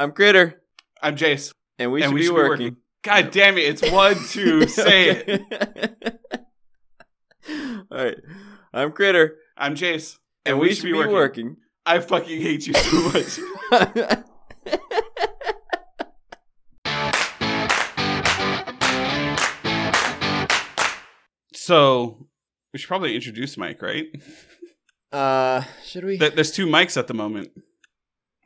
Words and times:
I'm 0.00 0.12
Critter, 0.12 0.62
I'm 1.02 1.14
Jace. 1.14 1.52
and 1.78 1.92
we 1.92 2.00
and 2.02 2.08
should 2.08 2.14
we 2.14 2.20
be 2.20 2.26
should 2.28 2.34
working. 2.34 2.58
be 2.58 2.64
working. 2.70 2.76
God 3.02 3.30
damn 3.32 3.58
it! 3.58 3.64
It's 3.64 3.82
one, 3.92 4.16
two, 4.30 4.66
say 4.66 5.10
it. 5.10 5.42
All 7.90 8.04
right. 8.04 8.16
I'm 8.72 8.92
Critter, 8.92 9.36
I'm 9.58 9.74
Jace, 9.74 10.16
and, 10.46 10.58
we, 10.58 10.72
should 10.72 10.84
be 10.84 10.94
working. 10.94 11.58
I 11.84 11.98
fucking 11.98 12.40
hate 12.40 12.66
you 12.66 12.72
so 12.72 13.10
much. 13.10 13.38
so 21.52 22.26
we 22.72 22.78
should 22.78 22.88
probably 22.88 23.14
introduce 23.14 23.58
Mike, 23.58 23.82
right? 23.82 24.06
uh, 25.12 25.60
should 25.84 26.04
we? 26.06 26.16
There's 26.16 26.52
two 26.52 26.64
mics 26.64 26.96
at 26.96 27.06
the 27.06 27.12
moment. 27.12 27.50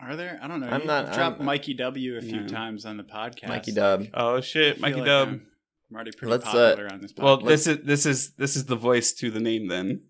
Are 0.01 0.17
there? 0.17 0.39
I 0.43 0.49
don't 0.49 0.61
know. 0.61 0.69
I'm 0.69 0.83
You- 0.83 0.87
not- 0.87 1.07
you've 1.07 1.15
dropped 1.15 1.37
I'm- 1.39 1.47
Mikey 1.47 1.75
W 1.75 2.17
a 2.17 2.21
few 2.21 2.41
Yeah. 2.43 2.47
times 2.47 2.85
on 2.85 2.97
the 2.97 3.05
podcast. 3.05 3.49
Mikey 3.49 3.73
Dub. 3.73 4.07
Oh 4.15 4.37
I 4.37 4.41
shit, 4.41 4.75
feel 4.77 4.83
Mikey 4.83 4.97
like 4.97 5.07
Dub. 5.07 5.29
I'm, 5.29 5.47
I'm 5.91 5.95
already 5.97 6.13
pretty 6.13 6.31
Let's, 6.33 6.47
uh, 6.47 6.71
popular 6.71 6.93
on 6.93 7.01
this 7.01 7.13
podcast. 7.13 7.23
Well, 7.23 7.37
this 7.39 7.67
is 7.67 7.79
this 7.85 8.07
is 8.07 8.31
this 8.35 8.57
is 8.57 8.67
the 8.67 8.77
voice 8.77 9.13
to 9.15 9.31
the 9.31 9.41
name. 9.41 9.69
Then 9.69 10.03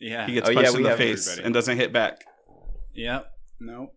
yeah. 0.00 0.26
he 0.26 0.34
gets 0.34 0.48
Oh, 0.48 0.52
yeah, 0.52 0.56
punched 0.62 0.72
we 0.72 0.76
in 0.78 0.82
the 0.84 0.88
have 0.90 0.98
face 0.98 1.26
everybody. 1.28 1.46
and 1.46 1.54
doesn't 1.54 1.76
hit 1.76 1.92
back. 1.92 2.24
Yep. 2.94 3.26
Nope. 3.60 3.94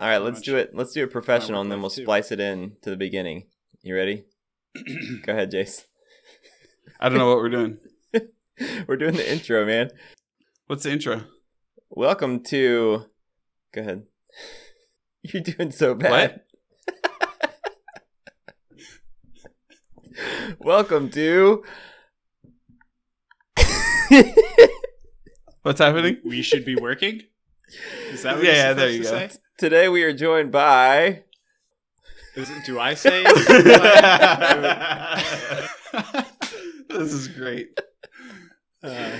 All 0.00 0.08
right, 0.08 0.18
let's 0.18 0.38
much. 0.38 0.44
do 0.46 0.56
it. 0.56 0.70
Let's 0.74 0.92
do 0.92 1.02
it 1.04 1.10
professional, 1.10 1.60
and 1.60 1.70
then 1.72 1.80
we'll 1.80 1.90
too. 1.90 2.02
splice 2.02 2.30
it 2.32 2.40
in 2.40 2.76
to 2.82 2.90
the 2.90 2.96
beginning. 2.96 3.46
You 3.82 3.94
ready? 3.96 4.24
Go 5.22 5.32
ahead, 5.32 5.50
Jace. 5.52 5.84
I 7.00 7.08
don't 7.08 7.18
know 7.18 7.28
what 7.28 7.38
we're 7.38 7.48
doing. 7.50 7.78
We're 8.88 8.96
doing 8.96 9.14
the 9.14 9.30
intro, 9.32 9.64
man. 9.64 9.90
What's 10.66 10.82
the 10.82 10.90
intro? 10.92 11.22
Welcome 11.90 12.42
to. 12.44 13.04
Go 13.72 13.80
ahead. 13.80 14.02
You're 15.32 15.42
doing 15.42 15.70
so 15.70 15.94
bad. 15.94 16.40
Welcome 20.58 21.10
to. 21.10 21.64
What's 25.62 25.80
happening? 25.80 26.18
we 26.24 26.40
should 26.42 26.64
be 26.64 26.76
working. 26.76 27.22
Is 28.10 28.22
that 28.22 28.36
what 28.36 28.44
Yeah, 28.44 28.50
you're 28.50 28.56
yeah, 28.56 28.72
there 28.72 28.90
you 28.90 29.02
to 29.04 29.10
go. 29.10 29.28
Today 29.58 29.88
we 29.90 30.02
are 30.04 30.12
joined 30.14 30.50
by. 30.50 31.24
Is 32.34 32.48
it, 32.50 32.64
do 32.64 32.78
I 32.80 32.94
say? 32.94 33.22
this 36.88 37.12
is 37.12 37.28
great. 37.28 37.78
Uh, 38.82 39.10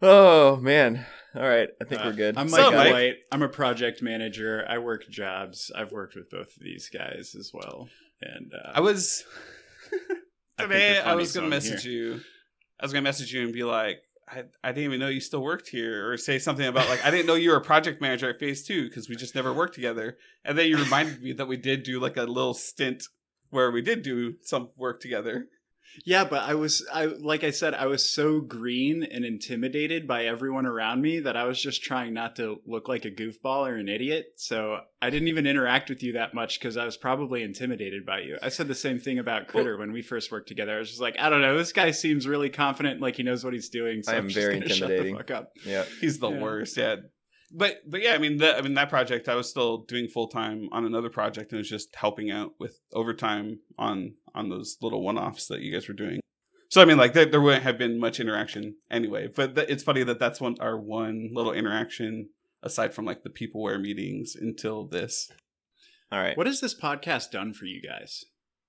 Oh 0.00 0.56
man! 0.56 1.06
All 1.34 1.42
right, 1.42 1.68
I 1.80 1.84
think 1.84 2.00
uh, 2.00 2.04
we're 2.06 2.12
good. 2.14 2.38
I'm 2.38 2.48
So, 2.48 2.56
Mike 2.70 2.74
Mike- 2.74 2.92
Wight. 2.92 3.14
I'm 3.30 3.42
a 3.42 3.48
project 3.48 4.02
manager. 4.02 4.64
I 4.68 4.78
work 4.78 5.08
jobs. 5.08 5.70
I've 5.74 5.92
worked 5.92 6.14
with 6.14 6.30
both 6.30 6.56
of 6.56 6.62
these 6.62 6.88
guys 6.88 7.34
as 7.38 7.50
well. 7.52 7.88
And 8.22 8.52
uh, 8.54 8.72
I 8.74 8.80
was 8.80 9.24
I 9.86 9.88
think 9.98 10.20
today. 10.58 10.92
they're 10.94 11.06
I 11.06 11.14
was 11.14 11.32
gonna 11.32 11.42
so 11.42 11.44
I'm 11.44 11.50
message 11.50 11.84
you. 11.84 12.20
I 12.80 12.84
was 12.84 12.92
gonna 12.92 13.02
message 13.02 13.32
you 13.32 13.42
and 13.42 13.52
be 13.52 13.62
like, 13.62 13.98
I, 14.26 14.44
I 14.64 14.68
didn't 14.72 14.84
even 14.84 15.00
know 15.00 15.08
you 15.08 15.20
still 15.20 15.42
worked 15.42 15.68
here, 15.68 16.10
or 16.10 16.16
say 16.16 16.38
something 16.38 16.66
about 16.66 16.88
like 16.88 17.04
I 17.04 17.10
didn't 17.10 17.26
know 17.26 17.34
you 17.34 17.50
were 17.50 17.56
a 17.56 17.60
project 17.62 18.00
manager 18.00 18.30
at 18.30 18.40
Phase 18.40 18.64
Two 18.66 18.88
because 18.88 19.08
we 19.08 19.14
just 19.14 19.34
never 19.34 19.52
worked 19.52 19.74
together. 19.74 20.16
And 20.44 20.56
then 20.58 20.66
you 20.68 20.78
reminded 20.78 21.22
me 21.22 21.32
that 21.34 21.46
we 21.46 21.56
did 21.58 21.82
do 21.82 22.00
like 22.00 22.16
a 22.16 22.22
little 22.24 22.54
stint 22.54 23.04
where 23.50 23.70
we 23.70 23.82
did 23.82 24.02
do 24.02 24.34
some 24.42 24.70
work 24.76 25.00
together. 25.00 25.46
Yeah, 26.04 26.24
but 26.24 26.42
I 26.42 26.54
was 26.54 26.86
I 26.92 27.06
like 27.06 27.42
I 27.42 27.50
said 27.50 27.74
I 27.74 27.86
was 27.86 28.08
so 28.08 28.40
green 28.40 29.02
and 29.02 29.24
intimidated 29.24 30.06
by 30.06 30.26
everyone 30.26 30.64
around 30.66 31.02
me 31.02 31.20
that 31.20 31.36
I 31.36 31.44
was 31.44 31.60
just 31.60 31.82
trying 31.82 32.14
not 32.14 32.36
to 32.36 32.60
look 32.66 32.88
like 32.88 33.04
a 33.04 33.10
goofball 33.10 33.68
or 33.68 33.74
an 33.76 33.88
idiot. 33.88 34.26
So 34.36 34.78
I 35.02 35.10
didn't 35.10 35.28
even 35.28 35.46
interact 35.46 35.88
with 35.90 36.02
you 36.02 36.12
that 36.12 36.34
much 36.34 36.60
cuz 36.60 36.76
I 36.76 36.84
was 36.84 36.96
probably 36.96 37.42
intimidated 37.42 38.06
by 38.06 38.20
you. 38.20 38.38
I 38.42 38.48
said 38.48 38.68
the 38.68 38.74
same 38.74 38.98
thing 39.00 39.18
about 39.18 39.48
Critter 39.48 39.76
when 39.76 39.92
we 39.92 40.02
first 40.02 40.30
worked 40.30 40.48
together. 40.48 40.76
I 40.76 40.78
was 40.78 40.88
just 40.90 41.00
like, 41.00 41.16
I 41.18 41.28
don't 41.30 41.40
know, 41.42 41.58
this 41.58 41.72
guy 41.72 41.90
seems 41.90 42.28
really 42.28 42.50
confident 42.50 43.00
like 43.00 43.16
he 43.16 43.22
knows 43.24 43.42
what 43.44 43.52
he's 43.54 43.68
doing, 43.68 44.02
so 44.02 44.12
I 44.12 44.16
I'm 44.16 44.24
am 44.24 44.28
just 44.28 44.38
very 44.40 44.54
gonna 44.60 44.68
shut 44.68 44.90
intimidating. 44.90 45.14
the 45.14 45.18
fuck 45.18 45.30
up. 45.32 45.52
yeah. 45.64 45.84
He's 46.00 46.18
the 46.20 46.30
Yeah. 46.30 46.40
worst. 46.40 46.76
Yeah. 46.76 46.96
But 47.50 47.78
but 47.90 48.02
yeah, 48.02 48.12
I 48.12 48.18
mean 48.18 48.36
that 48.38 48.56
I 48.58 48.60
mean 48.60 48.74
that 48.74 48.90
project 48.90 49.26
I 49.28 49.34
was 49.34 49.48
still 49.48 49.78
doing 49.78 50.06
full 50.06 50.28
time 50.28 50.68
on 50.70 50.84
another 50.84 51.08
project 51.08 51.50
and 51.50 51.58
it 51.58 51.62
was 51.62 51.70
just 51.70 51.96
helping 51.96 52.30
out 52.30 52.52
with 52.60 52.78
overtime 52.92 53.60
on 53.78 54.16
on 54.38 54.48
those 54.48 54.78
little 54.80 55.02
one 55.02 55.18
offs 55.18 55.46
that 55.48 55.60
you 55.60 55.72
guys 55.72 55.88
were 55.88 55.94
doing. 55.94 56.20
So 56.70 56.80
I 56.80 56.84
mean 56.84 56.96
like 56.96 57.12
there, 57.12 57.26
there 57.26 57.40
wouldn't 57.40 57.64
have 57.64 57.78
been 57.78 57.98
much 57.98 58.20
interaction 58.20 58.76
anyway. 58.90 59.28
But 59.34 59.56
th- 59.56 59.68
it's 59.68 59.82
funny 59.82 60.04
that 60.04 60.18
that's 60.18 60.40
one 60.40 60.56
our 60.60 60.78
one 60.78 61.30
little 61.32 61.52
interaction 61.52 62.30
aside 62.62 62.94
from 62.94 63.04
like 63.04 63.22
the 63.22 63.30
peopleware 63.30 63.80
meetings 63.80 64.36
until 64.36 64.86
this. 64.86 65.30
All 66.10 66.20
right. 66.20 66.36
What 66.36 66.46
has 66.46 66.60
this 66.60 66.78
podcast 66.78 67.30
done 67.30 67.52
for 67.52 67.64
you 67.66 67.82
guys? 67.82 68.24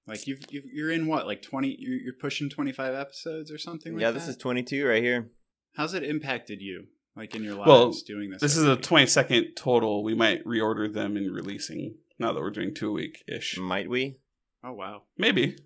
Like 0.08 0.26
you've, 0.28 0.40
you've 0.50 0.66
you're 0.66 0.92
in 0.92 1.06
what 1.08 1.28
like 1.28 1.42
20 1.42 1.76
you're, 1.80 2.00
you're 2.00 2.14
pushing 2.20 2.50
25 2.50 2.96
episodes 2.96 3.52
or 3.52 3.58
something 3.58 3.94
like 3.94 4.02
yeah, 4.02 4.12
this 4.12 4.28
is 4.28 4.38
22 4.38 4.88
right 4.88 5.04
here. 5.04 5.30
How's 5.76 5.94
it 5.94 6.04
impacted 6.04 6.62
you 6.62 6.86
like 7.16 7.36
in 7.36 7.44
your 7.44 7.56
lives 7.56 7.68
Well, 7.68 7.92
doing 8.08 8.32
this? 8.32 8.42
This 8.42 8.58
is 8.58 8.66
a 8.66 8.76
twenty 8.76 9.06
second 9.06 9.54
total. 9.56 10.04
We 10.04 10.16
might 10.16 10.44
reorder 10.46 10.92
them 10.92 11.16
and 11.16 11.34
releasing 11.34 11.96
now 12.18 12.34
that 12.34 12.42
we're 12.42 12.50
doing 12.50 12.74
two 12.74 12.90
a 12.90 12.94
week 12.94 13.24
ish. 13.28 13.58
Might 13.58 13.90
we? 13.90 14.18
Oh 14.64 14.74
wow. 14.74 15.04
Maybe. 15.18 15.58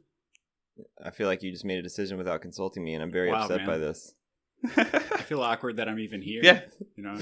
I 1.03 1.11
feel 1.11 1.27
like 1.27 1.43
you 1.43 1.51
just 1.51 1.65
made 1.65 1.77
a 1.77 1.83
decision 1.83 2.17
without 2.17 2.41
consulting 2.41 2.83
me, 2.83 2.93
and 2.95 3.03
I'm 3.03 3.11
very 3.11 3.31
Wow, 3.31 3.43
upset 3.43 3.57
man. 3.59 3.67
by 3.67 3.77
this. 3.77 4.13
I 4.75 5.21
feel 5.21 5.41
awkward 5.41 5.77
that 5.77 5.87
I'm 5.87 5.99
even 5.99 6.21
here. 6.21 6.41
Yeah. 6.43 6.61
You 6.95 7.03
know. 7.03 7.17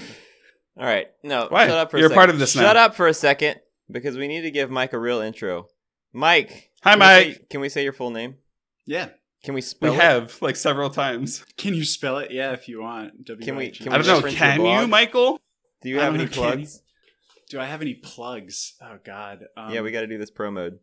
All 0.77 0.85
right, 0.85 1.07
no, 1.21 1.47
Why? 1.49 1.67
shut 1.67 1.77
up 1.77 1.91
for 1.91 1.97
You're 1.97 2.07
a 2.09 2.11
a 2.11 2.15
part 2.15 2.25
second. 2.29 2.35
of 2.35 2.39
this 2.39 2.51
Shut 2.53 2.75
now. 2.75 2.85
up 2.85 2.95
for 2.95 3.07
a 3.07 3.13
second 3.13 3.59
because 3.89 4.15
we 4.17 4.27
need 4.29 4.41
to 4.41 4.51
give 4.51 4.69
Mike 4.71 4.93
a 4.93 4.99
real 4.99 5.19
intro. 5.19 5.67
Mike. 6.13 6.71
Hi 6.83 6.91
can 6.91 6.99
we 6.99 7.05
Mike. 7.05 7.35
say- 7.35 7.45
can 7.49 7.61
we 7.61 7.69
say 7.69 7.83
your 7.83 7.93
full 7.93 8.09
name? 8.11 8.35
Yeah. 8.85 9.09
Can 9.43 9.53
we 9.53 9.57
We 9.57 9.61
spell 9.63 9.91
it? 9.91 9.95
We 9.95 10.01
have 10.01 10.41
like 10.41 10.55
several 10.55 10.89
times. 10.89 11.43
Can 11.57 11.73
you 11.73 11.83
spell 11.83 12.19
it? 12.19 12.31
Yeah, 12.31 12.53
if 12.53 12.69
you 12.69 12.81
want. 12.81 13.25
Can 13.41 13.55
we- 13.57 13.69
WH. 13.71 13.79
can 13.83 13.91
I 13.93 13.97
don't 13.97 14.07
know. 14.23 14.29
Can 14.31 14.61
you. 14.61 14.87
Michael? 14.87 15.39
Do 15.81 15.89
you 15.89 15.99
have 15.99 16.13
any 16.15 16.25
know, 16.25 16.31
plugs? 16.31 16.81
Do 17.49 17.59
I 17.59 17.65
have 17.65 17.81
any 17.81 17.95
plugs? 17.95 18.75
Oh 18.81 18.97
God. 19.03 19.39
Um, 19.57 19.73
yeah, 19.73 19.81
we 19.81 19.91
got 19.91 20.01
to 20.01 20.07
do 20.07 20.17
this 20.17 20.31
pro 20.31 20.51
mode. 20.51 20.79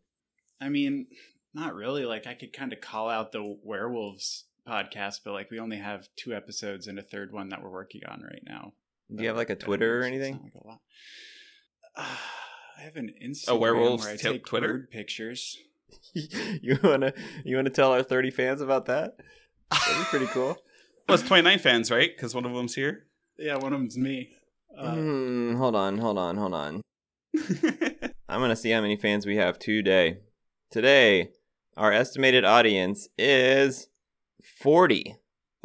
I 0.61 0.69
mean, 0.69 1.07
not 1.55 1.75
really. 1.75 2.05
Like 2.05 2.27
I 2.27 2.35
could 2.35 2.53
kind 2.53 2.73
of 2.73 2.81
call 2.81 3.09
out 3.09 3.33
the 3.33 3.57
werewolves 3.63 4.45
podcast, 4.67 5.21
but 5.25 5.33
like 5.33 5.51
we 5.51 5.59
only 5.59 5.79
have 5.79 6.09
two 6.17 6.35
episodes 6.35 6.87
and 6.87 6.99
a 6.99 7.03
third 7.03 7.33
one 7.33 7.49
that 7.51 7.63
we're 7.63 7.71
working 7.71 8.03
on 8.09 8.23
right 8.23 8.43
now. 8.47 8.73
Do 9.15 9.23
you 9.23 9.29
have 9.29 9.37
like 9.37 9.51
a 9.51 9.57
Twitter 9.57 10.01
or 10.01 10.05
anything? 10.05 10.41
like 10.43 10.55
a 10.63 10.67
lot. 10.67 10.81
Uh, 11.97 12.05
I 12.79 12.83
have 12.83 12.97
an 12.97 13.13
Instagram 13.25 13.49
a 13.49 13.57
werewolves 13.57 14.05
where 14.05 14.15
I 14.15 14.17
take 14.17 14.47
Twitter? 14.47 14.69
bird 14.69 14.91
pictures. 14.91 15.57
you 16.13 16.79
wanna 16.83 17.13
you 17.45 17.57
wanna 17.57 17.71
tell 17.71 17.93
our 17.93 18.03
30 18.03 18.31
fans 18.31 18.61
about 18.61 18.87
that? 18.87 19.17
That'd 19.71 19.99
be 19.99 20.05
pretty 20.05 20.27
cool. 20.27 20.57
Well, 21.09 21.17
it's 21.19 21.27
29 21.27 21.59
fans, 21.61 21.91
right? 21.91 22.11
Because 22.15 22.35
one 22.35 22.45
of 22.45 22.53
them's 22.53 22.75
here. 22.75 23.07
Yeah, 23.39 23.57
one 23.57 23.73
of 23.73 23.81
them's 23.81 23.97
me. 23.97 24.29
Uh, 24.77 24.93
Hmm, 24.93 25.55
hold 25.55 25.75
on, 25.75 25.97
hold 25.97 26.19
on, 26.19 26.37
hold 26.37 26.53
on. 26.53 26.83
I'm 28.29 28.41
gonna 28.41 28.55
see 28.55 28.69
how 28.73 28.83
many 28.83 28.97
fans 28.97 29.25
we 29.25 29.37
have 29.37 29.59
today. 29.59 30.19
Today, 30.71 31.31
our 31.79 31.93
estimated 31.93 32.45
audience 32.45 33.09
is 33.17 33.89
40. 34.43 35.17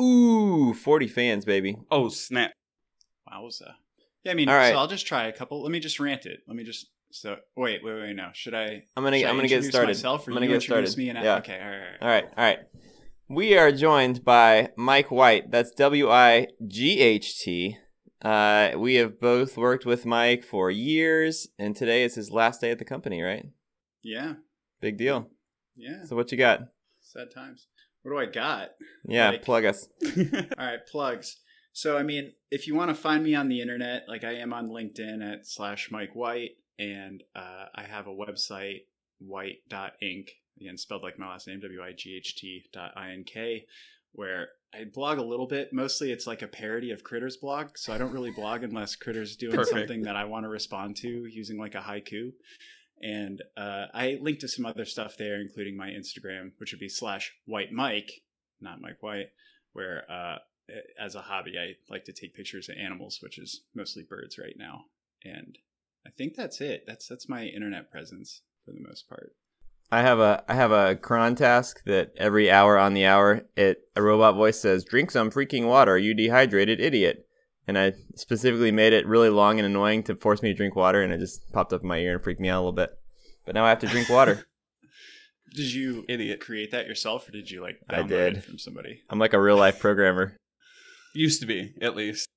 Ooh, 0.01 0.73
40 0.73 1.07
fans, 1.07 1.45
baby. 1.45 1.77
oh, 1.91 2.07
snap. 2.09 2.51
Wowza. 3.29 3.73
Yeah, 4.23 4.31
I 4.31 4.35
mean, 4.35 4.47
All 4.47 4.55
right. 4.55 4.71
so 4.71 4.77
I'll 4.77 4.87
just 4.87 5.05
try 5.05 5.25
a 5.25 5.33
couple. 5.33 5.61
Let 5.61 5.71
me 5.71 5.79
just 5.81 5.99
rant 5.99 6.25
it. 6.25 6.39
Let 6.47 6.55
me 6.55 6.63
just. 6.63 6.87
So 7.11 7.35
wait, 7.55 7.83
wait, 7.83 7.93
wait. 7.93 8.15
No, 8.15 8.29
should 8.33 8.55
I? 8.55 8.83
I'm 8.95 9.03
gonna 9.03 9.17
I'm 9.17 9.35
gonna 9.35 9.47
get 9.47 9.63
started. 9.65 9.89
Myself, 9.89 10.27
or 10.27 10.31
I'm 10.31 10.35
gonna 10.35 10.47
you 10.47 10.53
get 10.53 10.63
started. 10.63 10.97
Me 10.97 11.09
and 11.09 11.19
yeah. 11.21 11.37
Okay. 11.37 11.59
All 11.61 11.69
right. 11.69 11.97
All 12.01 12.07
right, 12.07 12.25
all 12.37 12.43
right. 12.43 12.59
We 13.29 13.55
are 13.57 13.71
joined 13.71 14.23
by 14.23 14.69
Mike 14.77 15.11
Wight. 15.11 15.51
That's 15.51 15.71
W 15.71 16.09
I 16.09 16.47
G 16.65 17.01
H 17.01 17.39
T. 17.39 17.77
Uh, 18.23 18.71
we 18.77 18.95
have 18.95 19.19
both 19.19 19.57
worked 19.57 19.85
with 19.85 20.05
Mike 20.05 20.43
for 20.43 20.71
years, 20.71 21.49
and 21.59 21.75
today 21.75 22.03
is 22.03 22.15
his 22.15 22.31
last 22.31 22.61
day 22.61 22.71
at 22.71 22.79
the 22.79 22.85
company, 22.85 23.21
right? 23.21 23.45
Yeah. 24.01 24.35
Big 24.83 24.97
deal. 24.97 25.29
Yeah. 25.75 26.03
So 26.05 26.15
what 26.15 26.31
you 26.31 26.37
got? 26.37 26.59
Sad 27.01 27.31
times. 27.33 27.67
What 28.03 28.11
do 28.11 28.17
I 28.17 28.25
got? 28.25 28.71
Yeah, 29.05 29.29
Like- 29.29 29.43
plug 29.43 29.65
us. 29.65 29.87
All 30.05 30.65
right, 30.65 30.85
plugs. 30.91 31.37
So, 31.71 31.97
I 31.97 32.03
mean, 32.03 32.33
if 32.51 32.67
you 32.67 32.75
want 32.75 32.89
to 32.89 32.95
find 32.95 33.23
me 33.23 33.33
on 33.33 33.47
the 33.47 33.61
internet, 33.61 34.03
like 34.07 34.23
I 34.23 34.33
am 34.33 34.53
on 34.53 34.67
LinkedIn 34.69 35.23
at 35.27 35.47
slash 35.47 35.89
Mike 35.89 36.13
Wight, 36.15 36.51
and 36.77 37.23
uh, 37.35 37.65
I 37.73 37.83
have 37.83 38.05
a 38.07 38.11
website, 38.11 38.81
wight.ink, 39.21 40.31
again, 40.59 40.77
spelled 40.77 41.01
like 41.03 41.17
my 41.17 41.29
last 41.29 41.47
name, 41.47 41.59
W 41.61 41.81
I 41.81 41.93
G 41.97 42.15
H 42.17 42.35
T 42.35 42.63
dot 42.73 42.91
I 42.95 43.11
N 43.11 43.23
K, 43.25 43.65
where 44.11 44.49
I 44.73 44.83
blog 44.93 45.17
a 45.17 45.23
little 45.25 45.47
bit. 45.47 45.69
Mostly 45.73 46.11
it's 46.11 46.27
like 46.27 46.41
a 46.41 46.47
parody 46.47 46.91
of 46.91 47.03
Critters 47.03 47.37
blog. 47.37 47.69
So 47.77 47.93
I 47.93 47.97
don't 47.97 48.11
really 48.13 48.31
blog 48.31 48.63
unless 48.63 48.95
Critters 48.95 49.35
doing 49.35 49.55
Perfect. 49.55 49.75
something 49.77 50.01
that 50.03 50.15
I 50.15 50.25
want 50.25 50.43
to 50.45 50.49
respond 50.49 50.95
to 50.97 51.07
using 51.07 51.57
like 51.59 51.75
a 51.75 51.79
haiku. 51.81 52.31
And 53.01 53.41
uh, 53.57 53.87
I 53.93 54.17
link 54.21 54.39
to 54.39 54.47
some 54.47 54.65
other 54.65 54.85
stuff 54.85 55.17
there, 55.17 55.41
including 55.41 55.75
my 55.75 55.89
Instagram, 55.89 56.51
which 56.57 56.71
would 56.71 56.79
be 56.79 56.89
slash 56.89 57.33
wight 57.45 57.71
Mike, 57.71 58.11
not 58.61 58.81
Mike 58.81 59.03
Wight, 59.03 59.27
where 59.73 60.03
uh, 60.09 60.37
as 60.99 61.15
a 61.15 61.21
hobby 61.21 61.53
I 61.59 61.75
like 61.91 62.05
to 62.05 62.13
take 62.13 62.35
pictures 62.35 62.69
of 62.69 62.77
animals, 62.77 63.19
which 63.21 63.37
is 63.37 63.63
mostly 63.75 64.03
birds 64.03 64.37
right 64.37 64.55
now. 64.57 64.85
And 65.25 65.57
I 66.05 66.11
think 66.11 66.35
that's 66.35 66.61
it. 66.61 66.83
That's 66.87 67.07
that's 67.07 67.29
my 67.29 67.45
internet 67.45 67.91
presence. 67.91 68.41
for 68.65 68.71
the 68.71 68.85
most 68.87 69.09
part. 69.09 69.35
I 69.91 70.01
have 70.01 70.19
a 70.19 70.43
I 70.47 70.55
have 70.55 70.71
a 70.71 70.95
cron 70.95 71.35
task 71.35 71.83
that 71.85 72.13
every 72.17 72.49
hour 72.49 72.77
on 72.77 72.93
the 72.93 73.05
hour 73.05 73.41
it 73.55 73.89
a 73.95 74.01
robot 74.01 74.35
voice 74.35 74.59
says, 74.59 74.85
"Drink 74.85 75.11
some 75.11 75.29
freaking 75.29 75.67
water, 75.67 75.97
you 75.97 76.13
dehydrated 76.13 76.79
idiot." 76.79 77.27
And 77.67 77.77
I 77.77 77.93
specifically 78.15 78.71
made 78.71 78.91
it 78.93 79.07
really 79.07 79.29
long 79.29 79.57
and 79.57 79.65
annoying 79.65 80.03
to 80.03 80.15
force 80.15 80.41
me 80.41 80.49
to 80.49 80.55
drink 80.55 80.75
water, 80.75 81.01
and 81.01 81.13
it 81.13 81.19
just 81.19 81.49
popped 81.53 81.71
up 81.71 81.81
in 81.81 81.87
my 81.87 81.97
ear 81.97 82.15
and 82.15 82.23
freaked 82.23 82.41
me 82.41 82.49
out 82.49 82.57
a 82.57 82.63
little 82.63 82.71
bit. 82.73 82.91
But 83.45 83.55
now 83.55 83.65
I 83.65 83.69
have 83.69 83.79
to 83.79 83.87
drink 83.87 84.09
water. 84.09 84.45
Did 85.55 85.71
you 85.71 86.03
Idiot. 86.09 86.39
create 86.39 86.71
that 86.71 86.87
yourself, 86.87 87.29
or 87.29 87.31
did 87.31 87.51
you 87.51 87.61
like 87.61 87.77
I 87.87 87.97
download 87.97 88.07
did. 88.07 88.37
it 88.37 88.43
from 88.43 88.57
somebody? 88.57 89.01
I'm 89.07 89.19
like 89.19 89.33
a 89.33 89.39
real 89.39 89.55
life 89.55 89.79
programmer. 89.79 90.35
Used 91.13 91.41
to 91.41 91.45
be, 91.45 91.75
at 91.79 91.95
least. 91.95 92.27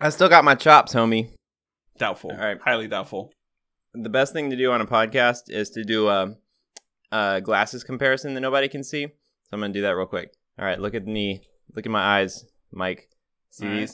I 0.00 0.10
still 0.10 0.28
got 0.28 0.44
my 0.44 0.54
chops, 0.54 0.94
homie. 0.94 1.30
Doubtful. 1.98 2.30
All 2.30 2.36
right. 2.38 2.58
Highly 2.64 2.86
doubtful. 2.86 3.32
The 3.92 4.08
best 4.08 4.32
thing 4.32 4.50
to 4.50 4.56
do 4.56 4.70
on 4.70 4.80
a 4.80 4.86
podcast 4.86 5.42
is 5.48 5.70
to 5.70 5.82
do 5.82 6.08
a, 6.08 6.36
a 7.10 7.40
glasses 7.40 7.82
comparison 7.82 8.34
that 8.34 8.40
nobody 8.40 8.68
can 8.68 8.84
see. 8.84 9.06
So 9.06 9.10
I'm 9.52 9.60
gonna 9.60 9.72
do 9.72 9.82
that 9.82 9.96
real 9.96 10.06
quick. 10.06 10.32
All 10.56 10.64
right, 10.64 10.80
look 10.80 10.94
at 10.94 11.06
me. 11.06 11.42
Look 11.74 11.86
at 11.86 11.92
my 11.92 12.20
eyes, 12.20 12.44
Mike. 12.72 13.08
See 13.50 13.66
All 13.66 13.72
right. 13.72 13.90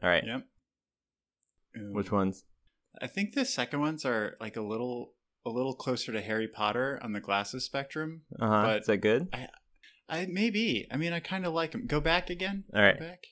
These? 0.00 0.04
All 0.04 0.10
right. 0.10 0.24
Yep. 0.26 0.46
Ooh. 1.82 1.92
Which 1.92 2.10
ones? 2.12 2.44
I 3.00 3.06
think 3.06 3.34
the 3.34 3.44
second 3.44 3.80
ones 3.80 4.04
are 4.04 4.36
like 4.40 4.56
a 4.56 4.62
little 4.62 5.14
a 5.46 5.50
little 5.50 5.74
closer 5.74 6.12
to 6.12 6.20
Harry 6.20 6.48
Potter 6.48 6.98
on 7.02 7.12
the 7.12 7.20
glasses 7.20 7.64
spectrum. 7.64 8.22
Uh 8.40 8.48
huh. 8.48 8.76
Is 8.80 8.86
that 8.86 8.98
good? 8.98 9.28
I 10.08 10.26
maybe. 10.28 10.86
I 10.90 10.96
mean, 10.96 11.12
I 11.12 11.20
kind 11.20 11.46
of 11.46 11.52
like 11.52 11.72
them. 11.72 11.86
Go 11.86 12.00
back 12.00 12.30
again. 12.30 12.64
All 12.74 12.82
right. 12.82 12.98
Go 12.98 13.06
back. 13.06 13.22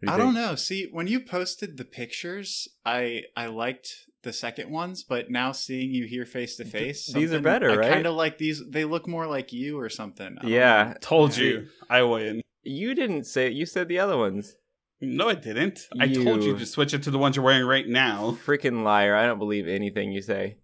Do 0.00 0.06
you 0.06 0.12
I 0.14 0.16
don't 0.16 0.34
know. 0.34 0.54
See, 0.54 0.88
when 0.92 1.06
you 1.08 1.20
posted 1.20 1.76
the 1.76 1.84
pictures, 1.84 2.68
I 2.86 3.22
I 3.36 3.46
liked 3.46 4.06
the 4.22 4.32
second 4.32 4.70
ones, 4.70 5.02
but 5.02 5.30
now 5.30 5.52
seeing 5.52 5.90
you 5.92 6.06
here 6.06 6.24
face 6.24 6.56
to 6.56 6.64
face, 6.64 7.06
these 7.06 7.30
are 7.30 7.34
something- 7.34 7.42
better, 7.42 7.70
I 7.70 7.76
right? 7.76 7.92
kind 7.92 8.06
of 8.06 8.14
like 8.14 8.38
these. 8.38 8.62
They 8.70 8.84
look 8.84 9.06
more 9.08 9.26
like 9.26 9.52
you 9.52 9.78
or 9.78 9.88
something. 9.88 10.36
Yeah. 10.44 10.84
know. 10.92 10.94
Told 11.00 11.36
Yeah. 11.36 11.44
you. 11.44 11.68
I 11.90 12.02
win. 12.02 12.42
You 12.62 12.94
didn't 12.94 13.24
say. 13.24 13.50
You 13.50 13.66
said 13.66 13.88
the 13.88 13.98
other 13.98 14.16
ones. 14.16 14.54
No, 15.00 15.28
I 15.30 15.34
didn't. 15.34 15.88
I 15.98 16.08
told 16.08 16.42
you 16.42 16.52
You- 16.52 16.58
to 16.58 16.66
switch 16.66 16.92
it 16.92 17.02
to 17.04 17.10
the 17.10 17.18
ones 17.18 17.36
you're 17.36 17.44
wearing 17.44 17.64
right 17.64 17.88
now. 17.88 18.36
Freaking 18.44 18.82
liar! 18.82 19.14
I 19.16 19.26
don't 19.26 19.38
believe 19.38 19.66
anything 19.66 20.12
you 20.12 20.20
say. 20.20 20.58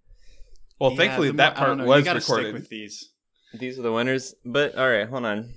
Well, 0.79 0.91
Yeah, 0.91 0.97
thankfully 0.99 1.29
the 1.29 1.35
mo- 1.35 1.37
that 1.39 1.53
I 1.57 1.61
don't 1.61 1.67
part 1.67 1.79
know, 1.79 1.87
was 1.87 1.99
you 2.01 2.05
gotta 2.05 2.19
recorded. 2.21 2.45
Stick 2.49 2.55
with 2.55 2.69
these. 2.69 3.11
These 3.55 3.79
are 3.79 3.83
the 3.83 3.93
winners. 3.93 4.35
But 4.45 4.77
all 4.77 4.91
right, 4.91 5.09
hold 5.09 5.25
on. 5.25 5.55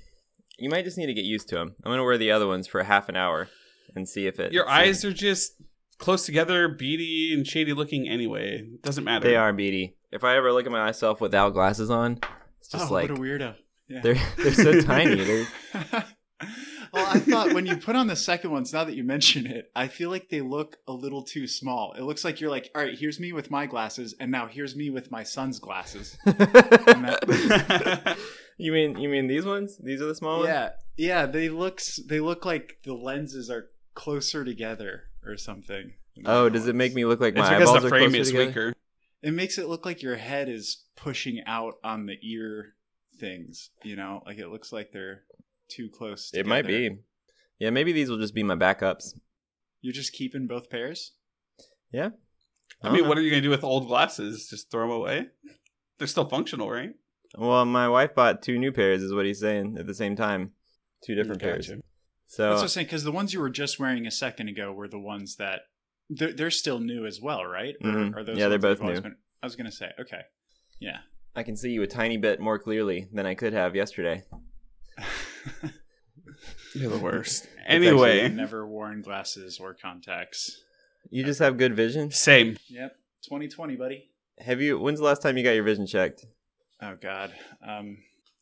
You 0.57 0.69
might 0.69 0.85
just 0.85 0.97
need 0.97 1.07
to 1.07 1.13
get 1.13 1.25
used 1.25 1.49
to 1.49 1.55
them. 1.55 1.75
I'm 1.83 1.91
gonna 1.91 2.03
wear 2.05 2.17
the 2.17 2.31
other 2.31 2.47
ones 2.47 2.67
for 2.67 2.81
half 2.83 3.09
an 3.09 3.17
hour 3.17 3.49
and 3.95 4.07
see 4.07 4.27
if 4.27 4.39
it. 4.39 4.53
Your 4.53 4.65
see- 4.65 4.71
eyes 4.71 5.03
are 5.03 5.11
just 5.13 5.53
close 5.97 6.25
together, 6.25 6.69
beady 6.69 7.33
and 7.33 7.45
shady 7.45 7.73
looking 7.73 8.07
anyway. 8.07 8.65
Doesn't 8.83 9.03
matter. 9.03 9.27
They 9.27 9.35
are 9.35 9.51
beady. 9.51 9.97
If 10.11 10.23
I 10.23 10.37
ever 10.37 10.53
look 10.53 10.65
at 10.65 10.71
myself 10.71 11.19
without 11.19 11.49
glasses 11.53 11.89
on, 11.89 12.19
it's 12.59 12.69
just 12.69 12.89
oh, 12.89 12.93
like 12.93 13.09
what 13.09 13.17
a 13.19 13.21
weirdo. 13.21 13.55
Yeah. 13.89 13.99
they're 14.01 14.21
they're 14.37 14.53
so 14.53 14.79
tiny. 14.81 15.15
They're 15.15 15.47
well, 16.93 17.05
I 17.07 17.19
thought 17.19 17.53
when 17.53 17.65
you 17.65 17.77
put 17.77 17.95
on 17.95 18.07
the 18.07 18.15
second 18.15 18.51
ones, 18.51 18.71
now 18.73 18.83
that 18.83 18.95
you 18.95 19.03
mention 19.03 19.45
it, 19.45 19.71
I 19.75 19.87
feel 19.87 20.09
like 20.09 20.29
they 20.29 20.41
look 20.41 20.77
a 20.87 20.91
little 20.93 21.21
too 21.23 21.47
small. 21.47 21.93
It 21.97 22.03
looks 22.03 22.23
like 22.23 22.39
you're 22.39 22.49
like, 22.49 22.69
all 22.73 22.81
right, 22.81 22.97
here's 22.97 23.19
me 23.19 23.33
with 23.33 23.51
my 23.51 23.65
glasses, 23.65 24.15
and 24.19 24.31
now 24.31 24.47
here's 24.47 24.75
me 24.75 24.89
with 24.89 25.11
my 25.11 25.23
son's 25.23 25.59
glasses. 25.59 26.17
That- 26.25 28.17
you 28.57 28.71
mean 28.71 28.97
you 28.97 29.09
mean 29.09 29.27
these 29.27 29.45
ones? 29.45 29.77
These 29.77 30.01
are 30.01 30.05
the 30.05 30.15
small 30.15 30.39
ones. 30.39 30.49
yeah, 30.49 30.69
yeah, 30.97 31.25
they 31.25 31.49
looks 31.49 31.97
they 32.07 32.19
look 32.19 32.45
like 32.45 32.77
the 32.83 32.93
lenses 32.93 33.49
are 33.49 33.69
closer 33.93 34.43
together 34.45 35.03
or 35.25 35.37
something. 35.37 35.93
Oh, 36.25 36.49
does 36.49 36.67
it 36.67 36.75
make 36.75 36.93
me 36.93 37.05
look 37.05 37.19
like 37.19 37.33
it's 37.35 37.39
my 37.39 37.57
because 37.57 37.69
eyeballs 37.69 37.81
the 37.81 37.87
are 37.87 37.89
frame 37.89 38.09
closer 38.09 38.21
is 38.21 38.27
together? 38.27 38.45
weaker. 38.47 38.73
It 39.21 39.33
makes 39.33 39.57
it 39.57 39.67
look 39.67 39.85
like 39.85 40.01
your 40.01 40.15
head 40.15 40.49
is 40.49 40.83
pushing 40.95 41.41
out 41.45 41.75
on 41.83 42.05
the 42.05 42.17
ear 42.21 42.73
things. 43.19 43.69
You 43.83 43.95
know, 43.95 44.23
like 44.25 44.37
it 44.37 44.47
looks 44.49 44.71
like 44.73 44.91
they're 44.91 45.23
too 45.69 45.89
close. 45.89 46.31
It 46.33 46.45
might 46.45 46.67
be. 46.67 46.97
Yeah, 47.59 47.69
maybe 47.71 47.91
these 47.91 48.09
will 48.09 48.17
just 48.17 48.33
be 48.35 48.43
my 48.43 48.55
backups. 48.55 49.13
You're 49.81 49.93
just 49.93 50.13
keeping 50.13 50.47
both 50.47 50.69
pairs. 50.69 51.13
Yeah. 51.91 52.09
I 52.83 52.91
mean, 52.91 53.07
what 53.07 53.17
are 53.17 53.21
you 53.21 53.29
gonna 53.29 53.41
do 53.41 53.49
with 53.49 53.63
old 53.63 53.87
glasses? 53.87 54.47
Just 54.49 54.71
throw 54.71 54.81
them 54.87 54.91
away? 54.95 55.27
They're 55.97 56.07
still 56.07 56.27
functional, 56.29 56.69
right? 56.69 56.91
Well, 57.37 57.65
my 57.65 57.87
wife 57.89 58.15
bought 58.15 58.41
two 58.41 58.57
new 58.57 58.71
pairs, 58.71 59.03
is 59.03 59.13
what 59.13 59.25
he's 59.25 59.39
saying 59.39 59.77
at 59.77 59.85
the 59.87 59.93
same 59.93 60.15
time. 60.15 60.51
Two 61.05 61.15
different 61.15 61.41
pairs. 61.41 61.67
Gotcha. 61.67 61.81
So 62.27 62.43
That's 62.49 62.55
what 62.57 62.61
I'm 62.63 62.67
saying 62.69 62.85
because 62.87 63.03
the 63.03 63.11
ones 63.11 63.33
you 63.33 63.39
were 63.39 63.49
just 63.49 63.79
wearing 63.79 64.05
a 64.07 64.11
second 64.11 64.49
ago 64.49 64.71
were 64.71 64.87
the 64.87 64.99
ones 64.99 65.35
that 65.37 65.61
they're, 66.09 66.31
they're 66.33 66.51
still 66.51 66.79
new 66.79 67.05
as 67.05 67.19
well, 67.21 67.43
right? 67.45 67.75
Or 67.83 67.89
Mhm. 67.91 68.15
are 68.15 68.23
those 68.23 68.37
Yeah, 68.37 68.47
they're 68.47 68.59
both 68.59 68.81
new. 68.81 69.01
been- 69.01 69.17
I 69.41 69.45
was 69.45 69.55
gonna 69.55 69.71
say, 69.71 69.91
okay, 69.99 70.21
yeah. 70.79 70.99
I 71.35 71.43
can 71.43 71.55
see 71.55 71.71
you 71.71 71.81
a 71.83 71.87
tiny 71.87 72.17
bit 72.17 72.39
more 72.39 72.59
clearly 72.59 73.07
than 73.13 73.25
I 73.25 73.35
could 73.35 73.53
have 73.53 73.75
yesterday. 73.75 74.23
You're 76.75 76.89
the 76.91 76.99
worst. 76.99 77.47
actually- 77.67 77.87
anyway, 77.87 78.29
Never 78.29 78.65
worn 78.67 79.01
glasses 79.01 79.59
or 79.59 79.73
contacts. 79.73 80.61
You 81.09 81.23
just 81.23 81.39
have 81.39 81.57
good 81.57 81.75
vision. 81.75 82.11
same. 82.11 82.57
Yep, 82.67 82.95
2020, 83.23 83.75
buddy. 83.75 84.09
Have 84.39 84.61
you? 84.61 84.79
When's 84.79 84.99
the 84.99 85.05
last 85.05 85.21
time 85.21 85.37
you 85.37 85.43
got 85.43 85.51
your 85.51 85.63
vision 85.63 85.87
checked? 85.87 86.25
Oh 86.81 86.95
God, 87.01 87.33
um, 87.67 87.97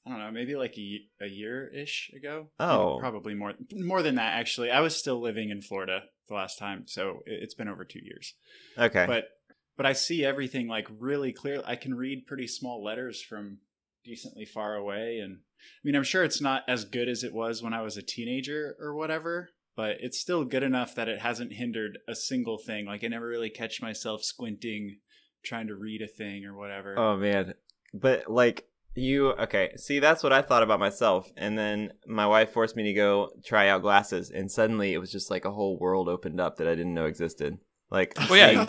I 0.05 0.09
don't 0.11 0.19
know, 0.19 0.31
maybe 0.31 0.55
like 0.55 0.77
a, 0.77 0.99
a 1.21 1.27
year 1.27 1.67
ish 1.73 2.11
ago. 2.15 2.49
Oh. 2.59 2.97
probably 2.99 3.33
more 3.33 3.53
more 3.73 4.03
than 4.03 4.15
that. 4.15 4.37
Actually, 4.37 4.69
I 4.69 4.81
was 4.81 4.95
still 4.95 5.19
living 5.19 5.49
in 5.49 5.61
Florida 5.61 6.01
the 6.27 6.35
last 6.35 6.59
time, 6.59 6.83
so 6.87 7.23
it- 7.25 7.41
it's 7.43 7.55
been 7.55 7.67
over 7.67 7.83
two 7.85 8.03
years. 8.03 8.33
Okay. 8.77 9.05
but 9.07 9.29
but 9.75 9.85
I 9.87 9.93
see 9.93 10.23
everything 10.25 10.67
like 10.67 10.87
really 10.99 11.31
clear. 11.33 11.63
I 11.65 11.75
can 11.77 11.95
read 11.95 12.27
pretty 12.27 12.47
small 12.47 12.83
letters 12.83 13.21
from 13.23 13.59
decently 14.07 14.45
far 14.45 14.75
away, 14.75 15.19
and 15.19 15.39
I 15.39 15.83
mean, 15.83 15.95
I'm 15.95 16.03
sure 16.03 16.23
it's 16.23 16.41
not 16.41 16.63
as 16.67 16.85
good 16.85 17.09
as 17.09 17.23
it 17.23 17.33
was 17.33 17.61
when 17.61 17.73
I 17.73 17.81
was 17.81 17.97
a 17.97 18.01
teenager 18.01 18.75
or 18.79 18.95
whatever, 18.95 19.49
but 19.75 19.97
it's 19.99 20.19
still 20.19 20.45
good 20.45 20.63
enough 20.63 20.95
that 20.95 21.09
it 21.09 21.19
hasn't 21.19 21.53
hindered 21.53 21.99
a 22.07 22.15
single 22.15 22.57
thing. 22.57 22.85
Like 22.85 23.03
I 23.03 23.07
never 23.07 23.27
really 23.27 23.49
catch 23.49 23.81
myself 23.81 24.23
squinting, 24.23 24.99
trying 25.43 25.67
to 25.67 25.75
read 25.75 26.01
a 26.01 26.07
thing 26.07 26.45
or 26.45 26.57
whatever. 26.57 26.97
oh 26.97 27.17
man, 27.17 27.53
but 27.93 28.29
like 28.29 28.67
you, 28.95 29.33
okay. 29.33 29.73
See, 29.77 29.99
that's 29.99 30.23
what 30.23 30.33
I 30.33 30.41
thought 30.41 30.63
about 30.63 30.79
myself, 30.79 31.31
and 31.37 31.57
then 31.57 31.91
my 32.07 32.25
wife 32.25 32.51
forced 32.51 32.75
me 32.75 32.83
to 32.83 32.93
go 32.93 33.29
try 33.45 33.69
out 33.69 33.83
glasses, 33.83 34.31
and 34.31 34.51
suddenly 34.51 34.93
it 34.93 34.97
was 34.97 35.11
just 35.11 35.29
like 35.29 35.45
a 35.45 35.51
whole 35.51 35.77
world 35.77 36.09
opened 36.09 36.41
up 36.41 36.57
that 36.57 36.67
I 36.67 36.75
didn't 36.75 36.95
know 36.95 37.05
existed. 37.05 37.59
Like, 37.89 38.15
Well, 38.29 38.35
yeah. 38.35 38.65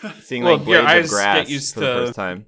seeing, 0.00 0.12
seeing 0.22 0.44
Well, 0.44 0.58
like 0.58 0.68
your 0.68 0.82
blades 0.82 0.92
eyes 0.92 1.04
of 1.04 1.10
grass 1.10 1.36
get 1.38 1.48
used 1.50 1.74
for 1.74 1.80
the 1.80 1.86
first 1.86 2.14
time. 2.14 2.46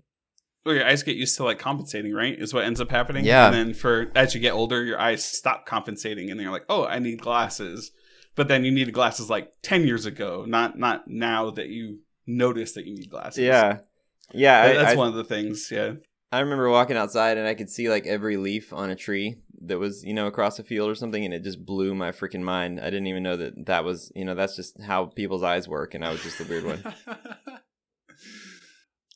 Well, 0.68 0.76
your 0.76 0.86
eyes 0.86 1.02
get 1.02 1.16
used 1.16 1.34
to 1.38 1.44
like 1.44 1.58
compensating, 1.58 2.12
right? 2.12 2.38
Is 2.38 2.52
what 2.52 2.64
ends 2.64 2.78
up 2.78 2.90
happening. 2.90 3.24
Yeah. 3.24 3.46
And 3.46 3.54
then 3.54 3.72
for 3.72 4.12
as 4.14 4.34
you 4.34 4.40
get 4.42 4.52
older, 4.52 4.84
your 4.84 5.00
eyes 5.00 5.24
stop 5.24 5.64
compensating, 5.64 6.30
and 6.30 6.38
then 6.38 6.44
you're 6.44 6.52
like, 6.52 6.66
oh, 6.68 6.84
I 6.84 6.98
need 6.98 7.22
glasses. 7.22 7.90
But 8.34 8.48
then 8.48 8.66
you 8.66 8.70
needed 8.70 8.92
glasses 8.92 9.30
like 9.30 9.50
ten 9.62 9.86
years 9.86 10.04
ago, 10.04 10.44
not 10.46 10.78
not 10.78 11.08
now 11.08 11.48
that 11.52 11.68
you 11.68 12.00
notice 12.26 12.72
that 12.72 12.84
you 12.84 12.94
need 12.94 13.08
glasses. 13.08 13.38
Yeah, 13.38 13.78
yeah. 14.34 14.60
I, 14.60 14.72
that's 14.74 14.92
I, 14.92 14.96
one 14.96 15.08
of 15.08 15.14
the 15.14 15.24
things. 15.24 15.70
Yeah. 15.72 15.94
I 16.30 16.40
remember 16.40 16.68
walking 16.68 16.98
outside 16.98 17.38
and 17.38 17.48
I 17.48 17.54
could 17.54 17.70
see 17.70 17.88
like 17.88 18.06
every 18.06 18.36
leaf 18.36 18.70
on 18.74 18.90
a 18.90 18.94
tree 18.94 19.38
that 19.62 19.78
was, 19.78 20.04
you 20.04 20.12
know, 20.12 20.26
across 20.26 20.58
a 20.58 20.64
field 20.64 20.90
or 20.90 20.94
something, 20.96 21.24
and 21.24 21.32
it 21.32 21.44
just 21.44 21.64
blew 21.64 21.94
my 21.94 22.12
freaking 22.12 22.42
mind. 22.42 22.78
I 22.78 22.90
didn't 22.90 23.06
even 23.06 23.22
know 23.22 23.38
that 23.38 23.64
that 23.64 23.86
was, 23.86 24.12
you 24.14 24.26
know, 24.26 24.34
that's 24.34 24.54
just 24.54 24.82
how 24.82 25.06
people's 25.06 25.42
eyes 25.42 25.66
work, 25.66 25.94
and 25.94 26.04
I 26.04 26.10
was 26.10 26.22
just 26.22 26.36
the 26.36 26.44
weird 26.44 26.66
one. 26.66 26.94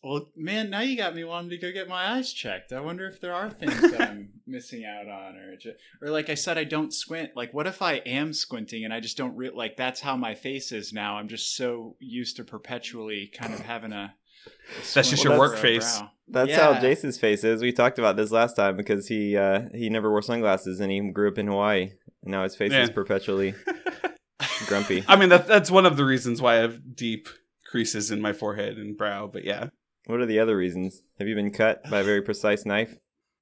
well, 0.02 0.28
man, 0.36 0.68
now 0.70 0.80
you 0.80 0.96
got 0.96 1.14
me 1.14 1.24
wanting 1.24 1.50
to 1.50 1.58
go 1.58 1.70
get 1.72 1.88
my 1.88 2.12
eyes 2.12 2.32
checked. 2.32 2.72
I 2.72 2.80
wonder 2.80 3.06
if 3.06 3.20
there 3.20 3.34
are 3.34 3.48
things 3.50 3.80
that 3.80 4.00
I'm 4.00 4.30
missing 4.46 4.84
out 4.84 5.08
on, 5.08 5.36
or 5.36 5.56
ju- 5.56 5.74
or 6.00 6.10
like 6.10 6.28
I 6.30 6.34
said, 6.34 6.58
I 6.58 6.64
don't 6.64 6.92
squint. 6.92 7.30
Like, 7.36 7.54
what 7.54 7.66
if 7.66 7.82
I 7.82 7.94
am 7.94 8.32
squinting 8.32 8.84
and 8.84 8.92
I 8.92 9.00
just 9.00 9.16
don't 9.16 9.36
re- 9.36 9.50
like? 9.50 9.76
That's 9.76 10.00
how 10.00 10.16
my 10.16 10.34
face 10.34 10.72
is 10.72 10.92
now. 10.92 11.16
I'm 11.18 11.28
just 11.28 11.56
so 11.56 11.96
used 12.00 12.36
to 12.36 12.44
perpetually 12.44 13.30
kind 13.32 13.54
of 13.54 13.60
having 13.60 13.92
a. 13.92 14.14
a 14.46 14.50
That's 14.80 14.94
just 15.10 15.22
squint 15.22 15.24
your 15.24 15.38
work 15.38 15.56
face. 15.58 15.98
brow. 15.98 16.10
That's 16.28 16.50
Yeah. 16.50 16.72
how 16.74 16.80
Jason's 16.80 17.18
face 17.18 17.44
is. 17.44 17.60
We 17.62 17.72
talked 17.72 17.98
about 17.98 18.16
this 18.16 18.30
last 18.30 18.54
time 18.56 18.76
because 18.76 19.06
he 19.08 19.36
uh, 19.36 19.62
he 19.74 19.88
never 19.90 20.10
wore 20.10 20.22
sunglasses 20.22 20.80
and 20.80 20.90
he 20.90 21.00
grew 21.12 21.28
up 21.28 21.36
in 21.38 21.46
Hawaii, 21.46 21.90
and 22.22 22.30
now 22.30 22.42
his 22.42 22.56
face 22.56 22.72
is 22.72 22.90
perpetually 22.90 23.54
grumpy. 24.66 25.04
I 25.08 25.16
mean, 25.16 25.28
that 25.28 25.46
that's 25.46 25.70
one 25.70 25.86
of 25.86 25.96
the 25.96 26.04
reasons 26.04 26.40
why 26.40 26.54
I 26.54 26.58
have 26.60 26.96
deep 26.96 27.28
creases 27.70 28.10
in 28.10 28.20
my 28.20 28.32
forehead 28.32 28.78
and 28.78 28.96
brow. 28.96 29.26
But 29.26 29.44
yeah, 29.44 29.68
What 30.06 30.20
are 30.20 30.26
the 30.26 30.38
other 30.40 30.56
reasons? 30.56 31.02
Have 31.18 31.28
you 31.28 31.34
been 31.34 31.52
cut 31.52 31.82
by 31.90 32.00
a 32.00 32.04
very 32.04 32.22
precise 32.22 32.64
knife? 32.66 32.96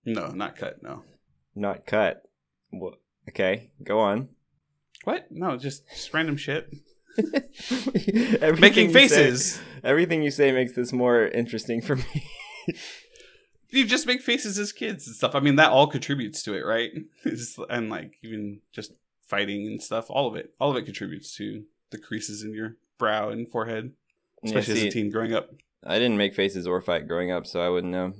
no, 0.04 0.28
not 0.28 0.56
cut. 0.56 0.82
No. 0.82 1.02
Not 1.54 1.86
cut. 1.86 2.22
Well, 2.72 2.94
okay, 3.28 3.70
go 3.82 3.98
on. 4.00 4.28
What? 5.04 5.26
No, 5.30 5.56
just, 5.56 5.88
just 5.88 6.12
random 6.14 6.36
shit. 6.36 6.70
Making 7.18 8.88
you 8.88 8.92
say- 8.92 9.08
faces. 9.08 9.60
everything 9.82 10.22
you 10.22 10.30
say 10.30 10.52
makes 10.52 10.72
this 10.74 10.92
more 10.92 11.26
interesting 11.28 11.80
for 11.82 11.96
me. 11.96 12.24
You 13.72 13.84
just 13.84 14.04
make 14.04 14.20
faces 14.20 14.58
as 14.58 14.72
kids 14.72 15.06
and 15.06 15.14
stuff. 15.14 15.36
I 15.36 15.38
mean, 15.38 15.54
that 15.54 15.70
all 15.70 15.86
contributes 15.86 16.42
to 16.42 16.54
it, 16.54 16.62
right? 16.62 16.90
It's- 17.24 17.56
and 17.68 17.88
like 17.88 18.14
even 18.24 18.62
just 18.72 18.92
fighting 19.28 19.64
and 19.64 19.80
stuff, 19.80 20.06
all 20.10 20.26
of 20.26 20.34
it, 20.34 20.52
all 20.58 20.72
of 20.72 20.76
it 20.76 20.86
contributes 20.86 21.36
to 21.36 21.62
the 21.90 21.98
creases 21.98 22.42
in 22.42 22.52
your 22.52 22.78
brow 22.98 23.28
and 23.28 23.48
forehead, 23.48 23.92
Yeah, 24.42 24.48
especially 24.58 24.80
as 24.80 24.86
a 24.86 24.90
teen 24.90 25.08
growing 25.08 25.32
up. 25.34 25.50
I 25.84 25.98
didn't 25.98 26.18
make 26.18 26.34
faces 26.34 26.66
or 26.66 26.80
fight 26.80 27.08
growing 27.08 27.30
up, 27.30 27.46
so 27.46 27.60
I 27.60 27.68
wouldn't 27.68 27.92
know. 27.92 28.12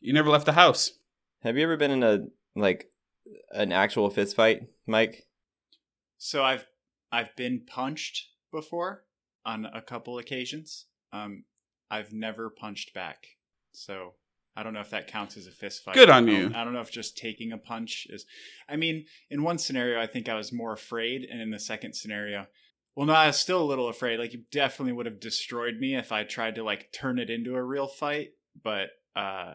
You 0.00 0.12
never 0.12 0.30
left 0.30 0.46
the 0.46 0.52
house. 0.52 0.92
Have 1.42 1.56
you 1.56 1.62
ever 1.62 1.76
been 1.76 1.90
in 1.90 2.02
a 2.02 2.26
like 2.54 2.90
an 3.52 3.72
actual 3.72 4.10
fist 4.10 4.36
fight, 4.36 4.62
Mike? 4.86 5.26
So 6.18 6.44
I've 6.44 6.66
I've 7.10 7.34
been 7.36 7.62
punched 7.66 8.28
before 8.52 9.04
on 9.46 9.66
a 9.66 9.80
couple 9.80 10.18
occasions. 10.18 10.86
Um, 11.12 11.44
I've 11.90 12.12
never 12.12 12.50
punched 12.50 12.92
back, 12.94 13.26
so 13.72 14.14
I 14.56 14.62
don't 14.62 14.74
know 14.74 14.80
if 14.80 14.90
that 14.90 15.06
counts 15.06 15.36
as 15.36 15.46
a 15.46 15.50
fist 15.50 15.84
fight. 15.84 15.94
Good 15.94 16.10
on 16.10 16.28
I 16.28 16.32
you. 16.32 16.52
I 16.54 16.64
don't 16.64 16.72
know 16.72 16.80
if 16.80 16.90
just 16.90 17.16
taking 17.16 17.52
a 17.52 17.58
punch 17.58 18.06
is. 18.10 18.24
I 18.68 18.76
mean, 18.76 19.06
in 19.30 19.42
one 19.42 19.58
scenario, 19.58 20.00
I 20.00 20.06
think 20.06 20.28
I 20.28 20.34
was 20.34 20.52
more 20.52 20.72
afraid, 20.72 21.26
and 21.30 21.40
in 21.40 21.50
the 21.50 21.58
second 21.58 21.94
scenario, 21.94 22.46
well, 22.96 23.06
no, 23.06 23.12
I 23.12 23.26
was 23.26 23.38
still 23.38 23.60
a 23.62 23.64
little 23.64 23.88
afraid. 23.88 24.18
Like, 24.18 24.32
you 24.32 24.42
definitely 24.52 24.92
would 24.92 25.06
have 25.06 25.20
destroyed 25.20 25.76
me 25.78 25.96
if 25.96 26.12
I 26.12 26.24
tried 26.24 26.54
to 26.56 26.62
like 26.64 26.92
turn 26.92 27.18
it 27.18 27.30
into 27.30 27.54
a 27.56 27.62
real 27.62 27.86
fight. 27.88 28.30
But 28.62 28.90
uh, 29.16 29.54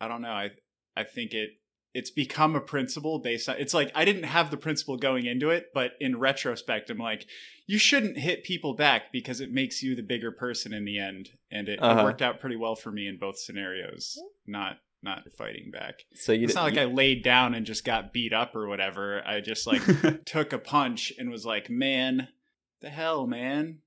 I 0.00 0.08
don't 0.08 0.22
know. 0.22 0.30
I 0.30 0.50
I 0.96 1.04
think 1.04 1.32
it 1.34 1.50
it's 1.92 2.10
become 2.10 2.54
a 2.54 2.60
principle 2.60 3.18
based 3.18 3.48
on 3.48 3.56
it's 3.58 3.74
like 3.74 3.90
I 3.96 4.04
didn't 4.04 4.22
have 4.24 4.50
the 4.50 4.56
principle 4.56 4.96
going 4.96 5.26
into 5.26 5.50
it, 5.50 5.66
but 5.74 5.92
in 6.00 6.18
retrospect, 6.18 6.88
I'm 6.90 6.98
like, 6.98 7.26
you 7.66 7.78
shouldn't 7.78 8.16
hit 8.18 8.44
people 8.44 8.74
back 8.74 9.12
because 9.12 9.40
it 9.40 9.50
makes 9.52 9.82
you 9.82 9.94
the 9.96 10.02
bigger 10.02 10.30
person 10.32 10.72
in 10.72 10.84
the 10.84 10.98
end, 10.98 11.30
and 11.50 11.68
it, 11.68 11.80
Uh-huh. 11.82 12.00
it 12.00 12.04
worked 12.04 12.22
out 12.22 12.38
pretty 12.40 12.56
well 12.56 12.74
for 12.76 12.90
me 12.92 13.06
in 13.08 13.18
both 13.18 13.38
scenarios. 13.38 14.18
Not 14.46 14.78
not 15.02 15.30
fighting 15.38 15.70
back. 15.70 16.04
So 16.14 16.32
you 16.32 16.44
It's 16.44 16.54
not 16.54 16.64
like 16.64 16.74
you- 16.74 16.82
I 16.82 16.84
laid 16.84 17.22
down 17.24 17.54
and 17.54 17.64
just 17.64 17.84
got 17.84 18.12
beat 18.12 18.32
up 18.34 18.54
or 18.54 18.68
whatever. 18.68 19.22
I 19.26 19.40
just 19.40 19.66
like 19.66 19.82
took 20.26 20.52
a 20.52 20.58
punch 20.58 21.12
and 21.18 21.30
was 21.30 21.46
like, 21.46 21.70
man, 21.70 22.28
the 22.80 22.88
hell, 22.90 23.26
man. 23.26 23.78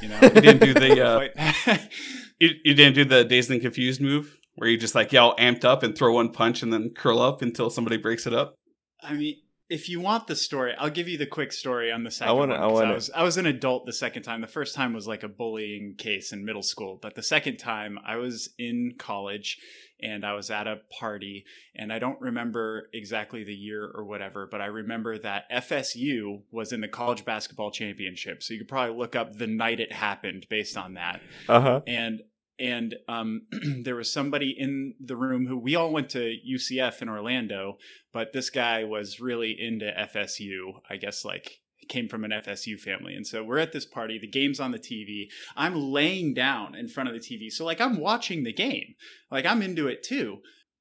You 0.00 0.08
know, 0.08 0.18
You 0.22 0.28
didn't 0.40 0.60
do 0.60 0.74
the, 0.74 1.00
uh, 1.68 1.78
you, 2.38 2.50
you 2.64 2.74
didn't 2.74 2.94
do 2.94 3.04
the 3.04 3.24
dazed 3.24 3.50
and 3.50 3.60
confused 3.60 4.00
move 4.00 4.36
where 4.56 4.68
you 4.68 4.76
just 4.76 4.94
like 4.94 5.12
yell 5.12 5.34
amped 5.36 5.64
up 5.64 5.82
and 5.82 5.96
throw 5.96 6.12
one 6.14 6.30
punch 6.32 6.62
and 6.62 6.72
then 6.72 6.90
curl 6.94 7.20
up 7.20 7.42
until 7.42 7.70
somebody 7.70 7.96
breaks 7.96 8.26
it 8.26 8.34
up. 8.34 8.54
I 9.02 9.14
mean, 9.14 9.36
if 9.70 9.88
you 9.88 10.00
want 10.00 10.26
the 10.26 10.36
story, 10.36 10.74
I'll 10.78 10.90
give 10.90 11.08
you 11.08 11.16
the 11.16 11.24
quick 11.26 11.50
story 11.52 11.90
on 11.90 12.04
the 12.04 12.10
second 12.10 12.36
wanna- 12.36 12.52
one. 12.52 12.60
I 12.60 12.64
'cause 12.68 12.72
wanna- 12.74 12.94
was 12.94 13.10
I 13.14 13.22
was 13.22 13.36
an 13.38 13.46
adult 13.46 13.86
the 13.86 13.92
second 13.94 14.22
time. 14.24 14.42
The 14.42 14.46
first 14.46 14.74
time 14.74 14.92
was 14.92 15.06
like 15.06 15.22
a 15.22 15.28
bullying 15.28 15.94
case 15.96 16.32
in 16.32 16.44
middle 16.44 16.62
school, 16.62 16.98
but 17.00 17.14
the 17.14 17.22
second 17.22 17.56
time 17.56 17.98
I 18.06 18.16
was 18.16 18.52
in 18.58 18.92
college 18.98 19.56
and 20.02 20.24
I 20.24 20.34
was 20.34 20.50
at 20.50 20.66
a 20.66 20.80
party 20.98 21.44
and 21.74 21.92
I 21.92 21.98
don't 21.98 22.20
remember 22.20 22.88
exactly 22.92 23.44
the 23.44 23.54
year 23.54 23.90
or 23.94 24.04
whatever, 24.04 24.48
but 24.50 24.60
I 24.60 24.66
remember 24.66 25.18
that 25.18 25.50
FSU 25.50 26.42
was 26.50 26.72
in 26.72 26.80
the 26.80 26.88
college 26.88 27.24
basketball 27.24 27.70
championship. 27.70 28.42
So 28.42 28.54
you 28.54 28.60
could 28.60 28.68
probably 28.68 28.96
look 28.96 29.16
up 29.16 29.36
the 29.36 29.46
night 29.46 29.80
it 29.80 29.92
happened 29.92 30.46
based 30.48 30.76
on 30.76 30.94
that 30.94 31.20
uh-huh. 31.48 31.80
and 31.86 32.22
and 32.58 32.94
um, 33.08 33.42
there 33.82 33.96
was 33.96 34.12
somebody 34.12 34.54
in 34.56 34.94
the 35.00 35.16
room 35.16 35.46
who 35.46 35.58
we 35.58 35.74
all 35.74 35.92
went 35.92 36.10
to 36.10 36.36
UCF 36.48 37.02
in 37.02 37.08
Orlando, 37.08 37.78
but 38.12 38.32
this 38.32 38.50
guy 38.50 38.84
was 38.84 39.20
really 39.20 39.56
into 39.58 39.90
FSU. 39.90 40.80
I 40.88 40.96
guess 40.96 41.24
like 41.24 41.61
came 41.88 42.08
from 42.08 42.24
an 42.24 42.30
FSU 42.30 42.78
family, 42.78 43.14
and 43.14 43.26
so 43.26 43.42
we're 43.42 43.58
at 43.58 43.72
this 43.72 43.86
party. 43.86 44.18
The 44.18 44.26
game's 44.26 44.60
on 44.60 44.70
the 44.70 44.78
TV. 44.78 45.28
I'm 45.56 45.74
laying 45.74 46.34
down 46.34 46.74
in 46.74 46.88
front 46.88 47.08
of 47.08 47.14
the 47.14 47.20
TV, 47.20 47.50
so 47.50 47.64
like 47.64 47.80
I'm 47.80 47.98
watching 47.98 48.44
the 48.44 48.52
game, 48.52 48.94
like 49.30 49.46
I'm 49.46 49.62
into 49.62 49.88
it 49.88 50.02
too. 50.02 50.38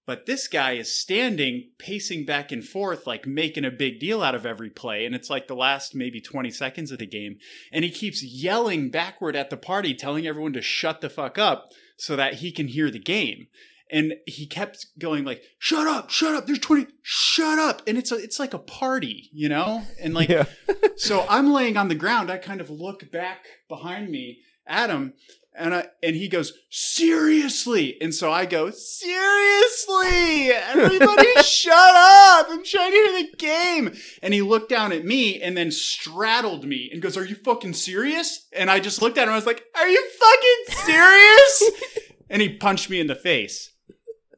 But 0.08 0.26
this 0.26 0.48
guy 0.48 0.74
is 0.74 1.00
standing, 1.00 1.70
pacing 1.78 2.26
back 2.26 2.52
and 2.52 2.66
forth, 2.66 3.06
like 3.06 3.28
making 3.28 3.66
a 3.66 3.72
big 3.72 4.00
deal 4.00 4.24
out 4.24 4.34
of 4.34 4.48
every 4.48 4.70
play. 4.70 5.06
And 5.06 5.14
it's 5.14 5.30
like 5.30 5.48
the 5.48 5.56
last 5.56 5.94
maybe 5.94 6.20
20 6.20 6.50
seconds 6.50 6.92
of 6.92 6.98
the 6.98 7.06
game 7.06 7.38
and 7.72 7.86
he 7.86 7.92
keeps 7.92 8.24
yelling 8.24 8.90
backward 8.90 9.36
at 9.36 9.50
the 9.50 9.58
party, 9.58 9.94
telling 9.94 10.26
everyone 10.26 10.54
to 10.54 10.62
shut 10.62 11.02
the 11.02 11.10
fuck 11.10 11.38
up 11.38 11.70
so 11.98 12.16
that 12.16 12.36
he 12.36 12.52
can 12.52 12.68
hear 12.68 12.90
the 12.90 13.00
game. 13.00 13.48
And 13.92 14.14
he 14.26 14.46
kept 14.46 14.88
going 14.98 15.26
like, 15.26 15.44
"Shut 15.60 15.86
up, 15.86 16.10
shut 16.10 16.34
up! 16.34 16.48
There's 16.48 16.60
twenty, 16.60 16.88
shut 17.02 17.60
up!" 17.60 17.82
And 17.88 17.98
it's 17.98 18.12
a, 18.12 18.16
it's 18.16 18.40
like 18.40 18.54
a 18.54 18.60
party, 18.60 19.30
you 19.34 19.50
know. 19.50 19.84
And 20.00 20.14
like, 20.14 20.30
yeah. 20.30 20.46
so 20.96 21.26
I'm 21.30 21.52
laying 21.52 21.78
on 21.78 21.90
the 21.90 21.96
ground. 21.96 22.32
I 22.32 22.38
kind 22.38 22.62
of 22.62 22.70
look 22.70 23.12
back 23.12 23.46
behind 23.68 24.10
me 24.10 24.40
at 24.66 24.90
him, 24.90 25.14
and 25.54 25.76
I, 25.76 25.88
and 26.02 26.16
he 26.16 26.30
goes, 26.30 26.54
"Seriously!" 26.70 27.98
And 28.02 28.16
so 28.16 28.32
I 28.32 28.46
go, 28.46 28.70
"Seriously! 28.72 30.52
Everybody, 30.52 31.28
shut 31.44 31.96
up! 31.96 32.48
I'm 32.50 32.64
trying 32.64 32.92
to 32.92 32.98
hear 32.98 33.24
the 33.24 33.38
game." 33.38 33.94
And 34.22 34.34
he 34.34 34.42
looked 34.42 34.70
down 34.70 34.94
at 34.94 35.04
me 35.04 35.42
and 35.42 35.58
then 35.58 35.72
straddled 35.72 36.66
me 36.66 36.90
and 36.92 37.02
goes, 37.02 37.18
"Are 37.18 37.26
you 37.26 37.36
fucking 37.36 37.74
serious?" 37.74 38.48
And 38.54 38.72
I 38.72 38.80
just 38.80 39.02
looked 39.02 39.18
at 39.18 39.28
him. 39.28 39.34
I 39.34 39.36
was 39.36 39.46
like, 39.46 39.64
"Are 39.76 39.88
you 39.88 40.10
fucking 40.20 40.86
serious?" 40.86 41.72
and 42.30 42.42
he 42.42 42.56
punched 42.58 42.90
me 42.90 43.02
in 43.02 43.08
the 43.08 43.16
face, 43.16 43.72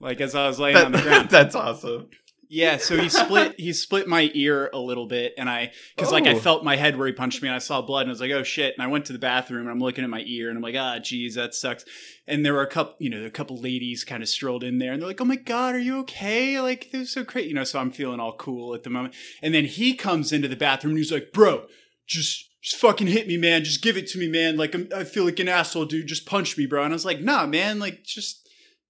like 0.03 0.21
as 0.21 0.35
I 0.35 0.47
was 0.47 0.59
laying 0.59 0.77
on 0.77 0.91
the 0.91 1.01
ground. 1.01 1.29
that's 1.31 1.55
awesome. 1.55 2.09
Yeah, 2.49 2.77
so 2.77 2.95
he 2.97 3.09
split 3.09 3.59
he 3.59 3.73
split 3.73 4.07
my 4.07 4.29
ear 4.35 4.69
a 4.73 4.77
little 4.77 5.07
bit, 5.07 5.33
and 5.39 5.49
I 5.49 5.71
because 5.95 6.11
like 6.11 6.27
I 6.27 6.33
Oh. 6.33 6.39
felt 6.39 6.63
my 6.63 6.75
head 6.75 6.97
where 6.97 7.07
he 7.07 7.13
punched 7.13 7.41
me, 7.41 7.47
and 7.47 7.55
I 7.55 7.59
saw 7.59 7.81
blood, 7.81 8.01
and 8.01 8.09
I 8.09 8.11
was 8.11 8.21
like, 8.21 8.29
oh 8.29 8.43
shit, 8.43 8.75
and 8.77 8.83
I 8.83 8.87
went 8.87 9.05
to 9.05 9.13
the 9.13 9.17
bathroom, 9.17 9.61
and 9.61 9.71
I'm 9.71 9.79
looking 9.79 10.03
at 10.03 10.09
my 10.11 10.21
ear, 10.27 10.49
and 10.49 10.57
I'm 10.57 10.61
like, 10.61 10.75
ah, 10.77 10.99
geez, 10.99 11.33
that 11.33 11.55
sucks. 11.55 11.83
And 12.27 12.45
there 12.45 12.53
were 12.53 12.61
a 12.61 12.67
couple, 12.69 12.93
you 12.99 13.09
know, 13.09 13.25
a 13.25 13.31
couple 13.31 13.57
ladies 13.59 14.03
kind 14.03 14.21
of 14.21 14.29
strolled 14.29 14.63
in 14.63 14.77
there, 14.77 14.91
and 14.93 15.01
they're 15.01 15.07
like, 15.09 15.19
oh 15.21 15.25
my 15.25 15.35
god, 15.37 15.73
are 15.73 15.79
you 15.79 15.97
okay? 16.01 16.61
Like 16.61 16.89
this 16.91 17.01
is 17.07 17.11
so 17.13 17.23
great, 17.23 17.47
you 17.47 17.55
know. 17.55 17.63
So 17.63 17.79
I'm 17.79 17.89
feeling 17.89 18.19
all 18.19 18.35
cool 18.37 18.75
at 18.75 18.83
the 18.83 18.91
moment, 18.91 19.15
and 19.41 19.51
then 19.51 19.65
he 19.65 19.95
comes 19.95 20.31
into 20.31 20.47
the 20.47 20.55
bathroom, 20.55 20.91
and 20.91 20.99
he's 20.99 21.11
like, 21.11 21.31
bro, 21.33 21.65
just. 22.05 22.49
Just 22.61 22.79
fucking 22.79 23.07
hit 23.07 23.27
me, 23.27 23.35
man. 23.35 23.65
Just 23.65 23.81
give 23.81 23.97
it 23.97 24.07
to 24.07 24.17
me, 24.17 24.29
man. 24.29 24.55
Like 24.55 24.73
I'm, 24.73 24.87
I 24.95 25.03
feel 25.03 25.25
like 25.25 25.37
an 25.39 25.49
asshole, 25.49 25.83
dude. 25.83 26.07
Just 26.07 26.25
punch 26.25 26.57
me, 26.57 26.65
bro. 26.65 26.85
And 26.85 26.93
I 26.93 26.95
was 26.95 27.03
like, 27.03 27.19
nah, 27.19 27.45
man. 27.45 27.77
Like 27.77 28.05
just 28.05 28.42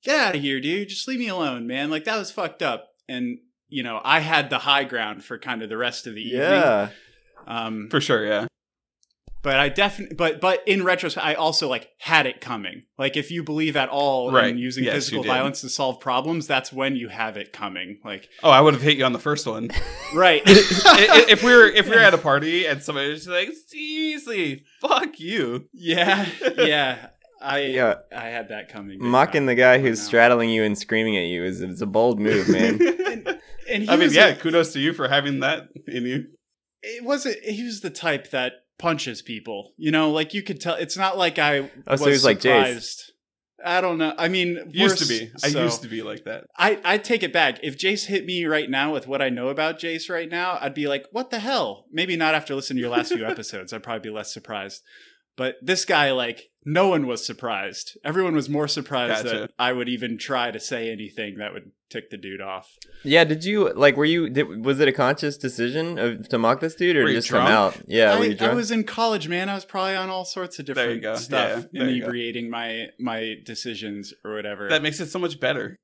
get 0.03 0.19
out 0.19 0.35
of 0.35 0.41
here, 0.41 0.59
dude. 0.59 0.89
Just 0.89 1.07
leave 1.07 1.19
me 1.19 1.27
alone, 1.29 1.67
man. 1.67 1.89
Like 1.89 2.03
that 2.05 2.17
was 2.17 2.31
fucked 2.31 2.61
up. 2.61 2.89
And 3.07 3.39
you 3.69 3.83
know, 3.83 3.99
I 4.03 4.19
had 4.19 4.49
the 4.49 4.59
high 4.59 4.83
ground 4.83 5.23
for 5.23 5.37
kind 5.39 5.61
of 5.63 5.69
the 5.69 5.77
rest 5.77 6.05
of 6.07 6.15
the 6.15 6.21
evening. 6.21 6.41
Yeah. 6.41 6.89
Um, 7.47 7.87
For 7.91 7.99
sure, 7.99 8.25
yeah. 8.25 8.47
but 9.41 9.59
I 9.59 9.67
definitely, 9.67 10.15
but 10.15 10.39
but 10.39 10.61
in 10.65 10.83
retrospect, 10.85 11.25
I 11.25 11.33
also 11.33 11.67
like 11.67 11.89
had 11.99 12.25
it 12.25 12.39
coming. 12.39 12.83
Like 12.97 13.17
if 13.17 13.31
you 13.31 13.43
believe 13.43 13.75
at 13.75 13.89
all 13.89 14.31
Right. 14.31 14.47
in 14.47 14.57
using 14.57 14.85
Yes, 14.85 14.93
physical 14.93 15.23
violence 15.23 15.59
to 15.61 15.69
solve 15.69 15.99
problems, 15.99 16.47
that's 16.47 16.71
when 16.71 16.95
you 16.95 17.09
have 17.09 17.35
it 17.35 17.51
coming. 17.51 17.99
Like 18.05 18.29
Oh, 18.43 18.49
I 18.49 18.61
would 18.61 18.73
have 18.75 18.83
hit 18.83 18.97
you 18.97 19.03
on 19.03 19.11
the 19.11 19.19
first 19.19 19.45
one. 19.45 19.71
right. 20.15 20.41
I- 20.47 21.25
I- 21.25 21.25
if 21.29 21.43
we 21.43 21.51
were 21.53 21.65
if 21.67 21.89
we 21.89 21.95
were 21.95 22.01
at 22.01 22.13
a 22.13 22.17
party 22.17 22.65
and 22.65 22.81
somebody 22.81 23.09
was 23.09 23.27
like, 23.27 23.49
seriously, 23.67 24.63
fuck 24.79 25.19
you. 25.19 25.67
yeah, 25.73 26.25
yeah. 26.57 27.07
I 27.43 27.59
Yeah. 27.65 27.95
I 28.15 28.25
had 28.29 28.49
that 28.49 28.69
coming. 28.69 28.97
Mocking 29.01 29.41
time. 29.41 29.45
the 29.47 29.55
guy 29.55 29.79
who's 29.79 29.99
know. 29.99 30.05
straddling 30.05 30.49
you 30.49 30.63
and 30.63 30.77
screaming 30.77 31.17
at 31.17 31.25
you 31.25 31.43
is 31.43 31.61
it's 31.61 31.81
a 31.81 31.85
bold 31.85 32.19
move, 32.19 32.49
man. 32.49 32.79
And, 33.13 33.39
and 33.69 33.83
he 33.83 33.89
I 33.89 33.91
mean, 33.91 34.05
was 34.07 34.15
yeah, 34.15 34.27
a- 34.29 34.35
kudos 34.35 34.73
to 34.73 34.79
you 34.79 34.91
for 34.91 35.07
having 35.07 35.39
that 35.41 35.67
in 35.87 36.03
you. 36.05 36.25
it 36.81 37.03
wasn't 37.03 37.37
he 37.43 37.63
was 37.63 37.81
the 37.81 37.91
type 37.91 38.31
that 38.31 38.53
punches 38.79 39.21
people 39.21 39.73
you 39.77 39.91
know 39.91 40.09
like 40.09 40.33
you 40.33 40.41
could 40.41 40.59
tell 40.59 40.73
it's 40.73 40.97
not 40.97 41.15
like 41.17 41.37
i 41.37 41.59
Oh, 41.59 41.69
was 41.91 41.99
so 42.01 42.05
he 42.07 42.11
was 42.11 42.25
like 42.25 42.39
Jace. 42.39 42.41
surprised 42.41 43.11
i 43.63 43.79
don't 43.81 43.99
know 43.99 44.13
i 44.17 44.27
mean 44.27 44.57
Used 44.71 44.97
to 44.97 45.05
be. 45.07 45.31
I 45.43 45.49
so- 45.49 45.63
used 45.63 45.83
to 45.83 45.87
be 45.87 46.01
like 46.01 46.23
that. 46.25 46.45
I, 46.57 46.79
I 46.83 46.97
take 46.97 47.21
it 47.23 47.31
back. 47.31 47.59
If 47.61 47.77
Jace 47.77 48.07
hit 48.07 48.25
me 48.25 48.45
right 48.45 48.69
now 48.69 48.91
with 48.91 49.05
what 49.07 49.21
I 49.21 49.29
know 49.29 49.49
about 49.49 49.79
Jace 49.79 50.09
right 50.09 50.29
now, 50.29 50.57
I'd 50.59 50.73
be 50.73 50.87
like, 50.87 51.05
what 51.11 51.29
the 51.29 51.39
hell? 51.39 51.85
Maybe 51.91 52.15
not 52.17 52.33
after 52.35 52.55
listening 52.55 52.77
to 52.77 52.81
your 52.81 52.89
last 52.89 53.13
few 53.13 53.25
episodes. 53.33 53.71
I'd 53.71 53.83
probably 53.83 54.09
be 54.09 54.13
less 54.15 54.33
surprised. 54.33 54.81
But 55.37 55.55
this 55.61 55.85
guy, 55.85 56.11
like, 56.11 56.49
no 56.65 56.87
one 56.87 57.07
was 57.07 57.25
surprised. 57.25 57.97
Everyone 58.03 58.35
was 58.35 58.49
more 58.49 58.67
surprised 58.67 59.23
Gotcha. 59.25 59.37
that 59.39 59.51
I 59.59 59.73
would 59.73 59.89
even 59.89 60.17
try 60.17 60.51
to 60.51 60.59
say 60.59 60.91
anything 60.91 61.37
that 61.37 61.53
would 61.53 61.71
tick 61.89 62.09
the 62.09 62.17
dude 62.17 62.41
off. 62.41 62.77
yeah, 63.03 63.23
did 63.23 63.43
you 63.45 63.71
like 63.73 63.95
were 63.97 64.05
you 64.05 64.29
did, 64.29 64.65
was 64.65 64.79
it 64.79 64.87
a 64.87 64.91
conscious 64.91 65.37
decision 65.37 65.99
of, 65.99 66.27
to 66.29 66.37
mock 66.37 66.59
this 66.59 66.75
dude 66.75 66.95
or 66.97 67.03
Were 67.03 67.09
you 67.09 67.15
just 67.17 67.29
come 67.29 67.45
out? 67.47 67.77
Yeah, 67.87 68.17
were 68.17 68.23
I, 68.23 68.27
you 68.27 68.37
I 68.39 68.53
was 68.53 68.71
in 68.71 68.83
college, 68.83 69.27
man. 69.27 69.49
I 69.49 69.55
was 69.55 69.65
probably 69.65 69.95
on 69.95 70.09
all 70.09 70.25
sorts 70.25 70.57
of 70.59 70.65
There 70.65 70.75
you 70.75 70.99
different 70.99 71.01
go. 71.03 71.15
stuff, 71.15 71.65
Yeah, 71.71 71.83
there 71.83 71.89
you 71.91 71.99
go. 72.01 72.05
inebriating 72.07 72.49
my 72.49 72.87
my 72.99 73.35
decisions 73.45 74.13
or 74.25 74.33
whatever. 74.35 74.69
That 74.69 74.81
makes 74.81 74.99
it 74.99 75.07
so 75.09 75.19
much 75.19 75.39
better. 75.39 75.75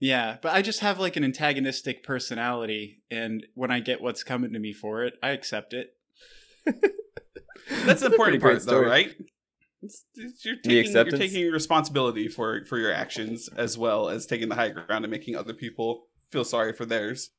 Yeah, 0.00 0.36
but 0.40 0.54
I 0.54 0.62
just 0.62 0.80
have 0.80 1.00
like 1.00 1.16
an 1.16 1.24
antagonistic 1.24 2.04
personality, 2.04 3.02
and 3.10 3.44
when 3.54 3.70
I 3.72 3.80
get 3.80 4.00
what's 4.00 4.22
coming 4.22 4.52
to 4.52 4.58
me 4.60 4.72
for 4.72 5.02
it, 5.04 5.14
I 5.22 5.30
accept 5.30 5.74
it. 5.74 5.94
That's 7.84 8.00
the 8.00 8.06
important 8.06 8.40
part, 8.42 8.62
though, 8.64 8.80
right? 8.80 9.14
It's, 9.82 10.04
it's, 10.14 10.44
you're, 10.44 10.56
taking, 10.56 10.92
you're 10.92 11.04
taking 11.04 11.50
responsibility 11.52 12.26
for, 12.28 12.64
for 12.64 12.78
your 12.78 12.92
actions 12.92 13.48
as 13.56 13.78
well 13.78 14.08
as 14.08 14.26
taking 14.26 14.48
the 14.48 14.56
high 14.56 14.70
ground 14.70 15.04
and 15.04 15.10
making 15.10 15.36
other 15.36 15.54
people 15.54 16.06
feel 16.32 16.44
sorry 16.44 16.72
for 16.72 16.84
theirs. 16.84 17.30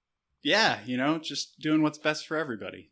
Yeah, 0.42 0.80
you 0.86 0.96
know, 0.96 1.18
just 1.20 1.60
doing 1.60 1.82
what's 1.82 1.98
best 1.98 2.26
for 2.26 2.38
everybody. 2.38 2.92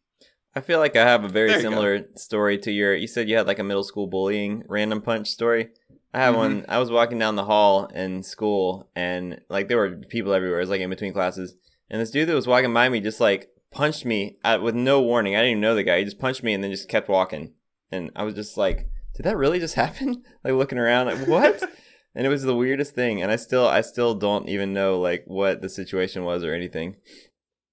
I 0.54 0.60
feel 0.60 0.80
like 0.80 0.96
I 0.98 1.04
have 1.06 1.24
a 1.24 1.30
very 1.30 1.48
There 1.50 1.58
you 1.58 1.64
go. 1.64 1.70
similar 1.70 2.08
story 2.16 2.58
to 2.60 2.72
your. 2.72 2.94
You 2.96 3.08
said 3.08 3.30
you 3.30 3.38
had 3.38 3.48
like 3.48 3.60
a 3.60 3.64
middle 3.64 3.84
school 3.84 4.08
bullying 4.08 4.64
random 4.68 5.02
punch 5.02 5.30
story. 5.30 5.70
I 6.14 6.20
have 6.20 6.34
Mm-hmm. 6.34 6.40
one. 6.42 6.66
I 6.68 6.80
was 6.80 6.92
walking 6.92 7.20
down 7.20 7.36
the 7.36 7.46
hall 7.46 7.86
in 7.86 8.24
school, 8.24 8.90
and 8.96 9.40
like 9.50 9.68
there 9.70 9.78
were 9.78 9.92
people 10.10 10.34
everywhere. 10.34 10.58
It 10.58 10.64
was 10.64 10.70
like 10.70 10.82
in 10.82 10.90
between 10.90 11.14
classes, 11.14 11.56
and 11.90 12.02
this 12.02 12.12
dude 12.12 12.28
that 12.28 12.34
was 12.36 12.48
walking 12.48 12.74
by 12.74 12.90
me 12.90 13.00
just 13.00 13.22
like 13.22 13.50
punched 13.72 14.04
me 14.04 14.38
at, 14.44 14.62
with 14.62 14.74
no 14.76 15.02
warning. 15.02 15.36
I 15.36 15.40
didn't 15.40 15.52
even 15.52 15.62
know 15.62 15.76
the 15.76 15.84
guy. 15.84 16.00
He 16.00 16.06
just 16.06 16.20
punched 16.20 16.44
me 16.44 16.54
and 16.54 16.64
then 16.64 16.72
just 16.72 16.90
kept 16.90 17.08
walking, 17.08 17.54
and 17.92 18.10
I 18.16 18.24
was 18.24 18.34
just 18.34 18.58
like, 18.58 18.90
did 19.18 19.24
that 19.24 19.36
really 19.36 19.60
just 19.60 19.74
happen? 19.84 20.24
Like 20.44 20.54
looking 20.54 20.78
around, 20.78 21.08
like 21.08 21.28
what? 21.28 21.62
and 22.16 22.26
it 22.26 22.30
was 22.30 22.44
the 22.44 22.56
weirdest 22.56 22.94
thing. 22.94 23.22
And 23.22 23.32
I 23.32 23.36
still, 23.36 23.68
I 23.68 23.82
still 23.82 24.14
don't 24.14 24.48
even 24.48 24.74
know 24.74 25.00
like 25.00 25.24
what 25.26 25.62
the 25.62 25.70
situation 25.70 26.24
was 26.24 26.44
or 26.44 26.54
anything. 26.54 26.96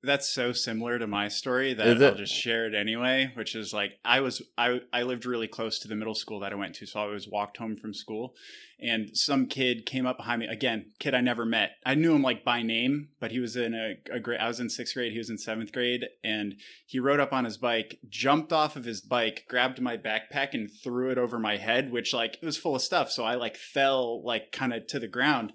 That's 0.04 0.28
so 0.28 0.52
similar 0.52 0.98
to 0.98 1.06
my 1.06 1.28
story 1.28 1.72
that? 1.74 2.02
I'll 2.02 2.14
just 2.14 2.34
share 2.34 2.66
it 2.66 2.74
anyway. 2.74 3.32
Which 3.34 3.54
is 3.54 3.72
like 3.72 3.92
I 4.04 4.20
was 4.20 4.42
I 4.58 4.80
I 4.92 5.02
lived 5.02 5.26
really 5.26 5.48
close 5.48 5.78
to 5.80 5.88
the 5.88 5.96
middle 5.96 6.14
school 6.14 6.40
that 6.40 6.52
I 6.52 6.56
went 6.56 6.74
to, 6.76 6.86
so 6.86 7.00
I 7.00 7.04
always 7.04 7.28
walked 7.28 7.56
home 7.56 7.76
from 7.76 7.94
school, 7.94 8.34
and 8.78 9.16
some 9.16 9.46
kid 9.46 9.86
came 9.86 10.06
up 10.06 10.18
behind 10.18 10.40
me 10.40 10.46
again. 10.46 10.92
Kid 10.98 11.14
I 11.14 11.20
never 11.20 11.44
met. 11.44 11.72
I 11.86 11.94
knew 11.94 12.14
him 12.14 12.22
like 12.22 12.44
by 12.44 12.62
name, 12.62 13.08
but 13.20 13.30
he 13.30 13.40
was 13.40 13.56
in 13.56 13.74
a, 13.74 13.94
a 14.14 14.20
grade. 14.20 14.40
I 14.40 14.48
was 14.48 14.60
in 14.60 14.68
sixth 14.68 14.94
grade. 14.94 15.12
He 15.12 15.18
was 15.18 15.30
in 15.30 15.38
seventh 15.38 15.72
grade, 15.72 16.04
and 16.22 16.54
he 16.86 17.00
rode 17.00 17.20
up 17.20 17.32
on 17.32 17.44
his 17.44 17.56
bike, 17.56 17.98
jumped 18.08 18.52
off 18.52 18.76
of 18.76 18.84
his 18.84 19.00
bike, 19.00 19.44
grabbed 19.48 19.80
my 19.80 19.96
backpack, 19.96 20.52
and 20.52 20.70
threw 20.82 21.10
it 21.10 21.18
over 21.18 21.38
my 21.38 21.56
head, 21.56 21.90
which 21.90 22.12
like 22.12 22.38
it 22.40 22.44
was 22.44 22.56
full 22.56 22.76
of 22.76 22.82
stuff. 22.82 23.10
So 23.10 23.24
I 23.24 23.36
like 23.36 23.56
fell 23.56 24.22
like 24.24 24.52
kind 24.52 24.72
of 24.72 24.86
to 24.88 24.98
the 24.98 25.08
ground, 25.08 25.52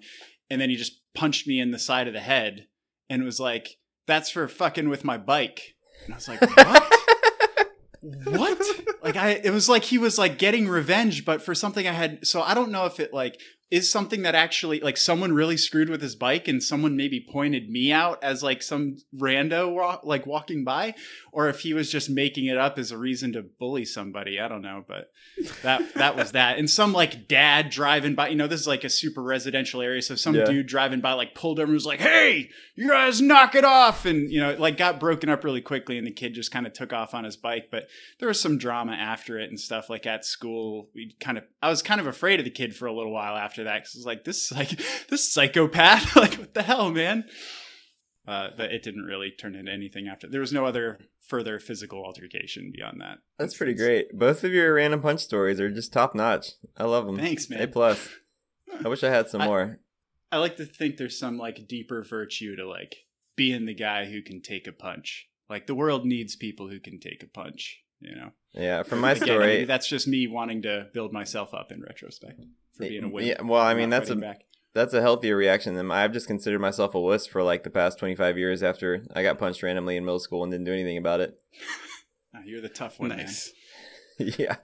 and 0.50 0.60
then 0.60 0.70
he 0.70 0.76
just 0.76 1.00
punched 1.14 1.46
me 1.46 1.60
in 1.60 1.70
the 1.70 1.78
side 1.78 2.08
of 2.08 2.14
the 2.14 2.20
head, 2.20 2.66
and 3.08 3.24
was 3.24 3.40
like 3.40 3.76
that's 4.10 4.30
for 4.30 4.48
fucking 4.48 4.88
with 4.88 5.04
my 5.04 5.16
bike. 5.16 5.74
And 6.04 6.14
I 6.14 6.16
was 6.16 6.28
like, 6.28 6.40
what? 6.40 6.94
what? 8.24 8.62
Like 9.02 9.16
I 9.16 9.30
it 9.30 9.50
was 9.50 9.68
like 9.68 9.84
he 9.84 9.98
was 9.98 10.18
like 10.18 10.38
getting 10.38 10.68
revenge, 10.68 11.24
but 11.24 11.42
for 11.42 11.54
something 11.54 11.86
I 11.86 11.92
had 11.92 12.26
so 12.26 12.42
I 12.42 12.54
don't 12.54 12.70
know 12.70 12.86
if 12.86 13.00
it 13.00 13.12
like 13.12 13.40
is 13.70 13.88
something 13.90 14.22
that 14.22 14.34
actually 14.34 14.80
like 14.80 14.96
someone 14.96 15.32
really 15.32 15.56
screwed 15.56 15.88
with 15.88 16.02
his 16.02 16.16
bike 16.16 16.48
and 16.48 16.60
someone 16.62 16.96
maybe 16.96 17.20
pointed 17.30 17.70
me 17.70 17.92
out 17.92 18.22
as 18.22 18.42
like 18.42 18.62
some 18.62 18.96
rando 19.16 19.72
wa- 19.72 20.00
like 20.02 20.26
walking 20.26 20.64
by 20.64 20.92
or 21.32 21.48
if 21.48 21.60
he 21.60 21.72
was 21.72 21.90
just 21.90 22.10
making 22.10 22.46
it 22.46 22.56
up 22.58 22.78
as 22.78 22.90
a 22.90 22.98
reason 22.98 23.32
to 23.32 23.42
bully 23.42 23.84
somebody 23.84 24.40
i 24.40 24.48
don't 24.48 24.62
know 24.62 24.84
but 24.88 25.12
that 25.62 25.94
that 25.94 26.16
was 26.16 26.32
that 26.32 26.58
and 26.58 26.68
some 26.68 26.92
like 26.92 27.28
dad 27.28 27.70
driving 27.70 28.14
by 28.16 28.26
you 28.28 28.34
know 28.34 28.48
this 28.48 28.60
is 28.60 28.66
like 28.66 28.82
a 28.82 28.90
super 28.90 29.22
residential 29.22 29.80
area 29.80 30.02
so 30.02 30.16
some 30.16 30.34
Yeah. 30.34 30.44
dude 30.46 30.66
driving 30.66 31.00
by 31.00 31.12
like 31.12 31.34
pulled 31.36 31.58
over 31.60 31.66
and 31.66 31.74
was 31.74 31.86
like 31.86 32.00
hey 32.00 32.50
you 32.74 32.88
guys 32.88 33.20
knock 33.20 33.54
it 33.54 33.64
off 33.64 34.04
and 34.04 34.30
you 34.32 34.40
know 34.40 34.54
like 34.58 34.76
got 34.78 34.98
broken 34.98 35.28
up 35.28 35.44
really 35.44 35.60
quickly 35.60 35.96
and 35.96 36.06
the 36.06 36.10
kid 36.10 36.34
just 36.34 36.50
kind 36.50 36.66
of 36.66 36.72
took 36.72 36.92
off 36.92 37.14
on 37.14 37.22
his 37.24 37.36
bike 37.36 37.68
but 37.70 37.86
there 38.18 38.26
was 38.28 38.40
some 38.40 38.58
drama 38.58 38.92
after 38.92 39.38
it 39.38 39.48
and 39.48 39.60
stuff 39.60 39.88
like 39.88 40.06
at 40.06 40.24
school 40.24 40.88
we 40.94 41.14
kind 41.20 41.38
of 41.38 41.44
i 41.62 41.68
was 41.70 41.82
kind 41.82 42.00
of 42.00 42.08
afraid 42.08 42.40
of 42.40 42.44
the 42.44 42.50
kid 42.50 42.74
for 42.74 42.86
a 42.86 42.92
little 42.92 43.12
while 43.12 43.36
after 43.36 43.59
that 43.64 43.80
because 43.80 43.94
it 43.94 43.98
was 43.98 44.06
like 44.06 44.24
this 44.24 44.52
like 44.52 44.80
this 45.08 45.32
psychopath 45.32 46.14
like 46.16 46.34
what 46.34 46.54
the 46.54 46.62
hell 46.62 46.90
man 46.90 47.24
uh, 48.28 48.48
but 48.56 48.70
it 48.72 48.82
didn't 48.82 49.04
really 49.04 49.30
turn 49.30 49.54
into 49.54 49.72
anything 49.72 50.06
after 50.08 50.28
there 50.28 50.40
was 50.40 50.52
no 50.52 50.64
other 50.66 50.98
further 51.26 51.58
physical 51.58 52.04
altercation 52.04 52.70
beyond 52.74 53.00
that 53.00 53.18
That's 53.38 53.56
pretty 53.56 53.74
great. 53.74 54.16
Both 54.18 54.42
of 54.44 54.52
your 54.52 54.74
random 54.74 55.00
punch 55.00 55.20
stories 55.20 55.60
are 55.60 55.70
just 55.70 55.92
top 55.92 56.14
notch. 56.14 56.52
I 56.76 56.84
love 56.84 57.06
them. 57.06 57.16
Thanks, 57.18 57.48
man. 57.48 57.60
A 57.62 57.68
plus. 57.68 58.08
I 58.84 58.88
wish 58.88 59.04
I 59.04 59.10
had 59.10 59.28
some 59.28 59.40
I- 59.42 59.46
more. 59.46 59.78
i 60.32 60.38
like 60.38 60.56
to 60.56 60.64
think 60.64 60.96
there's 60.96 61.18
some 61.18 61.38
like 61.38 61.66
deeper 61.68 62.02
virtue 62.02 62.56
to 62.56 62.68
like 62.68 62.96
being 63.36 63.66
the 63.66 63.74
guy 63.74 64.04
who 64.06 64.22
can 64.22 64.42
take 64.42 64.66
a 64.66 64.72
punch 64.72 65.28
like 65.48 65.66
the 65.66 65.74
world 65.74 66.04
needs 66.04 66.36
people 66.36 66.68
who 66.68 66.78
can 66.80 66.98
take 67.00 67.22
a 67.22 67.26
punch 67.28 67.80
you 68.00 68.14
know 68.14 68.30
Yeah, 68.52 68.82
from 68.82 69.00
my 69.00 69.12
Again, 69.12 69.24
story. 69.26 69.64
that's 69.64 69.88
just 69.88 70.06
me 70.08 70.26
wanting 70.26 70.62
to 70.62 70.88
build 70.92 71.12
myself 71.12 71.54
up 71.54 71.70
in 71.72 71.80
retrospect 71.80 72.40
for 72.84 72.88
being 72.88 73.04
a 73.04 73.08
wimp. 73.08 73.26
Yeah, 73.28 73.42
well, 73.42 73.60
I 73.60 73.74
mean 73.74 73.90
that's 73.90 74.10
a 74.10 74.16
back. 74.16 74.42
that's 74.74 74.94
a 74.94 75.00
healthier 75.00 75.36
reaction 75.36 75.74
than 75.74 75.90
I've 75.90 76.12
just 76.12 76.26
considered 76.26 76.60
myself 76.60 76.94
a 76.94 77.00
wuss 77.00 77.26
for 77.26 77.42
like 77.42 77.62
the 77.64 77.70
past 77.70 77.98
25 77.98 78.38
years 78.38 78.62
after 78.62 79.04
I 79.14 79.22
got 79.22 79.38
punched 79.38 79.62
randomly 79.62 79.96
in 79.96 80.04
middle 80.04 80.20
school 80.20 80.42
and 80.42 80.52
didn't 80.52 80.66
do 80.66 80.72
anything 80.72 80.98
about 80.98 81.20
it. 81.20 81.38
Ah, 82.32 82.42
you're 82.44 82.60
the 82.60 82.68
tough 82.68 83.00
one, 83.00 83.08
nice. 83.08 83.52
yeah. 84.18 84.54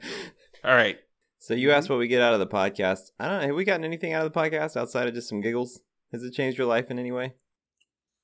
All 0.63 0.75
right. 0.75 0.99
So 1.41 1.53
you 1.53 1.73
asked 1.73 1.91
what 1.91 1.99
we 1.99 2.07
get 2.07 2.23
out 2.23 2.33
of 2.33 2.39
the 2.39 2.47
podcast. 2.47 3.11
I 3.19 3.27
don't 3.27 3.41
know. 3.41 3.47
Have 3.49 3.57
we 3.57 3.65
gotten 3.65 3.85
anything 3.85 4.13
out 4.13 4.25
of 4.25 4.33
the 4.33 4.39
podcast 4.39 4.77
outside 4.77 5.09
of 5.09 5.15
just 5.15 5.29
some 5.29 5.41
giggles? 5.41 5.81
Has 6.13 6.23
it 6.23 6.33
changed 6.33 6.59
your 6.59 6.69
life 6.69 6.93
in 6.93 6.99
any 7.01 7.11
way? 7.11 7.35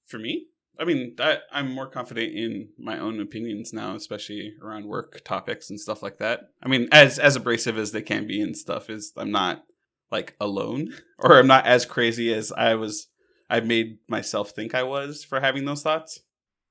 For 0.07 0.21
me, 0.21 0.47
I 0.79 0.85
mean, 0.85 1.17
I, 1.19 1.39
I'm 1.53 1.73
more 1.73 1.89
confident 1.89 2.35
in 2.35 2.69
my 2.79 2.99
own 2.99 3.21
opinions 3.21 3.73
now, 3.73 3.95
especially 3.95 4.55
around 4.63 4.87
work 4.87 5.23
topics 5.25 5.71
and 5.71 5.81
stuff 5.81 6.03
like 6.03 6.19
that. 6.19 6.51
I 6.63 6.69
mean, 6.69 6.89
as 6.93 7.19
as 7.19 7.37
abrasive 7.37 7.77
as 7.79 7.93
they 7.93 8.03
can 8.03 8.27
be 8.27 8.41
and 8.41 8.57
stuff, 8.57 8.89
is 8.89 9.13
I'm 9.17 9.31
not 9.33 9.65
like 10.13 10.37
alone, 10.41 10.93
or 11.19 11.39
I'm 11.39 11.47
not 11.49 11.67
as 11.67 11.85
crazy 11.87 12.33
as 12.33 12.53
I 12.53 12.75
was. 12.75 13.09
I've 13.51 13.67
made 13.67 13.99
myself 14.09 14.51
think 14.51 14.75
I 14.75 14.83
was 14.83 15.25
for 15.25 15.41
having 15.41 15.65
those 15.65 15.83
thoughts. 15.83 16.21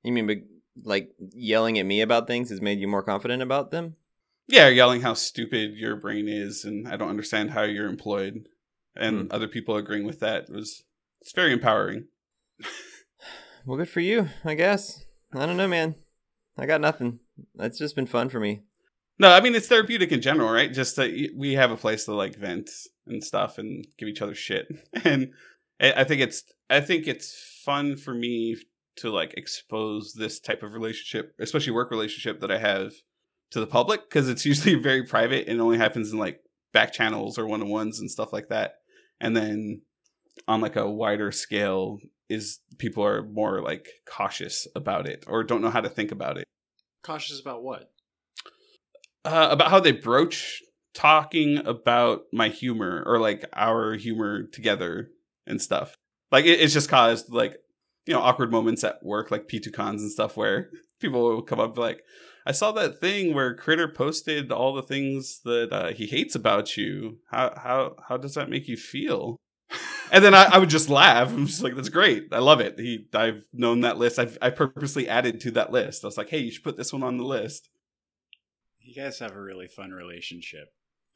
You 0.04 0.14
mean 0.14 0.46
like 0.84 1.10
yelling 1.34 1.78
at 1.78 1.86
me 1.86 2.02
about 2.02 2.28
things 2.28 2.50
has 2.50 2.62
made 2.62 2.80
you 2.80 2.88
more 2.88 3.04
confident 3.04 3.42
about 3.44 3.72
them? 3.72 3.98
Yeah, 4.48 4.68
yelling 4.70 5.02
how 5.02 5.14
stupid 5.14 5.76
your 5.76 5.96
brain 5.96 6.28
is, 6.28 6.66
and 6.66 6.88
I 6.88 6.96
don't 6.98 7.10
understand 7.10 7.52
how 7.52 7.64
you're 7.64 7.88
employed, 7.88 8.48
and 8.96 9.22
Hmm. 9.22 9.28
other 9.32 9.48
people 9.48 9.76
agreeing 9.76 10.06
with 10.06 10.20
that 10.22 10.50
was 10.50 10.84
it's 11.22 11.34
very 11.34 11.52
empowering. 11.54 12.06
Well, 13.64 13.78
good 13.78 13.90
for 13.90 14.00
you, 14.00 14.28
I 14.44 14.56
guess. 14.56 15.06
I 15.34 15.46
don't 15.46 15.56
know, 15.56 15.68
man. 15.68 15.94
I 16.58 16.66
got 16.66 16.82
nothing. 16.82 17.20
It's 17.60 17.78
just 17.78 17.96
been 17.96 18.08
fun 18.08 18.30
for 18.30 18.40
me. 18.40 18.64
No, 19.22 19.32
I 19.32 19.40
mean 19.40 19.54
it's 19.54 19.68
therapeutic 19.68 20.12
in 20.12 20.20
general, 20.20 20.52
right? 20.52 20.74
Just 20.74 20.96
that 20.96 21.30
we 21.36 21.54
have 21.54 21.70
a 21.70 21.78
place 21.78 22.06
to 22.06 22.14
like 22.16 22.36
vent 22.36 22.72
and 23.06 23.24
stuff 23.24 23.60
and 23.60 23.86
give 24.00 24.10
each 24.10 24.24
other 24.24 24.34
shit, 24.34 24.68
and 25.06 25.32
I 25.80 26.04
think 26.06 26.22
it's 26.22 26.44
I 26.72 26.82
think 26.82 27.08
it's 27.08 27.32
fun 27.64 27.98
for 27.98 28.16
me 28.16 28.58
to 28.96 29.12
like 29.12 29.36
expose 29.38 30.14
this 30.14 30.40
type 30.40 30.64
of 30.64 30.74
relationship, 30.74 31.36
especially 31.40 31.72
work 31.72 31.92
relationship 31.92 32.40
that 32.42 32.50
I 32.50 32.58
have 32.58 32.94
to 33.52 33.60
the 33.60 33.68
public 33.68 34.10
because 34.10 34.28
it's 34.28 34.44
usually 34.52 34.74
very 34.74 35.04
private 35.04 35.48
and 35.48 35.62
only 35.62 35.78
happens 35.78 36.12
in 36.12 36.18
like 36.18 36.40
back 36.74 36.92
channels 36.92 37.38
or 37.38 37.46
one 37.46 37.62
on 37.62 37.70
ones 37.70 38.00
and 38.00 38.10
stuff 38.10 38.34
like 38.34 38.50
that, 38.50 38.78
and 39.20 39.38
then 39.38 39.84
on 40.48 40.62
like 40.62 40.76
a 40.76 40.90
wider 40.90 41.32
scale 41.32 42.00
is 42.28 42.60
people 42.80 43.06
are 43.06 43.22
more 43.22 43.62
like 43.62 43.88
cautious 44.08 44.68
about 44.76 45.08
it 45.08 45.26
or 45.28 45.44
don't 45.44 45.62
know 45.62 45.70
how 45.70 45.82
to 45.82 45.90
think 45.90 46.12
about 46.12 46.40
it 46.40 46.46
Cautious 47.04 47.40
about 47.40 47.64
what? 47.64 47.92
Uh, 49.26 49.50
about 49.52 49.70
how 49.70 49.80
they 49.80 49.92
broach 49.92 50.62
talking 50.94 51.58
about 51.66 52.24
my 52.34 52.50
humor 52.50 53.04
or 53.06 53.20
like 53.20 53.46
our 53.54 53.94
humor 53.96 54.44
together 54.44 55.10
and 55.48 55.62
stuff. 55.62 55.96
Like 56.32 56.46
it, 56.46 56.60
it's 56.60 56.74
just 56.74 56.90
caused 56.90 57.32
like 57.32 57.58
you 58.06 58.14
know 58.14 58.22
awkward 58.22 58.52
moments 58.52 58.84
at 58.84 59.04
work, 59.04 59.32
like 59.32 59.48
P2 59.48 59.74
cons 59.74 60.02
and 60.02 60.12
stuff, 60.12 60.38
where 60.38 60.70
people 61.00 61.22
will 61.22 61.42
come 61.42 61.60
up 61.60 61.78
like, 61.78 62.04
"I 62.46 62.52
saw 62.52 62.72
that 62.74 63.00
thing 63.00 63.34
where 63.34 63.56
Critter 63.56 63.88
posted 63.88 64.52
all 64.52 64.74
the 64.74 64.82
things 64.82 65.42
that 65.46 65.70
uh, 65.72 65.94
he 65.94 66.08
hates 66.08 66.36
about 66.36 66.78
you. 66.78 67.20
How 67.30 67.54
how 67.56 67.96
how 68.08 68.18
does 68.18 68.36
that 68.36 68.50
make 68.50 68.68
you 68.68 68.78
feel?" 68.78 69.38
And 70.14 70.26
then 70.26 70.34
I, 70.34 70.44
I 70.44 70.58
would 70.58 70.68
just 70.70 70.90
laugh. 70.90 71.32
I'm 71.32 71.46
just 71.46 71.64
like, 71.64 71.74
"That's 71.74 71.88
great. 71.88 72.28
I 72.34 72.40
love 72.40 72.60
it." 72.60 72.78
He 72.78 73.08
I've 73.14 73.46
known 73.54 73.80
that 73.82 73.98
list. 73.98 74.20
I've 74.20 74.38
I 74.42 74.50
purposely 74.50 75.08
added 75.08 75.40
to 75.40 75.52
that 75.52 75.72
list. 75.72 76.04
I 76.04 76.08
was 76.08 76.18
like, 76.18 76.28
"Hey, 76.28 76.40
you 76.40 76.52
should 76.52 76.66
put 76.66 76.76
this 76.76 76.92
one 76.92 77.02
on 77.02 77.16
the 77.16 77.24
list." 77.24 77.70
You 78.84 78.96
guys 78.96 79.20
have 79.20 79.32
a 79.36 79.42
really 79.42 79.68
fun 79.68 79.92
relationship. 79.92 80.68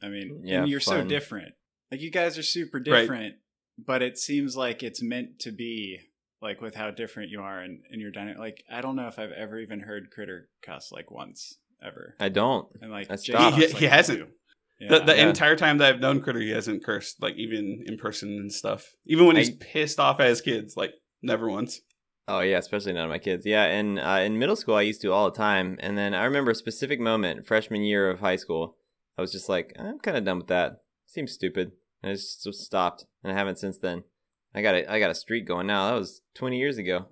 I 0.02 0.08
mean, 0.08 0.42
Yeah, 0.44 0.60
and 0.60 0.68
you're 0.68 0.80
so 0.80 1.02
different. 1.04 1.54
Like 1.90 2.00
you 2.00 2.10
guys 2.10 2.36
are 2.38 2.42
super 2.42 2.78
Right. 2.78 2.84
different, 2.84 3.34
but 3.78 4.02
it 4.02 4.18
seems 4.18 4.56
like 4.56 4.82
it's 4.82 5.02
meant 5.02 5.38
to 5.40 5.52
be. 5.52 5.98
Like 6.42 6.60
with 6.60 6.74
how 6.74 6.90
different 6.90 7.30
you 7.30 7.40
are 7.40 7.60
and, 7.60 7.80
and 7.90 7.98
your 8.00 8.10
dynamic. 8.10 8.38
Like 8.38 8.62
I 8.70 8.82
don't 8.82 8.94
know 8.94 9.08
if 9.08 9.18
I've 9.18 9.32
ever 9.32 9.58
even 9.58 9.80
heard 9.80 10.10
Critter 10.10 10.50
cuss 10.62 10.92
like 10.92 11.10
once 11.10 11.56
ever. 11.82 12.14
I 12.20 12.28
don't. 12.28 12.68
And 12.82 12.90
like 12.92 13.10
I 13.10 13.16
Jay 13.16 13.32
stopped. 13.32 13.56
He- 13.56 13.62
cuss, 13.68 13.78
he 13.80 13.86
hasn't. 13.86 14.18
do. 14.18 14.86
The, 14.88 14.98
the 15.00 15.16
Yeah. 15.16 15.28
entire 15.30 15.56
time 15.56 15.78
that 15.78 15.94
I've 15.94 16.00
known 16.00 16.20
Critter, 16.20 16.40
he 16.40 16.50
hasn't 16.50 16.84
cursed, 16.84 17.22
like 17.22 17.36
even 17.36 17.84
in 17.86 17.96
person 17.96 18.28
and 18.36 18.52
stuff. 18.52 18.86
Even 19.06 19.26
when 19.26 19.36
he's 19.36 19.50
pissed 19.50 19.98
off 19.98 20.20
at 20.20 20.28
his 20.28 20.42
kids, 20.42 20.76
like 20.76 20.92
never 21.22 21.48
once. 21.48 21.80
Oh 22.28 22.40
yeah, 22.40 22.58
especially 22.58 22.92
none 22.92 23.04
of 23.04 23.10
my 23.10 23.18
kids. 23.18 23.46
Yeah, 23.46 23.64
and 23.64 23.98
uh, 23.98 24.20
in 24.24 24.38
middle 24.38 24.56
school 24.56 24.74
I 24.74 24.82
used 24.82 25.00
to 25.02 25.12
all 25.12 25.30
the 25.30 25.36
time, 25.36 25.76
and 25.80 25.96
then 25.96 26.14
I 26.14 26.24
remember 26.24 26.50
a 26.50 26.54
specific 26.56 26.98
moment, 26.98 27.46
freshman 27.46 27.82
year 27.82 28.10
of 28.10 28.20
high 28.20 28.36
school. 28.36 28.76
I 29.16 29.20
was 29.22 29.32
just 29.32 29.48
like, 29.48 29.72
I'm 29.78 29.98
kind 30.00 30.16
of 30.16 30.24
done 30.24 30.38
with 30.38 30.48
that. 30.48 30.82
Seems 31.06 31.32
stupid, 31.32 31.72
and 32.02 32.10
I 32.10 32.14
just, 32.14 32.42
just 32.42 32.60
stopped, 32.62 33.06
and 33.22 33.32
I 33.32 33.36
haven't 33.36 33.58
since 33.58 33.78
then. 33.78 34.02
I 34.54 34.62
got 34.62 34.74
a 34.74 34.90
I 34.90 34.98
got 34.98 35.10
a 35.10 35.14
streak 35.14 35.46
going 35.46 35.66
now. 35.66 35.90
That 35.90 35.98
was 35.98 36.22
20 36.34 36.58
years 36.58 36.78
ago. 36.78 37.06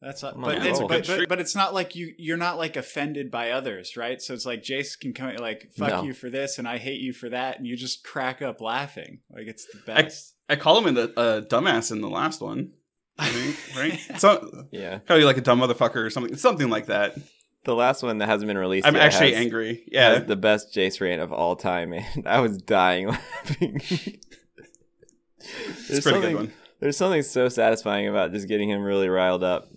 That's 0.00 0.22
a, 0.24 0.32
I'm 0.34 0.40
but 0.40 0.66
it's 0.66 0.80
but, 0.80 1.06
but, 1.06 1.28
but 1.28 1.40
it's 1.40 1.54
not 1.54 1.72
like 1.74 1.94
you 1.94 2.12
you're 2.18 2.36
not 2.36 2.58
like 2.58 2.76
offended 2.76 3.30
by 3.30 3.50
others, 3.50 3.96
right? 3.96 4.20
So 4.20 4.34
it's 4.34 4.44
like 4.44 4.62
Jace 4.62 4.98
can 4.98 5.12
come 5.12 5.34
like 5.36 5.70
fuck 5.76 5.88
No. 5.90 6.02
you 6.02 6.12
for 6.12 6.28
this 6.28 6.58
and 6.58 6.66
I 6.68 6.78
hate 6.78 7.00
you 7.00 7.12
for 7.12 7.28
that, 7.30 7.58
and 7.58 7.66
you 7.66 7.76
just 7.76 8.04
crack 8.04 8.42
up 8.42 8.60
laughing. 8.60 9.20
Like 9.30 9.46
it's 9.46 9.66
the 9.66 9.92
I- 9.92 10.02
best. 10.02 10.34
I 10.48 10.56
call 10.56 10.76
him 10.78 10.86
in 10.88 10.94
the 10.94 11.12
uh, 11.18 11.40
dumbass 11.42 11.90
in 11.92 12.00
the 12.02 12.10
last 12.10 12.40
one, 12.42 12.72
I 13.18 13.28
think, 13.28 13.76
right? 13.76 14.20
So 14.20 14.66
Yeah, 14.70 14.98
call 15.00 15.18
you 15.18 15.24
like 15.26 15.36
a 15.36 15.42
dumb 15.42 15.60
motherfucker 15.60 15.96
or 16.04 16.10
something, 16.10 16.36
something 16.36 16.70
like 16.70 16.86
that. 16.86 17.16
the 17.64 17.74
last 17.74 18.02
one 18.02 18.18
that 18.18 18.26
hasn't 18.28 18.48
been 18.48 18.58
released. 18.58 18.86
I'm 18.86 18.94
yet 18.94 19.04
actually 19.04 19.32
has- 19.34 19.40
angry. 19.44 19.84
Yeah, 19.86 20.14
has 20.18 20.24
the 20.26 20.36
best 20.36 20.74
Jace 20.74 21.00
rant 21.00 21.20
of 21.20 21.32
all 21.32 21.54
time, 21.56 21.90
man. 21.90 22.04
I 22.26 22.40
was 22.40 22.58
dying 22.58 23.08
laughing. 23.08 23.80
it's 25.38 25.88
a 25.88 25.92
There's 25.92 26.00
pretty 26.02 26.02
something- 26.02 26.20
good 26.32 26.34
one. 26.36 26.52
There's 26.80 26.96
something 26.96 27.22
so 27.22 27.48
satisfying 27.48 28.08
about 28.08 28.32
just 28.32 28.48
getting 28.48 28.68
him 28.68 28.82
really 28.82 29.08
riled 29.08 29.44
up, 29.44 29.68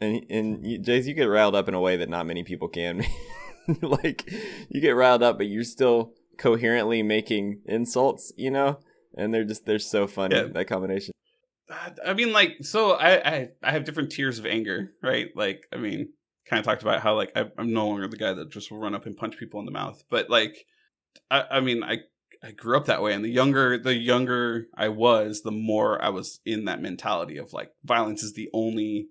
and 0.00 0.24
and 0.30 0.64
you, 0.66 0.78
Jace, 0.78 1.04
you 1.04 1.12
get 1.12 1.24
riled 1.24 1.54
up 1.54 1.68
in 1.68 1.74
a 1.74 1.80
way 1.80 1.98
that 1.98 2.08
not 2.08 2.24
many 2.26 2.44
people 2.44 2.68
can. 2.68 3.04
like 3.82 4.26
you 4.70 4.80
get 4.80 4.92
riled 4.92 5.22
up, 5.22 5.36
but 5.36 5.48
you're 5.48 5.64
still 5.64 6.14
coherently 6.38 7.02
making 7.02 7.60
insults, 7.66 8.32
you 8.38 8.50
know, 8.50 8.78
and 9.14 9.34
they're 9.34 9.44
just 9.44 9.66
they're 9.66 9.78
so 9.78 10.06
funny 10.06 10.34
Yeah. 10.34 10.44
that 10.44 10.64
combination. 10.66 11.12
I 12.04 12.14
mean, 12.14 12.32
like, 12.32 12.58
so 12.62 12.92
I, 12.92 13.30
I 13.30 13.48
I 13.62 13.70
have 13.72 13.84
different 13.84 14.10
tiers 14.10 14.38
of 14.38 14.46
anger, 14.46 14.92
right? 15.02 15.28
Like, 15.34 15.66
I 15.72 15.76
mean, 15.76 16.12
kind 16.46 16.58
of 16.58 16.66
talked 16.66 16.82
about 16.82 17.00
how 17.00 17.14
like 17.14 17.32
I, 17.36 17.46
I'm 17.58 17.72
no 17.72 17.86
longer 17.86 18.08
the 18.08 18.16
guy 18.16 18.32
that 18.32 18.50
just 18.50 18.70
will 18.70 18.78
run 18.78 18.94
up 18.94 19.06
and 19.06 19.16
punch 19.16 19.38
people 19.38 19.60
in 19.60 19.66
the 19.66 19.72
mouth, 19.72 20.02
but 20.10 20.28
like, 20.28 20.66
I, 21.30 21.44
I 21.50 21.60
mean, 21.60 21.82
I 21.82 21.98
I 22.42 22.52
grew 22.52 22.76
up 22.76 22.86
that 22.86 23.02
way, 23.02 23.12
and 23.12 23.24
the 23.24 23.28
younger 23.28 23.78
the 23.78 23.94
younger 23.94 24.66
I 24.74 24.88
was, 24.88 25.42
the 25.42 25.52
more 25.52 26.02
I 26.02 26.08
was 26.08 26.40
in 26.44 26.64
that 26.64 26.80
mentality 26.82 27.36
of 27.36 27.52
like 27.52 27.70
violence 27.84 28.22
is 28.22 28.32
the 28.32 28.48
only 28.52 29.08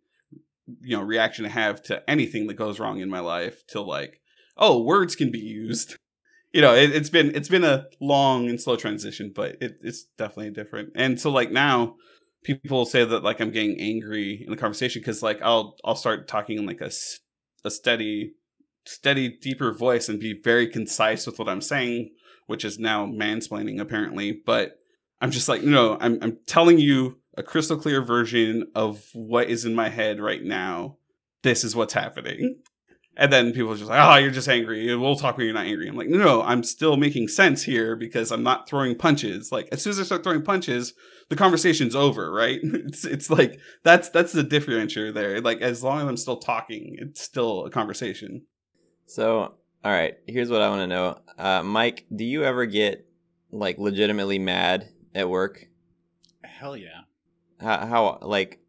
you 0.82 0.98
know 0.98 1.04
reaction 1.04 1.46
I 1.46 1.50
have 1.50 1.82
to 1.84 2.08
anything 2.10 2.48
that 2.48 2.56
goes 2.56 2.80
wrong 2.80 3.00
in 3.00 3.10
my 3.10 3.20
life. 3.20 3.64
Till 3.68 3.88
like, 3.88 4.22
oh, 4.58 4.82
words 4.82 5.16
can 5.16 5.32
be 5.32 5.40
used. 5.40 5.96
You 6.52 6.62
know, 6.62 6.74
it, 6.74 6.96
it's 6.96 7.12
been 7.12 7.36
it's 7.36 7.48
been 7.48 7.64
a 7.64 7.86
long 8.02 8.50
and 8.50 8.60
slow 8.60 8.76
transition, 8.76 9.32
but 9.36 9.58
it, 9.62 9.74
it's 9.84 10.06
definitely 10.18 10.50
different. 10.50 10.90
And 10.96 11.22
so 11.22 11.30
like 11.30 11.52
now, 11.52 11.98
people 12.44 12.86
say 12.86 13.04
that 13.04 13.24
like 13.24 13.40
I'm 13.40 13.52
getting 13.52 13.80
angry 13.80 14.44
in 14.44 14.52
the 14.52 14.58
conversation 14.58 15.02
because 15.02 15.22
like 15.24 15.42
I'll 15.42 15.76
I'll 15.84 15.96
start 15.96 16.28
talking 16.28 16.58
in 16.58 16.66
like 16.66 16.82
a 16.82 16.92
a 17.66 17.72
steady 17.72 18.34
steady 18.86 19.30
deeper 19.30 19.74
voice 19.74 20.10
and 20.10 20.20
be 20.20 20.40
very 20.42 20.68
concise 20.68 21.26
with 21.26 21.38
what 21.38 21.50
I'm 21.50 21.62
saying, 21.62 22.12
which 22.48 22.66
is 22.66 22.80
now 22.80 23.06
mansplaining 23.06 23.80
apparently. 23.80 24.42
But 24.46 24.80
I'm 25.22 25.32
just 25.32 25.50
like 25.50 25.64
no, 25.64 25.98
I'm 26.00 26.20
I'm 26.22 26.38
telling 26.46 26.80
you 26.80 27.20
a 27.38 27.44
crystal 27.44 27.78
clear 27.78 28.02
version 28.02 28.68
of 28.76 29.04
what 29.14 29.50
is 29.50 29.66
in 29.66 29.76
my 29.76 29.90
head 29.90 30.20
right 30.20 30.44
now. 30.44 30.98
This 31.44 31.64
is 31.64 31.76
what's 31.76 31.94
happening. 31.94 32.60
And 33.20 33.34
then 33.34 33.52
people 33.52 33.74
are 33.74 33.76
just 33.76 33.90
like, 33.90 34.00
oh, 34.02 34.16
you're 34.16 34.32
just 34.32 34.48
angry. 34.48 34.96
We'll 34.96 35.18
talk 35.18 35.36
when 35.36 35.46
you're 35.46 35.54
not 35.54 35.66
angry. 35.66 35.90
I'm 35.90 35.98
like, 35.98 36.08
no, 36.08 36.18
no, 36.18 36.42
I'm 36.42 36.64
still 36.64 36.96
making 36.96 37.28
sense 37.28 37.64
here 37.64 37.98
because 37.98 38.32
I'm 38.32 38.44
not 38.44 38.70
throwing 38.70 38.96
punches. 38.96 39.52
Like, 39.52 39.68
as 39.74 39.82
soon 39.82 39.92
as 39.92 40.00
I 40.00 40.04
start 40.04 40.24
throwing 40.24 40.42
punches, 40.42 40.94
the 41.28 41.36
conversation's 41.36 41.96
over, 41.96 42.32
right? 42.32 42.62
It's 42.64 43.04
it's 43.04 43.30
like 43.30 43.60
that's 43.84 44.08
that's 44.08 44.32
the 44.32 44.42
differentiator 44.42 45.14
there. 45.14 45.42
Like, 45.42 45.60
as 45.60 45.84
long 45.84 46.00
as 46.00 46.08
I'm 46.08 46.16
still 46.16 46.38
talking, 46.38 46.96
it's 46.98 47.22
still 47.22 47.66
a 47.66 47.70
conversation. 47.70 48.46
So, 49.06 49.56
all 49.84 49.92
right, 49.92 50.16
here's 50.26 50.50
what 50.50 50.62
I 50.62 50.70
want 50.70 50.84
to 50.84 50.88
know, 50.88 51.20
uh, 51.38 51.62
Mike. 51.62 52.06
Do 52.16 52.24
you 52.24 52.46
ever 52.46 52.66
get 52.66 53.06
like 53.52 53.78
legitimately 53.78 54.40
mad 54.40 54.88
at 55.14 55.30
work? 55.30 55.68
Hell 56.46 56.78
yeah. 56.78 57.02
How, 57.60 57.86
how 57.86 58.20
like 58.22 58.62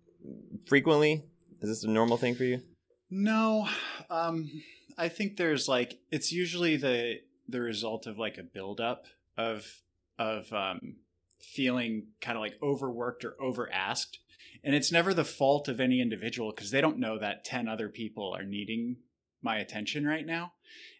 frequently? 0.67 1.25
Is 1.61 1.69
this 1.69 1.85
a 1.85 1.89
normal 1.89 2.17
thing 2.17 2.35
for 2.35 2.45
you? 2.45 2.63
No, 3.11 3.69
um, 4.09 4.63
I 4.97 5.09
think 5.09 5.37
there's 5.37 5.69
like 5.69 5.99
it's 6.11 6.31
usually 6.31 6.77
the 6.77 7.21
the 7.49 7.61
result 7.61 8.07
of 8.07 8.19
like 8.19 8.39
a 8.39 8.43
buildup 8.43 9.07
of 9.37 9.83
of 10.19 10.53
um, 10.53 10.97
feeling 11.41 12.09
kind 12.21 12.37
of 12.37 12.43
like 12.43 12.55
overworked 12.63 13.25
or 13.25 13.35
over 13.41 13.71
asked, 13.73 14.21
and 14.63 14.75
it's 14.75 14.93
never 14.93 15.13
the 15.13 15.25
fault 15.25 15.67
of 15.67 15.81
any 15.81 16.01
individual 16.01 16.53
because 16.55 16.71
they 16.71 16.81
don't 16.81 16.99
know 16.99 17.19
that 17.19 17.45
ten 17.45 17.67
other 17.67 17.89
people 17.89 18.33
are 18.35 18.45
needing 18.45 18.97
my 19.43 19.59
attention 19.59 20.07
right 20.07 20.27
now. 20.27 20.53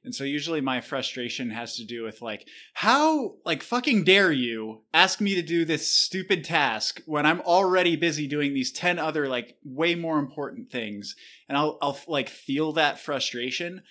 And 0.03 0.15
so 0.15 0.25
usually 0.25 0.61
my 0.61 0.81
frustration 0.81 1.51
has 1.51 1.77
to 1.77 1.85
do 1.85 2.03
with 2.03 2.23
like 2.23 2.49
how 2.73 3.35
like 3.45 3.63
fucking 3.63 4.05
dare 4.05 4.33
you 4.33 4.83
ask 4.95 5.21
me 5.21 5.35
to 5.35 5.43
do 5.43 5.65
this 5.65 5.95
stupid 5.95 6.43
task 6.43 7.03
when 7.05 7.27
I'm 7.27 7.43
already 7.43 7.97
busy 7.97 8.27
doing 8.27 8.55
these 8.55 8.73
10 8.73 8.99
other 8.99 9.29
like 9.29 9.57
way 9.63 9.95
more 9.95 10.19
important 10.19 10.71
things. 10.71 11.17
And 11.49 11.59
I'll 11.59 11.79
I'll 11.83 11.99
like 12.09 12.29
feel 12.29 12.73
that 12.73 12.99
frustration 12.99 13.83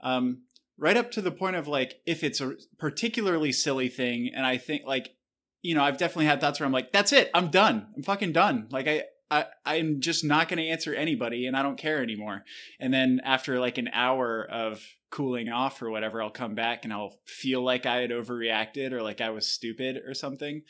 um 0.00 0.42
right 0.78 0.96
up 0.96 1.10
to 1.10 1.20
the 1.20 1.30
point 1.30 1.56
of 1.56 1.68
like 1.68 2.00
if 2.06 2.24
it's 2.24 2.40
a 2.40 2.54
particularly 2.78 3.52
silly 3.52 3.88
thing 3.88 4.30
and 4.34 4.46
I 4.46 4.56
think 4.56 4.84
like 4.86 5.14
you 5.60 5.74
know 5.74 5.82
I've 5.82 5.98
definitely 5.98 6.26
had 6.26 6.40
thoughts 6.40 6.60
where 6.60 6.66
I'm 6.66 6.72
like 6.72 6.92
that's 6.92 7.12
it. 7.12 7.30
I'm 7.34 7.48
done. 7.48 7.88
I'm 7.94 8.02
fucking 8.02 8.32
done. 8.32 8.68
Like 8.70 8.88
I 8.88 9.04
I, 9.30 9.46
I'm 9.64 10.00
just 10.00 10.24
not 10.24 10.48
going 10.48 10.58
to 10.58 10.68
answer 10.68 10.94
anybody 10.94 11.46
and 11.46 11.56
I 11.56 11.62
don't 11.62 11.78
care 11.78 12.02
anymore. 12.02 12.44
And 12.80 12.92
then 12.92 13.20
after 13.24 13.60
like 13.60 13.78
an 13.78 13.90
hour 13.92 14.46
of 14.50 14.82
cooling 15.10 15.48
off 15.48 15.82
or 15.82 15.90
whatever, 15.90 16.22
I'll 16.22 16.30
come 16.30 16.54
back 16.54 16.84
and 16.84 16.92
I'll 16.92 17.14
feel 17.26 17.62
like 17.62 17.84
I 17.84 17.96
had 17.96 18.10
overreacted 18.10 18.92
or 18.92 19.02
like 19.02 19.20
I 19.20 19.30
was 19.30 19.46
stupid 19.46 19.98
or 20.06 20.14
something. 20.14 20.62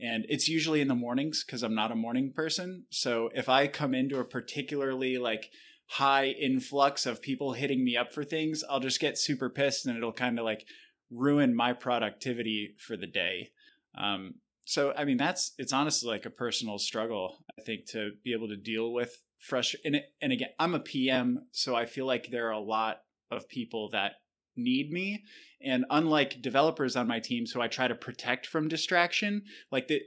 And 0.00 0.26
it's 0.28 0.48
usually 0.48 0.80
in 0.80 0.88
the 0.88 0.94
mornings 0.94 1.44
because 1.44 1.62
I'm 1.62 1.74
not 1.74 1.92
a 1.92 1.96
morning 1.96 2.32
person. 2.34 2.84
So 2.90 3.30
if 3.34 3.48
I 3.48 3.66
come 3.66 3.94
into 3.94 4.18
a 4.18 4.24
particularly 4.24 5.16
like 5.16 5.50
high 5.86 6.26
influx 6.26 7.06
of 7.06 7.22
people 7.22 7.52
hitting 7.52 7.84
me 7.84 7.96
up 7.96 8.12
for 8.12 8.24
things, 8.24 8.62
I'll 8.68 8.80
just 8.80 9.00
get 9.00 9.18
super 9.18 9.48
pissed 9.48 9.86
and 9.86 9.96
it'll 9.96 10.12
kind 10.12 10.38
of 10.38 10.44
like 10.44 10.66
ruin 11.10 11.54
my 11.54 11.72
productivity 11.72 12.74
for 12.78 12.96
the 12.96 13.06
day. 13.06 13.50
Um, 13.96 14.34
so 14.64 14.92
I 14.96 15.04
mean 15.04 15.16
that's 15.16 15.52
it's 15.58 15.72
honestly 15.72 16.08
like 16.08 16.26
a 16.26 16.30
personal 16.30 16.78
struggle 16.78 17.38
I 17.58 17.62
think 17.62 17.86
to 17.90 18.12
be 18.24 18.32
able 18.32 18.48
to 18.48 18.56
deal 18.56 18.92
with 18.92 19.22
frustration 19.38 19.94
and, 19.94 20.04
and 20.20 20.32
again 20.32 20.50
I'm 20.58 20.74
a 20.74 20.80
PM 20.80 21.46
so 21.50 21.74
I 21.74 21.86
feel 21.86 22.06
like 22.06 22.30
there 22.30 22.48
are 22.48 22.52
a 22.52 22.60
lot 22.60 22.98
of 23.30 23.48
people 23.48 23.88
that 23.90 24.12
need 24.54 24.92
me. 24.92 25.24
And 25.64 25.86
unlike 25.88 26.42
developers 26.42 26.96
on 26.96 27.08
my 27.08 27.18
team 27.18 27.46
so 27.46 27.60
I 27.60 27.68
try 27.68 27.88
to 27.88 27.94
protect 27.94 28.46
from 28.46 28.68
distraction 28.68 29.44
like 29.70 29.88
the 29.88 30.02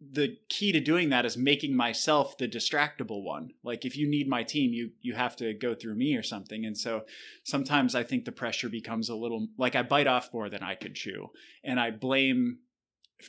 the 0.00 0.38
key 0.48 0.72
to 0.72 0.80
doing 0.80 1.10
that 1.10 1.26
is 1.26 1.36
making 1.36 1.76
myself 1.76 2.38
the 2.38 2.48
distractible 2.48 3.22
one. 3.22 3.50
Like 3.62 3.84
if 3.84 3.98
you 3.98 4.08
need 4.08 4.28
my 4.28 4.42
team 4.42 4.72
you 4.72 4.90
you 5.02 5.14
have 5.14 5.36
to 5.36 5.54
go 5.54 5.74
through 5.74 5.94
me 5.94 6.16
or 6.16 6.22
something. 6.22 6.64
And 6.64 6.76
so 6.76 7.02
sometimes 7.44 7.94
i 7.94 8.02
think 8.02 8.24
the 8.24 8.32
pressure 8.32 8.68
becomes 8.68 9.08
a 9.08 9.14
little 9.14 9.46
like 9.56 9.76
i 9.76 9.82
bite 9.82 10.08
off 10.08 10.32
more 10.32 10.48
than 10.48 10.64
i 10.64 10.74
could 10.74 10.96
chew. 10.96 11.28
And 11.62 11.78
i 11.78 11.90
blame 11.90 12.58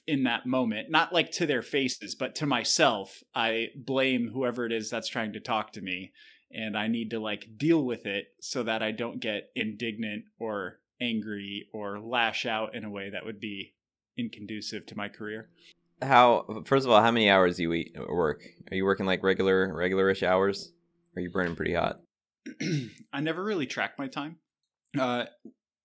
in 0.07 0.23
that 0.23 0.45
moment 0.45 0.89
not 0.89 1.13
like 1.13 1.31
to 1.31 1.45
their 1.45 1.61
faces 1.61 2.15
but 2.15 2.35
to 2.35 2.45
myself 2.45 3.23
i 3.33 3.67
blame 3.75 4.29
whoever 4.33 4.65
it 4.65 4.71
is 4.71 4.89
that's 4.89 5.07
trying 5.07 5.33
to 5.33 5.39
talk 5.39 5.71
to 5.71 5.81
me 5.81 6.11
and 6.51 6.77
i 6.77 6.87
need 6.87 7.09
to 7.09 7.19
like 7.19 7.47
deal 7.57 7.83
with 7.83 8.05
it 8.05 8.27
so 8.41 8.63
that 8.63 8.83
i 8.83 8.91
don't 8.91 9.19
get 9.19 9.51
indignant 9.55 10.23
or 10.39 10.79
angry 11.01 11.67
or 11.73 11.99
lash 11.99 12.45
out 12.45 12.75
in 12.75 12.83
a 12.83 12.89
way 12.89 13.09
that 13.09 13.25
would 13.25 13.39
be 13.39 13.73
inconducive 14.17 14.85
to 14.85 14.97
my 14.97 15.07
career 15.07 15.49
How 16.01 16.63
first 16.65 16.85
of 16.85 16.91
all, 16.91 17.01
how 17.01 17.11
many 17.11 17.29
hours 17.29 17.57
do 17.57 17.63
you 17.63 17.73
eat, 17.73 17.95
work? 18.09 18.43
Are 18.69 18.75
you 18.75 18.85
working 18.85 19.05
like 19.05 19.23
regular 19.23 19.69
regularish 19.73 20.23
hours? 20.23 20.71
Or 21.15 21.19
are 21.19 21.23
you 21.23 21.29
burning 21.29 21.55
pretty 21.55 21.73
hot? 21.73 22.01
I 23.13 23.21
never 23.21 23.43
really 23.43 23.65
track 23.65 23.97
my 23.97 24.07
time. 24.07 24.37
Uh, 24.97 25.25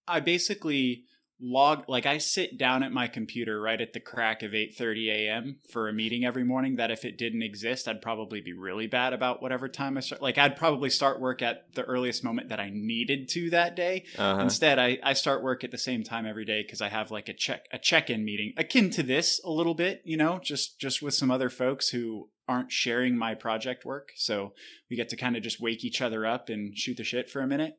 I 0.07 0.21
basically 0.21 1.05
log 1.43 1.85
like 1.89 2.07
I 2.07 2.19
sit 2.19 2.59
down 2.59 2.83
at 2.83 2.93
my 2.93 3.09
computer 3.09 3.61
right 3.61 3.81
at 3.81 3.93
the 3.93 4.01
crack 4.01 4.43
of 4.43 4.53
8:30 4.53 5.09
a.m. 5.11 5.57
for 5.71 5.89
a 5.89 5.93
meeting 5.93 6.25
every 6.25 6.45
morning 6.45 6.77
that 6.77 6.91
if 6.91 7.05
it 7.05 7.17
didn't 7.19 7.43
exist 7.43 7.89
I'd 7.89 8.03
probably 8.03 8.41
be 8.41 8.53
really 8.53 8.87
bad 8.87 9.13
about 9.13 9.43
whatever 9.43 9.69
time 9.69 9.97
I 9.97 10.01
start 10.01 10.23
like 10.23 10.39
I'd 10.39 10.57
probably 10.57 10.91
start 10.91 11.21
work 11.21 11.43
at 11.43 11.75
the 11.75 11.83
earliest 11.85 12.23
moment 12.25 12.49
that 12.51 12.61
I 12.61 12.71
needed 12.73 13.29
to 13.31 13.51
that 13.51 13.75
day 13.75 14.05
Uh-huh. 14.19 14.43
Instead, 14.43 14.79
I, 14.79 14.99
I 15.03 15.13
start 15.15 15.43
work 15.43 15.65
at 15.65 15.71
the 15.71 15.79
same 15.79 16.03
time 16.03 16.27
every 16.27 16.45
day 16.45 16.63
because 16.63 16.81
I 16.81 16.89
have 16.89 17.11
like 17.11 17.29
a 17.29 17.35
check 17.35 17.67
a 17.73 17.79
check 17.79 18.11
in 18.11 18.25
meeting 18.25 18.53
akin 18.57 18.91
to 18.91 19.03
this 19.03 19.41
a 19.45 19.51
little 19.51 19.75
bit, 19.75 20.03
you 20.05 20.17
know, 20.17 20.39
just 20.43 20.79
just 20.79 21.03
with 21.03 21.15
some 21.15 21.31
other 21.31 21.49
folks 21.49 21.89
who 21.91 22.29
aren't 22.49 22.73
sharing 22.73 23.17
my 23.17 23.33
project 23.35 23.85
work. 23.85 24.11
So 24.17 24.55
we 24.91 24.97
get 24.97 25.09
to 25.11 25.17
kind 25.17 25.37
of 25.37 25.43
just 25.43 25.61
wake 25.61 25.85
each 25.85 26.03
other 26.03 26.27
up 26.27 26.49
and 26.49 26.77
shoot 26.77 26.97
the 26.97 27.05
shit 27.05 27.31
for 27.31 27.41
a 27.41 27.47
minute. 27.47 27.79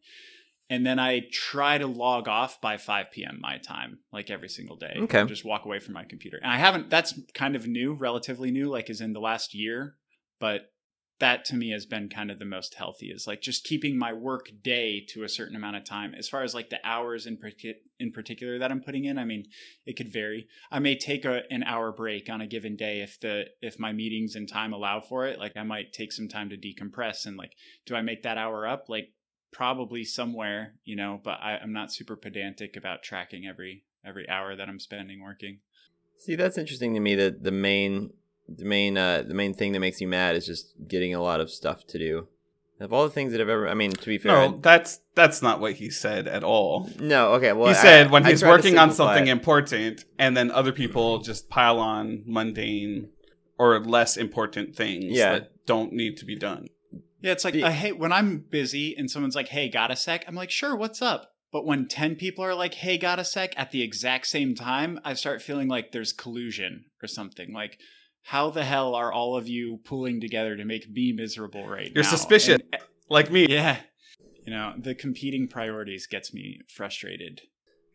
And 0.72 0.86
then 0.86 1.00
I 1.00 1.24
try 1.34 1.78
to 1.78 1.86
log 1.86 2.30
off 2.30 2.62
by 2.62 2.78
5 2.78 3.12
p.m. 3.12 3.40
my 3.42 3.58
time, 3.58 4.00
like 4.14 4.30
every 4.30 4.48
single 4.48 4.78
day. 4.78 4.96
Okay. 5.00 5.26
Just 5.26 5.44
walk 5.44 5.66
away 5.66 5.80
from 5.80 5.94
my 5.94 6.06
computer. 6.06 6.40
And 6.42 6.50
I 6.50 6.56
haven't, 6.56 6.90
that's 6.90 7.14
kind 7.34 7.58
of 7.58 7.68
new, 7.68 7.94
relatively 7.94 8.52
new, 8.52 8.70
like 8.70 8.90
is 8.90 9.02
in 9.02 9.12
the 9.12 9.20
last 9.20 9.54
year. 9.54 9.98
But 10.40 10.72
that 11.20 11.44
to 11.46 11.56
me 11.56 11.72
has 11.72 11.86
been 11.86 12.08
kind 12.08 12.32
of 12.32 12.40
the 12.40 12.46
most 12.46 12.76
healthy 12.76 13.08
is 13.08 13.28
like 13.28 13.42
just 13.42 13.66
keeping 13.66 13.98
my 13.98 14.12
work 14.12 14.48
day 14.64 15.06
to 15.10 15.24
a 15.24 15.30
certain 15.30 15.56
amount 15.56 15.76
of 15.76 15.84
time 15.84 16.16
as 16.18 16.28
far 16.28 16.42
as 16.42 16.56
like 16.56 16.72
the 16.72 16.80
hours 16.84 17.28
in 17.28 17.38
partic- 17.38 17.76
in 18.00 18.12
particular 18.12 18.58
that 18.58 18.72
I'm 18.72 18.82
putting 18.82 19.06
in 19.06 19.20
I 19.20 19.26
mean 19.26 19.46
it 19.86 19.96
could 19.96 20.12
vary 20.12 20.48
I 20.72 20.80
may 20.80 20.98
take 20.98 21.24
a, 21.24 21.44
an 21.52 21.62
hour 21.62 21.92
break 21.92 22.28
on 22.28 22.42
a 22.42 22.48
given 22.48 22.76
day 22.76 23.02
if 23.02 23.20
the 23.20 23.46
if 23.62 23.78
my 23.78 23.94
meetings 23.94 24.36
and 24.36 24.50
time 24.50 24.74
allow 24.74 25.00
for 25.00 25.28
it 25.28 25.38
like 25.38 25.56
I 25.56 25.62
might 25.62 25.94
take 25.94 26.12
some 26.12 26.28
time 26.28 26.50
to 26.50 26.58
decompress 26.58 27.28
and 27.28 27.38
like 27.38 27.52
do 27.86 27.96
I 27.96 28.02
make 28.02 28.24
that 28.24 28.40
hour 28.40 28.66
up 28.66 28.86
like 28.90 29.10
probably 29.52 30.04
somewhere 30.04 30.74
you 30.86 30.96
know 30.96 31.20
but 31.24 31.40
I, 31.42 31.58
I'm 31.62 31.74
not 31.74 31.92
super 31.92 32.16
pedantic 32.16 32.76
about 32.78 33.04
tracking 33.04 33.46
every 33.46 33.84
every 34.06 34.28
hour 34.30 34.56
that 34.56 34.68
I'm 34.70 34.80
spending 34.80 35.22
working 35.22 35.60
See, 36.18 36.36
that's 36.36 36.56
interesting 36.60 36.94
to 36.94 37.00
me. 37.00 37.16
That 37.16 37.42
the 37.44 37.50
main, 37.52 38.12
the 38.48 38.64
main, 38.64 38.96
uh, 38.96 39.24
the 39.28 39.34
main 39.34 39.56
thing 39.56 39.72
that 39.72 39.80
makes 39.80 40.00
you 40.00 40.08
mad 40.08 40.36
is 40.36 40.46
just 40.46 40.74
getting 40.88 41.16
a 41.16 41.20
lot 41.22 41.42
of 41.42 41.50
stuff 41.50 41.88
to 41.88 41.98
do. 41.98 42.28
Of 42.80 42.94
all 42.94 43.06
the 43.06 43.10
things 43.10 43.32
that 43.32 43.42
I've 43.42 43.50
ever, 43.50 43.68
I 43.68 43.74
mean, 43.74 43.90
to 43.90 44.06
be 44.06 44.20
fair, 44.20 44.32
No, 44.34 44.60
that's 44.62 45.00
that's 45.16 45.42
not 45.42 45.60
what 45.60 45.74
he 45.74 45.90
said 45.90 46.28
at 46.28 46.44
all. 46.44 46.88
no, 47.00 47.34
okay. 47.34 47.54
Well, 47.54 47.70
he 47.70 47.74
I- 47.74 47.82
said 47.82 48.12
when 48.12 48.24
I 48.24 48.30
he's 48.30 48.42
try 48.42 48.50
working 48.52 48.78
on 48.78 48.92
something 48.92 49.26
it. 49.26 49.32
important, 49.32 50.06
and 50.20 50.38
then 50.38 50.52
other 50.52 50.72
people 50.72 51.18
just 51.24 51.50
pile 51.50 51.80
on 51.80 52.22
mundane 52.28 53.10
or 53.58 53.80
less 53.80 54.16
important 54.16 54.76
things 54.76 55.06
Yeah. 55.18 55.32
that 55.34 55.66
don't 55.66 55.92
need 55.92 56.18
to 56.18 56.26
be 56.26 56.36
done. 56.36 56.68
Yeah, 57.22 57.32
it's 57.34 57.46
like 57.46 57.56
I 57.56 57.72
hate 57.72 57.98
when 57.98 58.12
I'm 58.12 58.40
busy 58.50 58.96
and 58.98 59.10
someone's 59.10 59.36
like, 59.36 59.50
"Hey, 59.50 59.70
got 59.70 59.92
a 59.92 59.96
sec?" 59.96 60.26
I'm 60.28 60.36
like, 60.36 60.52
"Sure, 60.52 60.76
what's 60.76 61.02
up?" 61.02 61.28
But 61.52 61.66
when 61.66 61.88
10 61.88 62.16
people 62.16 62.46
are 62.46 62.56
like, 62.56 62.76
hey, 62.76 62.98
got 62.98 63.20
a 63.20 63.26
sec 63.26 63.54
at 63.58 63.72
the 63.72 63.82
exact 63.82 64.28
same 64.28 64.56
time, 64.56 65.00
I 65.04 65.14
start 65.16 65.42
feeling 65.42 65.68
like 65.68 65.92
there's 65.92 66.14
collusion 66.14 66.86
or 67.04 67.08
something. 67.08 67.52
Like, 67.54 67.78
how 68.24 68.52
the 68.52 68.64
hell 68.64 68.96
are 68.96 69.12
all 69.12 69.36
of 69.36 69.50
you 69.50 69.80
pulling 69.84 70.22
together 70.22 70.56
to 70.56 70.64
make 70.64 70.90
me 70.90 71.12
miserable 71.12 71.68
right 71.68 71.92
You're 71.94 72.06
now? 72.06 72.10
suspicious, 72.10 72.62
And- 72.72 72.82
like 73.10 73.30
me. 73.32 73.48
yeah. 73.50 73.82
You 74.46 74.54
know, 74.54 74.76
the 74.78 74.96
competing 74.96 75.50
priorities 75.50 76.08
gets 76.08 76.34
me 76.34 76.62
frustrated. 76.70 77.42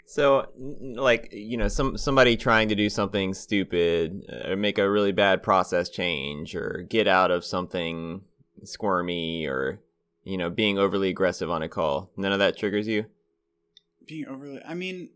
So, 0.05 0.49
like, 0.95 1.31
you 1.33 1.57
know, 1.57 1.69
some 1.69 1.97
somebody 1.97 2.37
trying 2.37 2.69
to 2.69 2.75
do 2.75 2.91
something 2.91 3.33
stupid, 3.33 4.23
uh, 4.31 4.51
or 4.51 4.57
make 4.57 4.77
a 4.79 4.89
really 4.89 5.13
bad 5.13 5.43
process 5.43 5.89
change, 5.89 6.55
or 6.55 6.87
get 6.91 7.09
out 7.09 7.31
of 7.31 7.43
something 7.43 8.21
squirmy, 8.65 9.47
or 9.47 9.81
you 10.25 10.37
know, 10.37 10.51
being 10.51 10.79
overly 10.79 11.09
aggressive 11.11 11.51
on 11.51 11.63
a 11.63 11.69
call. 11.69 12.11
None 12.17 12.33
of 12.33 12.39
that 12.41 12.57
triggers 12.57 12.89
you. 12.89 13.07
being 14.07 14.27
overly 14.27 14.61
i 14.65 14.73
mean 14.75 15.11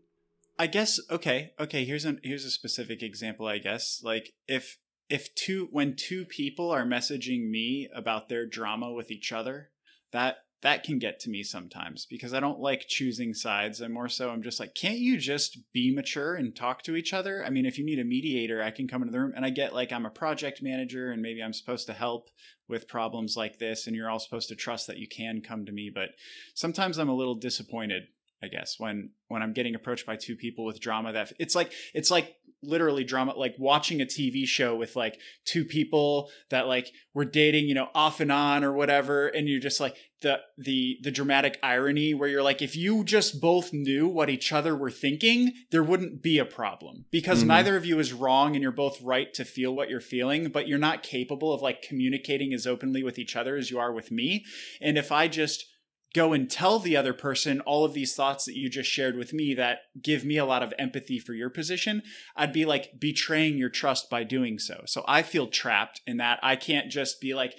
i 0.59 0.67
guess 0.67 0.99
okay 1.09 1.53
okay 1.59 1.85
here's 1.85 2.05
a 2.05 2.17
here's 2.23 2.43
a 2.45 2.51
specific 2.51 3.01
example 3.01 3.47
i 3.47 3.57
guess 3.57 4.01
like 4.03 4.33
if 4.47 4.77
if 5.09 5.33
two 5.35 5.69
when 5.71 5.95
two 5.95 6.25
people 6.25 6.69
are 6.71 6.83
messaging 6.85 7.49
me 7.49 7.87
about 7.95 8.27
their 8.29 8.45
drama 8.45 8.91
with 8.91 9.09
each 9.09 9.31
other 9.31 9.69
that 10.11 10.39
that 10.61 10.83
can 10.83 10.99
get 10.99 11.19
to 11.19 11.29
me 11.29 11.43
sometimes 11.43 12.05
because 12.05 12.33
i 12.33 12.39
don't 12.39 12.59
like 12.59 12.85
choosing 12.87 13.33
sides. 13.33 13.81
I'm 13.81 13.93
more 13.93 14.09
so 14.09 14.29
i'm 14.29 14.43
just 14.43 14.59
like 14.59 14.75
can't 14.75 14.97
you 14.97 15.17
just 15.17 15.59
be 15.73 15.93
mature 15.93 16.35
and 16.35 16.55
talk 16.55 16.83
to 16.83 16.95
each 16.95 17.13
other? 17.13 17.43
I 17.45 17.49
mean 17.49 17.65
if 17.65 17.77
you 17.77 17.85
need 17.85 17.99
a 17.99 18.03
mediator 18.03 18.61
i 18.61 18.71
can 18.71 18.87
come 18.87 19.01
into 19.01 19.11
the 19.11 19.19
room 19.19 19.33
and 19.35 19.45
i 19.45 19.49
get 19.49 19.73
like 19.73 19.91
i'm 19.91 20.05
a 20.05 20.11
project 20.11 20.61
manager 20.61 21.11
and 21.11 21.21
maybe 21.21 21.41
i'm 21.41 21.53
supposed 21.53 21.87
to 21.87 21.93
help 21.93 22.29
with 22.67 22.87
problems 22.87 23.35
like 23.35 23.59
this 23.59 23.87
and 23.87 23.95
you're 23.95 24.09
all 24.09 24.19
supposed 24.19 24.49
to 24.49 24.55
trust 24.55 24.87
that 24.87 24.97
you 24.97 25.07
can 25.07 25.41
come 25.41 25.65
to 25.65 25.71
me 25.71 25.91
but 25.93 26.09
sometimes 26.53 26.97
i'm 26.97 27.09
a 27.09 27.15
little 27.15 27.35
disappointed 27.35 28.03
I 28.43 28.47
guess 28.47 28.79
when 28.79 29.11
when 29.27 29.43
I'm 29.43 29.53
getting 29.53 29.75
approached 29.75 30.05
by 30.05 30.15
two 30.15 30.35
people 30.35 30.65
with 30.65 30.79
drama 30.79 31.13
that 31.13 31.31
it's 31.37 31.53
like 31.53 31.71
it's 31.93 32.09
like 32.09 32.35
literally 32.63 33.03
drama 33.03 33.33
like 33.35 33.55
watching 33.57 34.01
a 34.01 34.05
TV 34.05 34.45
show 34.45 34.75
with 34.75 34.95
like 34.95 35.19
two 35.45 35.65
people 35.65 36.29
that 36.49 36.67
like 36.67 36.91
were 37.13 37.25
dating 37.25 37.65
you 37.67 37.73
know 37.73 37.89
off 37.95 38.19
and 38.19 38.31
on 38.31 38.63
or 38.63 38.71
whatever 38.71 39.27
and 39.27 39.49
you're 39.49 39.59
just 39.59 39.79
like 39.79 39.95
the 40.21 40.39
the 40.57 40.97
the 41.01 41.09
dramatic 41.11 41.57
irony 41.63 42.13
where 42.13 42.29
you're 42.29 42.43
like 42.43 42.61
if 42.61 42.75
you 42.75 43.03
just 43.03 43.41
both 43.41 43.73
knew 43.73 44.07
what 44.07 44.29
each 44.29 44.51
other 44.53 44.75
were 44.75 44.91
thinking 44.91 45.51
there 45.71 45.83
wouldn't 45.83 46.21
be 46.21 46.37
a 46.37 46.45
problem 46.45 47.05
because 47.09 47.43
Mhm. 47.43 47.47
neither 47.47 47.75
of 47.75 47.85
you 47.85 47.97
is 47.99 48.13
wrong 48.13 48.55
and 48.55 48.61
you're 48.61 48.71
both 48.71 49.01
right 49.01 49.33
to 49.33 49.43
feel 49.43 49.73
what 49.75 49.89
you're 49.89 49.99
feeling 49.99 50.49
but 50.49 50.67
you're 50.67 50.77
not 50.77 51.01
capable 51.01 51.51
of 51.53 51.61
like 51.63 51.81
communicating 51.81 52.53
as 52.53 52.67
openly 52.67 53.01
with 53.01 53.17
each 53.17 53.35
other 53.35 53.55
as 53.57 53.71
you 53.71 53.79
are 53.79 53.91
with 53.91 54.11
me 54.11 54.45
and 54.79 54.97
if 54.97 55.11
I 55.11 55.27
just 55.27 55.65
go 56.13 56.33
and 56.33 56.49
tell 56.49 56.79
the 56.79 56.97
other 56.97 57.13
person 57.13 57.61
all 57.61 57.85
of 57.85 57.93
these 57.93 58.15
thoughts 58.15 58.45
that 58.45 58.57
you 58.57 58.69
just 58.69 58.89
shared 58.89 59.15
with 59.15 59.33
me 59.33 59.53
that 59.53 59.83
give 60.01 60.25
me 60.25 60.37
a 60.37 60.45
lot 60.45 60.63
of 60.63 60.73
empathy 60.77 61.19
for 61.19 61.33
your 61.33 61.49
position, 61.49 62.03
I'd 62.35 62.53
be 62.53 62.65
like 62.65 62.99
betraying 62.99 63.57
your 63.57 63.69
trust 63.69 64.09
by 64.09 64.23
doing 64.23 64.59
so. 64.59 64.83
So 64.85 65.03
I 65.07 65.21
feel 65.23 65.47
trapped 65.47 66.01
in 66.05 66.17
that 66.17 66.39
I 66.43 66.55
can't 66.55 66.91
just 66.91 67.21
be 67.21 67.33
like, 67.33 67.55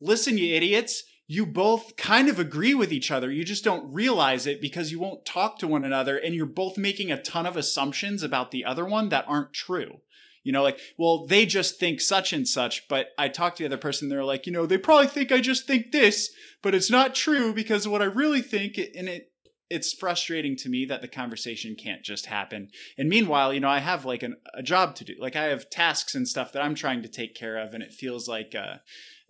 listen, 0.00 0.38
you 0.38 0.54
idiots. 0.54 1.04
You 1.28 1.44
both 1.44 1.96
kind 1.96 2.28
of 2.28 2.38
agree 2.38 2.74
with 2.74 2.92
each 2.92 3.10
other. 3.10 3.32
You 3.32 3.44
just 3.44 3.64
don't 3.64 3.92
realize 3.92 4.46
it 4.46 4.60
because 4.60 4.92
you 4.92 5.00
won't 5.00 5.26
talk 5.26 5.58
to 5.58 5.66
one 5.66 5.84
another 5.84 6.16
and 6.16 6.36
you're 6.36 6.46
both 6.46 6.78
making 6.78 7.10
a 7.10 7.20
ton 7.20 7.46
of 7.46 7.56
assumptions 7.56 8.22
about 8.22 8.52
the 8.52 8.64
other 8.64 8.84
one 8.84 9.08
that 9.08 9.24
aren't 9.26 9.52
true. 9.52 10.00
You 10.46 10.52
know, 10.52 10.62
like, 10.62 10.78
well, 10.96 11.26
they 11.26 11.44
just 11.44 11.80
think 11.80 12.00
such 12.00 12.32
and 12.32 12.46
such, 12.46 12.86
but 12.88 13.08
I 13.18 13.26
talked 13.28 13.56
to 13.56 13.64
the 13.64 13.66
other 13.66 13.76
person, 13.76 14.08
they're 14.08 14.22
like, 14.22 14.46
you 14.46 14.52
know, 14.52 14.64
they 14.64 14.78
probably 14.78 15.08
think 15.08 15.32
I 15.32 15.40
just 15.40 15.66
think 15.66 15.90
this, 15.90 16.30
but 16.62 16.72
it's 16.72 16.88
not 16.88 17.16
true 17.16 17.52
because 17.52 17.88
what 17.88 18.00
I 18.00 18.04
really 18.04 18.42
think, 18.42 18.78
and 18.78 19.08
it, 19.08 19.32
it's 19.68 19.92
frustrating 19.92 20.54
to 20.58 20.68
me 20.68 20.84
that 20.84 21.02
the 21.02 21.08
conversation 21.08 21.74
can't 21.74 22.04
just 22.04 22.26
happen. 22.26 22.68
And 22.96 23.08
meanwhile, 23.08 23.52
you 23.52 23.58
know, 23.58 23.68
I 23.68 23.80
have 23.80 24.04
like 24.04 24.22
an, 24.22 24.36
a 24.54 24.62
job 24.62 24.94
to 24.94 25.04
do. 25.04 25.14
Like 25.18 25.34
I 25.34 25.46
have 25.46 25.68
tasks 25.68 26.14
and 26.14 26.28
stuff 26.28 26.52
that 26.52 26.62
I'm 26.62 26.76
trying 26.76 27.02
to 27.02 27.08
take 27.08 27.34
care 27.34 27.58
of, 27.58 27.74
and 27.74 27.82
it 27.82 27.92
feels 27.92 28.28
like 28.28 28.54
a, 28.54 28.82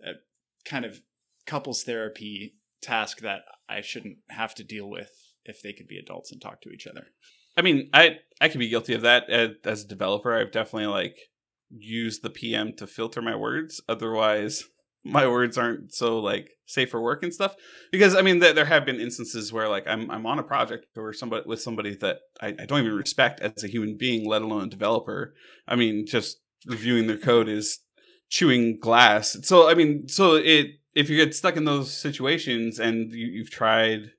a 0.05 0.11
kind 0.69 0.85
of 0.85 1.01
couples 1.47 1.81
therapy 1.81 2.53
task 2.79 3.21
that 3.21 3.41
I 3.67 3.81
shouldn't 3.81 4.17
have 4.29 4.53
to 4.53 4.63
deal 4.63 4.87
with 4.87 5.09
if 5.45 5.63
they 5.63 5.73
could 5.73 5.87
be 5.87 5.97
adults 5.97 6.31
and 6.31 6.39
talk 6.39 6.61
to 6.61 6.69
each 6.69 6.85
other. 6.85 7.07
I 7.57 7.61
mean, 7.63 7.89
I 7.93 8.19
I 8.39 8.49
can 8.49 8.59
be 8.59 8.69
guilty 8.69 8.93
of 8.93 9.01
that 9.01 9.29
as, 9.29 9.51
as 9.65 9.83
a 9.83 9.87
developer. 9.87 10.33
I've 10.33 10.51
definitely 10.51 10.87
like 10.87 11.17
used 11.69 12.21
the 12.21 12.29
PM 12.29 12.73
to 12.77 12.87
filter 12.87 13.21
my 13.21 13.35
words. 13.35 13.81
Otherwise, 13.89 14.65
my 15.03 15.27
words 15.27 15.57
aren't 15.57 15.93
so 15.93 16.19
like 16.19 16.49
safe 16.65 16.91
for 16.91 17.01
work 17.01 17.23
and 17.23 17.33
stuff. 17.33 17.55
Because 17.91 18.15
I 18.15 18.21
mean, 18.21 18.39
th- 18.39 18.55
there 18.55 18.65
have 18.65 18.85
been 18.85 18.99
instances 18.99 19.51
where 19.51 19.67
like 19.67 19.87
I'm 19.87 20.09
I'm 20.11 20.25
on 20.25 20.39
a 20.39 20.43
project 20.43 20.85
or 20.95 21.11
somebody 21.13 21.43
with 21.47 21.61
somebody 21.61 21.95
that 21.97 22.19
I, 22.41 22.49
I 22.59 22.65
don't 22.65 22.81
even 22.81 22.93
respect 22.93 23.39
as 23.41 23.63
a 23.63 23.67
human 23.67 23.97
being, 23.97 24.27
let 24.27 24.43
alone 24.43 24.63
a 24.63 24.69
developer. 24.69 25.33
I 25.67 25.75
mean, 25.75 26.05
just 26.05 26.37
reviewing 26.67 27.07
their 27.07 27.17
code 27.17 27.49
is 27.49 27.79
chewing 28.29 28.79
glass. 28.79 29.37
So 29.43 29.69
I 29.69 29.73
mean, 29.73 30.07
so 30.07 30.35
it 30.35 30.67
if 30.93 31.09
you 31.09 31.17
get 31.17 31.35
stuck 31.35 31.57
in 31.57 31.65
those 31.65 31.95
situations 31.95 32.79
and 32.79 33.11
you, 33.11 33.27
you've 33.27 33.51
tried, 33.51 34.11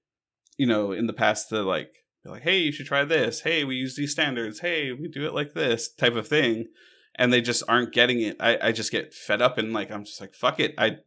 you 0.57 0.67
know, 0.67 0.93
in 0.93 1.07
the 1.07 1.13
past 1.13 1.49
to 1.51 1.63
like 1.63 1.91
be 2.25 2.31
like, 2.31 2.43
hey, 2.43 2.59
you 2.59 2.73
should 2.73 2.87
try 2.87 3.05
this. 3.05 3.41
Hey, 3.41 3.65
we 3.65 3.77
use 3.77 3.97
these 3.97 4.13
standards. 4.13 4.61
Hey, 4.61 4.93
we 4.93 5.09
do 5.09 5.27
it 5.27 5.35
like 5.35 5.55
this 5.55 5.89
type 5.89 6.15
of 6.15 6.29
thing. 6.29 6.67
And 7.15 7.33
they 7.33 7.41
just 7.41 7.63
aren't 7.69 7.93
getting 7.93 8.21
it. 8.21 8.37
I, 8.39 8.59
I 8.63 8.73
just 8.73 8.93
get 8.93 9.13
fed 9.13 9.43
up 9.43 9.59
and 9.59 9.73
like 9.73 9.91
I'm 9.91 10.05
just 10.05 10.21
like, 10.21 10.35
fuck 10.35 10.61
it. 10.61 10.75
I 10.79 10.99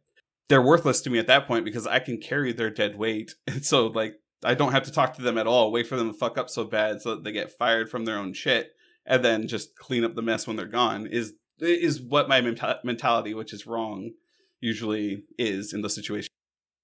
they're 0.48 0.60
worthless 0.60 1.00
to 1.02 1.10
me 1.10 1.18
at 1.18 1.26
that 1.28 1.46
point 1.46 1.64
because 1.64 1.86
I 1.86 1.98
can 1.98 2.18
carry 2.18 2.52
their 2.52 2.70
dead 2.70 2.96
weight. 2.96 3.34
And 3.46 3.64
so 3.64 3.86
like 3.86 4.16
I 4.44 4.54
don't 4.54 4.72
have 4.72 4.82
to 4.84 4.92
talk 4.92 5.14
to 5.14 5.22
them 5.22 5.38
at 5.38 5.46
all, 5.46 5.72
wait 5.72 5.86
for 5.86 5.96
them 5.96 6.12
to 6.12 6.18
fuck 6.18 6.36
up 6.36 6.50
so 6.50 6.64
bad 6.64 7.00
so 7.00 7.14
that 7.14 7.24
they 7.24 7.32
get 7.32 7.52
fired 7.52 7.88
from 7.88 8.04
their 8.04 8.18
own 8.18 8.32
shit 8.34 8.72
and 9.06 9.24
then 9.24 9.48
just 9.48 9.76
clean 9.76 10.04
up 10.04 10.14
the 10.14 10.22
mess 10.22 10.46
when 10.46 10.56
they're 10.56 10.66
gone 10.66 11.06
is 11.06 11.34
is 11.60 12.00
what 12.00 12.28
my 12.28 12.40
menta- 12.40 12.82
mentality, 12.82 13.34
which 13.34 13.52
is 13.52 13.66
wrong, 13.66 14.12
usually 14.60 15.24
is 15.38 15.72
in 15.72 15.82
those 15.82 15.94
situations. 15.94 16.30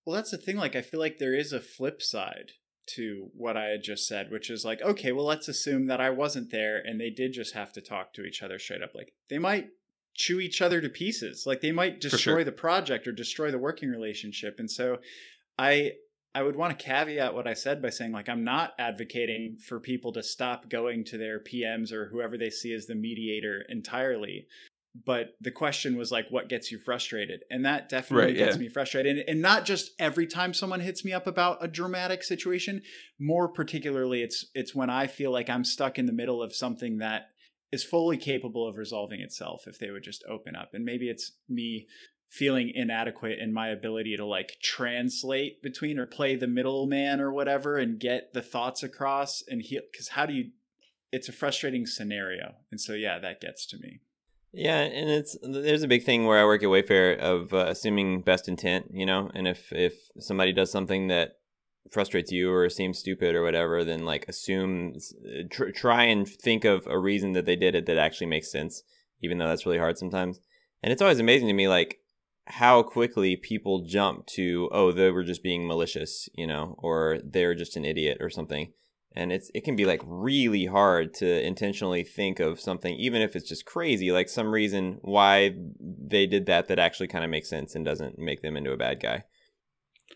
Well, 0.05 0.15
that's 0.15 0.31
the 0.31 0.39
thing. 0.39 0.57
Like, 0.57 0.77
I 0.77 0.83
feel 0.83 1.01
like 1.01 1.19
there 1.19 1.35
is 1.35 1.53
a 1.53 1.61
flip 1.61 2.01
side 2.01 2.53
to 2.95 3.31
what 3.35 3.57
I 3.57 3.67
had 3.67 3.83
just 3.83 4.07
said, 4.07 4.31
which 4.31 4.51
is 4.51 4.65
like, 4.65 4.83
okay, 4.83 5.13
well, 5.13 5.27
let's 5.27 5.49
assume 5.49 5.87
that 5.87 6.01
I 6.01 6.11
wasn't 6.11 6.51
there 6.51 6.79
and 6.79 7.01
they 7.01 7.11
did 7.11 7.33
just 7.33 7.55
have 7.55 7.73
to 7.73 7.81
talk 7.81 8.13
to 8.15 8.25
each 8.25 8.43
other 8.43 8.59
straight 8.59 8.83
up. 8.83 8.95
Like, 8.95 9.13
they 9.29 9.39
might 9.39 9.69
chew 10.15 10.41
each 10.41 10.61
other 10.61 10.81
to 10.81 10.89
pieces. 10.89 11.45
Like, 11.47 11.61
they 11.61 11.73
might 11.73 12.03
sure. 12.03 12.11
destroy 12.11 12.45
the 12.45 12.53
project 12.53 13.07
or 13.07 13.13
destroy 13.13 13.51
the 13.51 13.59
working 13.59 13.89
relationship. 13.89 14.57
And 14.59 14.71
so, 14.71 14.99
I. 15.59 15.93
I 16.35 16.43
would 16.43 16.57
want 16.57 16.79
to 16.79 16.85
caveat 16.85 17.35
what 17.35 17.49
I 17.49 17.55
said 17.55 17.81
by 17.83 17.89
saying, 17.89 18.13
like, 18.13 18.29
I'm 18.29 18.45
not 18.45 18.75
advocating 18.79 19.57
for 19.57 19.81
people 19.81 20.13
to 20.13 20.23
stop 20.23 20.69
going 20.69 21.03
to 21.05 21.19
their 21.19 21.41
PMs 21.41 21.91
or 21.91 22.11
whoever 22.11 22.37
they 22.37 22.51
see 22.51 22.73
as 22.75 22.87
the 22.87 22.95
mediator 22.95 23.65
entirely 23.69 24.47
but 25.07 25.35
the 25.41 25.51
question 25.51 25.97
was 25.97 26.11
like 26.11 26.27
what 26.31 26.49
gets 26.49 26.73
you 26.73 26.79
frustrated? 26.79 27.41
And 27.51 27.65
that 27.65 27.89
definitely 27.89 28.27
Right, 28.33 28.37
gets 28.37 28.57
yeah. 28.57 28.61
me 28.61 28.69
frustrated 28.69 29.19
and, 29.19 29.29
and 29.29 29.43
not 29.43 29.65
just 29.65 29.91
every 29.99 30.27
time 30.27 30.55
someone 30.55 30.81
hits 30.81 31.05
me 31.05 31.13
up 31.13 31.27
about 31.27 31.59
a 31.63 31.69
dramatic 31.69 32.23
situation 32.23 32.83
more 33.19 33.49
particularly 33.49 34.23
it's 34.23 34.47
it's 34.55 34.75
when 34.75 34.91
i 34.91 35.07
feel 35.07 35.31
like 35.31 35.49
i'm 35.51 35.65
stuck 35.65 35.99
in 35.99 36.07
the 36.07 36.13
middle 36.13 36.43
of 36.43 36.55
something 36.55 36.99
that 36.99 37.29
is 37.71 37.85
fully 37.85 38.17
capable 38.17 38.67
of 38.67 38.77
resolving 38.77 39.21
itself 39.21 39.65
if 39.67 39.79
they 39.79 39.91
would 39.91 40.03
just 40.03 40.25
open 40.29 40.57
up. 40.57 40.71
And 40.73 40.85
maybe 40.85 41.09
it's 41.09 41.33
me 41.49 41.87
feeling 42.31 42.71
inadequate 42.75 43.39
in 43.39 43.53
my 43.53 43.69
ability 43.69 44.17
to 44.17 44.25
like 44.25 44.57
translate 44.63 45.63
between 45.63 45.99
or 45.99 46.07
play 46.07 46.37
the 46.37 46.47
middleman 46.47 47.21
or 47.21 47.33
whatever 47.33 47.77
and 47.79 47.99
get 47.99 48.33
the 48.35 48.43
thoughts 48.43 48.83
across 48.83 49.43
and 49.49 49.63
heal 49.63 49.81
because 49.91 50.09
how 50.09 50.27
do 50.27 50.35
you 50.35 50.51
it's 51.11 51.29
a 51.29 51.33
frustrating 51.33 51.87
scenario. 51.87 52.55
And 52.71 52.81
so 52.81 52.93
yeah 52.93 53.19
that 53.19 53.41
gets 53.41 53.67
to 53.69 53.79
me 53.79 54.01
Yeah, 54.53 54.81
and 54.81 55.11
it's 55.11 55.37
there's 55.43 55.83
a 55.83 55.89
big 55.89 56.05
thing 56.05 56.25
where 56.25 56.41
I 56.41 56.45
work 56.45 56.63
at 56.63 56.69
Wayfair 56.69 57.19
of 57.19 57.53
uh, 57.53 57.67
assuming 57.69 58.23
best 58.23 58.49
intent, 58.49 58.87
you 58.93 59.05
know, 59.05 59.31
and 59.35 59.47
if 59.47 59.73
if 59.73 59.95
somebody 60.19 60.53
does 60.53 60.71
something 60.71 61.09
that 61.09 61.33
frustrates 61.91 62.33
you 62.33 62.51
or 62.51 62.69
seems 62.69 62.99
stupid 62.99 63.35
or 63.35 63.43
whatever, 63.43 63.85
then 63.85 64.05
like 64.05 64.27
assume 64.29 64.95
tr- 65.51 65.71
try 65.71 66.05
and 66.05 66.27
think 66.27 66.65
of 66.65 66.87
a 66.87 66.99
reason 66.99 67.33
that 67.33 67.45
they 67.45 67.57
did 67.57 67.75
it 67.75 67.87
that 67.87 67.99
actually 67.99 68.27
makes 68.27 68.51
sense, 68.51 68.83
even 69.23 69.39
though 69.39 69.49
that's 69.49 69.67
really 69.67 69.79
hard 69.79 69.99
sometimes. 69.99 70.41
And 70.83 70.93
it's 70.93 71.03
always 71.03 71.21
amazing 71.21 71.49
to 71.49 71.55
me 71.55 71.69
like 71.69 71.99
how 72.47 72.83
quickly 72.83 73.37
people 73.37 73.85
jump 73.87 74.27
to 74.27 74.71
oh 74.73 74.93
they 74.93 75.11
were 75.11 75.25
just 75.25 75.43
being 75.43 75.67
malicious, 75.67 76.27
you 76.35 76.47
know, 76.47 76.75
or 76.79 77.19
they're 77.23 77.55
just 77.55 77.77
an 77.77 77.85
idiot 77.85 78.17
or 78.21 78.31
something 78.31 78.73
and 79.15 79.33
it's 79.33 79.51
it 79.55 79.65
can 79.65 79.77
be 79.77 79.85
like 79.85 80.03
really 80.05 80.67
hard 80.67 81.15
to 81.15 81.47
intentionally 81.47 82.05
think 82.05 82.41
of 82.41 82.61
something 82.61 82.95
even 82.97 83.23
if 83.23 83.35
it's 83.35 83.49
just 83.49 83.65
crazy 83.65 84.13
like 84.13 84.29
some 84.29 84.53
reason 84.53 84.99
why 85.03 85.55
they 85.81 86.27
did 86.27 86.47
that 86.47 86.69
that 86.69 86.79
actually 86.79 87.09
kind 87.09 87.25
of 87.25 87.31
makes 87.31 87.49
sense 87.49 87.75
and 87.75 87.85
doesn't 87.85 88.19
make 88.19 88.43
them 88.43 88.57
into 88.57 88.73
a 88.73 88.77
bad 88.77 89.01
guy 89.01 89.25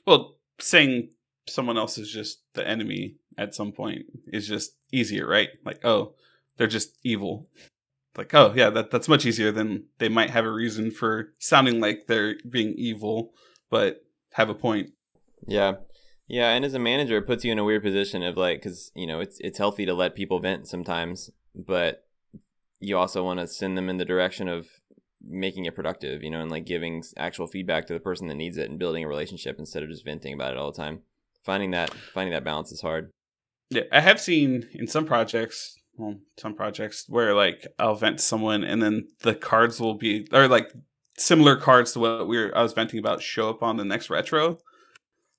Well, 0.06 0.36
saying 0.58 1.10
someone 1.48 1.76
else 1.76 1.98
is 1.98 2.10
just 2.10 2.42
the 2.54 2.66
enemy 2.66 3.16
at 3.38 3.54
some 3.54 3.72
point 3.72 4.02
is 4.26 4.46
just 4.46 4.72
easier, 4.92 5.26
right? 5.26 5.48
Like, 5.64 5.84
oh, 5.84 6.14
they're 6.56 6.66
just 6.66 6.98
evil. 7.02 7.48
Like, 8.16 8.34
oh 8.34 8.52
yeah, 8.54 8.70
that 8.70 8.90
that's 8.90 9.08
much 9.08 9.24
easier 9.24 9.50
than 9.52 9.84
they 9.98 10.08
might 10.08 10.30
have 10.30 10.44
a 10.44 10.52
reason 10.52 10.90
for 10.90 11.32
sounding 11.38 11.80
like 11.80 12.06
they're 12.06 12.34
being 12.48 12.74
evil, 12.76 13.32
but 13.70 14.04
have 14.34 14.50
a 14.50 14.54
point. 14.54 14.90
yeah 15.46 15.74
Yeah, 16.28 16.50
and 16.50 16.64
as 16.64 16.74
a 16.74 16.78
manager, 16.78 17.18
it 17.18 17.26
puts 17.26 17.44
you 17.44 17.52
in 17.52 17.58
a 17.58 17.64
weird 17.64 17.82
position 17.82 18.22
of 18.22 18.36
like, 18.36 18.62
because 18.62 18.90
you 18.94 19.06
know 19.06 19.20
it's 19.20 19.38
it's 19.40 19.58
healthy 19.58 19.84
to 19.86 19.94
let 19.94 20.14
people 20.14 20.38
vent 20.38 20.66
sometimes, 20.66 21.30
but 21.54 22.06
you 22.80 22.98
also 22.98 23.24
want 23.24 23.40
to 23.40 23.46
send 23.46 23.76
them 23.76 23.88
in 23.88 23.98
the 23.98 24.04
direction 24.04 24.48
of 24.48 24.66
making 25.24 25.64
it 25.66 25.74
productive, 25.74 26.22
you 26.22 26.30
know, 26.30 26.40
and 26.40 26.50
like 26.50 26.66
giving 26.66 27.02
actual 27.16 27.46
feedback 27.46 27.86
to 27.86 27.92
the 27.92 28.00
person 28.00 28.26
that 28.26 28.34
needs 28.34 28.56
it 28.56 28.68
and 28.68 28.78
building 28.78 29.04
a 29.04 29.08
relationship 29.08 29.56
instead 29.58 29.82
of 29.82 29.88
just 29.88 30.04
venting 30.04 30.34
about 30.34 30.52
it 30.52 30.58
all 30.58 30.72
the 30.72 30.76
time. 30.76 31.00
Finding 31.44 31.70
that 31.72 31.92
finding 31.92 32.32
that 32.32 32.44
balance 32.44 32.72
is 32.72 32.80
hard. 32.80 33.10
Yeah, 33.70 33.82
I 33.90 34.00
have 34.00 34.20
seen 34.20 34.68
in 34.72 34.86
some 34.86 35.06
projects, 35.06 35.78
well, 35.96 36.16
some 36.36 36.54
projects 36.54 37.06
where 37.08 37.34
like 37.34 37.66
I'll 37.78 37.94
vent 37.94 38.18
to 38.18 38.24
someone 38.24 38.64
and 38.64 38.82
then 38.82 39.08
the 39.20 39.34
cards 39.34 39.80
will 39.80 39.94
be 39.94 40.28
or 40.32 40.48
like 40.48 40.72
similar 41.16 41.56
cards 41.56 41.92
to 41.92 42.00
what 42.00 42.28
we 42.28 42.38
were 42.38 42.56
I 42.56 42.62
was 42.62 42.72
venting 42.72 42.98
about 42.98 43.22
show 43.22 43.48
up 43.48 43.62
on 43.62 43.76
the 43.76 43.84
next 43.84 44.10
retro. 44.10 44.58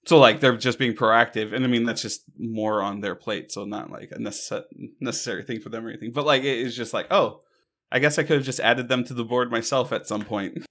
So 0.05 0.19
like 0.19 0.39
they're 0.39 0.57
just 0.57 0.79
being 0.79 0.95
proactive, 0.95 1.53
and 1.53 1.63
I 1.63 1.67
mean 1.67 1.85
that's 1.85 2.01
just 2.01 2.23
more 2.37 2.81
on 2.81 2.99
their 2.99 3.15
plate, 3.15 3.51
so 3.51 3.63
not 3.63 3.89
like 3.89 4.11
a 4.11 4.17
necess- 4.17 4.65
necessary 4.99 5.43
thing 5.43 5.61
for 5.61 5.69
them 5.69 5.85
or 5.85 5.89
anything. 5.89 6.11
But 6.11 6.25
like 6.25 6.43
it 6.43 6.57
is 6.57 6.75
just 6.75 6.93
like, 6.93 7.07
oh, 7.09 7.41
I 7.91 7.99
guess 7.99 8.19
I 8.19 8.23
could 8.23 8.37
have 8.37 8.45
just 8.45 8.59
added 8.59 8.89
them 8.89 9.03
to 9.05 9.13
the 9.13 9.23
board 9.23 9.51
myself 9.51 9.93
at 9.93 10.07
some 10.07 10.25
point. 10.25 10.65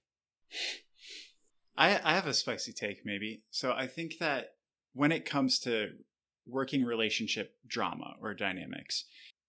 I 1.75 1.99
I 2.03 2.13
have 2.13 2.27
a 2.27 2.33
spicy 2.33 2.73
take 2.73 3.05
maybe. 3.05 3.43
So 3.49 3.73
I 3.73 3.87
think 3.87 4.19
that 4.19 4.51
when 4.93 5.11
it 5.11 5.25
comes 5.25 5.59
to 5.59 5.89
working 6.45 6.83
relationship 6.83 7.55
drama 7.65 8.15
or 8.21 8.33
dynamics, 8.33 9.05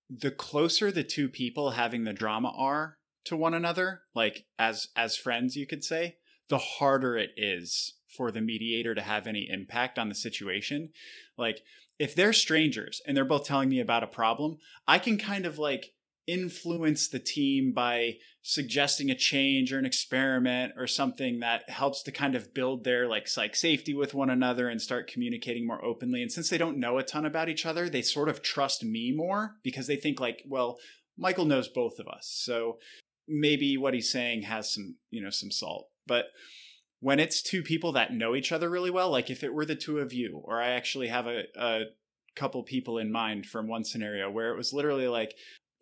the 0.08 0.30
closer 0.30 0.90
the 0.90 1.04
two 1.04 1.28
people 1.28 1.70
having 1.70 2.04
the 2.04 2.12
drama 2.12 2.52
are 2.56 2.98
to 3.24 3.36
one 3.36 3.54
another, 3.54 4.02
like 4.14 4.46
as 4.58 4.88
as 4.96 5.16
friends 5.16 5.56
you 5.56 5.66
could 5.66 5.84
say, 5.84 6.16
the 6.48 6.58
harder 6.58 7.16
it 7.16 7.30
is 7.36 7.94
for 8.16 8.30
the 8.30 8.40
mediator 8.40 8.94
to 8.94 9.02
have 9.02 9.26
any 9.26 9.48
impact 9.50 9.98
on 9.98 10.08
the 10.08 10.14
situation. 10.14 10.90
Like 11.36 11.62
if 11.98 12.14
they're 12.14 12.32
strangers 12.32 13.00
and 13.06 13.16
they're 13.16 13.24
both 13.24 13.46
telling 13.46 13.68
me 13.68 13.80
about 13.80 14.02
a 14.02 14.08
problem, 14.08 14.58
I 14.86 14.98
can 14.98 15.18
kind 15.18 15.46
of 15.46 15.58
like 15.58 15.92
influence 16.26 17.08
the 17.08 17.18
team 17.18 17.72
by 17.72 18.16
suggesting 18.42 19.10
a 19.10 19.14
change 19.14 19.72
or 19.72 19.78
an 19.78 19.86
experiment 19.86 20.72
or 20.76 20.86
something 20.86 21.40
that 21.40 21.68
helps 21.68 22.02
to 22.02 22.12
kind 22.12 22.34
of 22.34 22.52
build 22.54 22.84
their 22.84 23.08
like 23.08 23.26
psych 23.26 23.56
safety 23.56 23.94
with 23.94 24.14
one 24.14 24.30
another 24.30 24.68
and 24.68 24.80
start 24.80 25.10
communicating 25.10 25.66
more 25.66 25.82
openly. 25.84 26.22
And 26.22 26.30
since 26.30 26.48
they 26.48 26.58
don't 26.58 26.78
know 26.78 26.98
a 26.98 27.02
ton 27.02 27.24
about 27.26 27.48
each 27.48 27.66
other 27.66 27.88
they 27.88 28.02
sort 28.02 28.28
of 28.28 28.42
trust 28.42 28.84
me 28.84 29.12
more 29.14 29.56
because 29.62 29.86
they 29.86 29.96
think 29.96 30.20
like 30.20 30.42
well 30.46 30.78
michael 31.16 31.44
knows 31.44 31.68
both 31.68 31.98
of 31.98 32.08
us. 32.08 32.30
So 32.44 32.78
maybe 33.26 33.76
what 33.76 33.94
he's 33.94 34.12
saying 34.12 34.42
has 34.42 34.72
some 34.72 34.96
you 35.10 35.22
know 35.22 35.30
some 35.30 35.50
salt. 35.50 35.88
But 36.06 36.26
when 37.04 37.20
it's 37.20 37.42
two 37.42 37.62
people 37.62 37.92
that 37.92 38.12
know 38.12 38.34
each 38.34 38.50
other 38.50 38.70
really 38.70 38.90
well 38.90 39.10
like 39.10 39.28
if 39.28 39.44
it 39.44 39.52
were 39.52 39.66
the 39.66 39.76
two 39.76 39.98
of 39.98 40.12
you 40.12 40.40
or 40.44 40.62
i 40.62 40.68
actually 40.68 41.08
have 41.08 41.26
a, 41.26 41.42
a 41.56 41.82
couple 42.34 42.62
people 42.62 42.98
in 42.98 43.12
mind 43.12 43.46
from 43.46 43.68
one 43.68 43.84
scenario 43.84 44.30
where 44.30 44.50
it 44.50 44.56
was 44.56 44.72
literally 44.72 45.08
like 45.08 45.34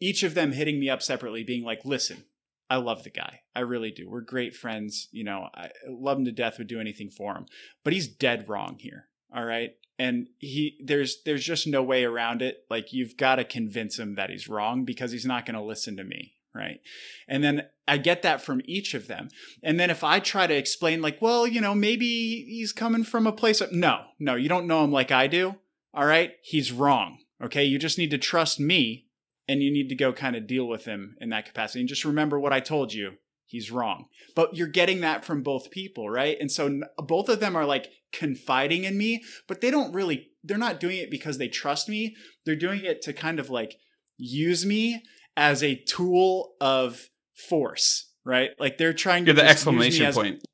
each 0.02 0.24
of 0.24 0.34
them 0.34 0.52
hitting 0.52 0.80
me 0.80 0.90
up 0.90 1.00
separately, 1.00 1.44
being 1.44 1.64
like, 1.64 1.84
listen, 1.84 2.24
I 2.68 2.76
love 2.76 3.04
the 3.04 3.10
guy. 3.10 3.40
I 3.54 3.60
really 3.60 3.92
do. 3.92 4.10
We're 4.10 4.20
great 4.20 4.54
friends. 4.54 5.08
You 5.12 5.22
know, 5.22 5.48
I 5.54 5.68
love 5.88 6.18
him 6.18 6.24
to 6.24 6.32
death, 6.32 6.58
would 6.58 6.66
do 6.66 6.80
anything 6.80 7.08
for 7.08 7.34
him. 7.36 7.46
But 7.84 7.92
he's 7.92 8.08
dead 8.08 8.48
wrong 8.48 8.78
here. 8.80 9.08
All 9.34 9.44
right. 9.44 9.70
And 9.98 10.26
he 10.38 10.76
there's 10.84 11.22
there's 11.24 11.44
just 11.44 11.66
no 11.68 11.82
way 11.82 12.02
around 12.04 12.42
it. 12.42 12.64
Like 12.68 12.92
you've 12.92 13.16
got 13.16 13.36
to 13.36 13.44
convince 13.44 13.98
him 13.98 14.16
that 14.16 14.30
he's 14.30 14.48
wrong 14.48 14.84
because 14.84 15.12
he's 15.12 15.26
not 15.26 15.46
going 15.46 15.54
to 15.54 15.62
listen 15.62 15.96
to 15.98 16.04
me. 16.04 16.34
Right. 16.54 16.80
And 17.26 17.42
then 17.42 17.62
I 17.88 17.96
get 17.96 18.22
that 18.22 18.42
from 18.42 18.60
each 18.66 18.92
of 18.92 19.06
them. 19.06 19.28
And 19.62 19.80
then 19.80 19.88
if 19.88 20.04
I 20.04 20.20
try 20.20 20.46
to 20.46 20.54
explain, 20.54 21.00
like, 21.00 21.22
well, 21.22 21.46
you 21.46 21.62
know, 21.62 21.74
maybe 21.74 22.44
he's 22.46 22.72
coming 22.72 23.04
from 23.04 23.26
a 23.26 23.32
place 23.32 23.62
of 23.62 23.72
no, 23.72 24.02
no, 24.20 24.34
you 24.34 24.50
don't 24.50 24.66
know 24.66 24.84
him 24.84 24.92
like 24.92 25.10
I 25.10 25.28
do. 25.28 25.54
All 25.94 26.04
right. 26.04 26.32
He's 26.42 26.70
wrong. 26.70 27.18
Okay. 27.42 27.64
You 27.64 27.78
just 27.78 27.96
need 27.96 28.10
to 28.10 28.18
trust 28.18 28.60
me 28.60 29.06
and 29.48 29.62
you 29.62 29.72
need 29.72 29.88
to 29.88 29.94
go 29.94 30.12
kind 30.12 30.36
of 30.36 30.46
deal 30.46 30.68
with 30.68 30.84
him 30.84 31.16
in 31.20 31.30
that 31.30 31.46
capacity. 31.46 31.80
And 31.80 31.88
just 31.88 32.04
remember 32.04 32.38
what 32.38 32.52
I 32.52 32.60
told 32.60 32.92
you. 32.92 33.12
He's 33.46 33.70
wrong. 33.70 34.06
But 34.34 34.56
you're 34.56 34.66
getting 34.66 35.00
that 35.00 35.24
from 35.24 35.42
both 35.42 35.70
people, 35.70 36.08
right? 36.08 36.38
And 36.40 36.50
so 36.50 36.80
both 36.98 37.28
of 37.28 37.40
them 37.40 37.54
are 37.54 37.66
like 37.66 37.90
confiding 38.12 38.84
in 38.84 38.96
me, 38.96 39.22
but 39.46 39.60
they 39.60 39.70
don't 39.70 39.92
really, 39.92 40.30
they're 40.42 40.56
not 40.56 40.80
doing 40.80 40.96
it 40.96 41.10
because 41.10 41.36
they 41.36 41.48
trust 41.48 41.88
me. 41.88 42.16
They're 42.46 42.56
doing 42.56 42.84
it 42.84 43.02
to 43.02 43.12
kind 43.12 43.38
of 43.38 43.50
like 43.50 43.76
use 44.16 44.64
me 44.64 45.02
as 45.36 45.62
a 45.62 45.76
tool 45.76 46.54
of 46.60 47.08
force, 47.34 48.10
right? 48.24 48.50
Like 48.58 48.78
they're 48.78 48.92
trying 48.92 49.24
to. 49.24 49.32
You're 49.32 49.42
the 49.42 49.48
exclamation 49.48 50.06
as, 50.06 50.14
point. 50.14 50.44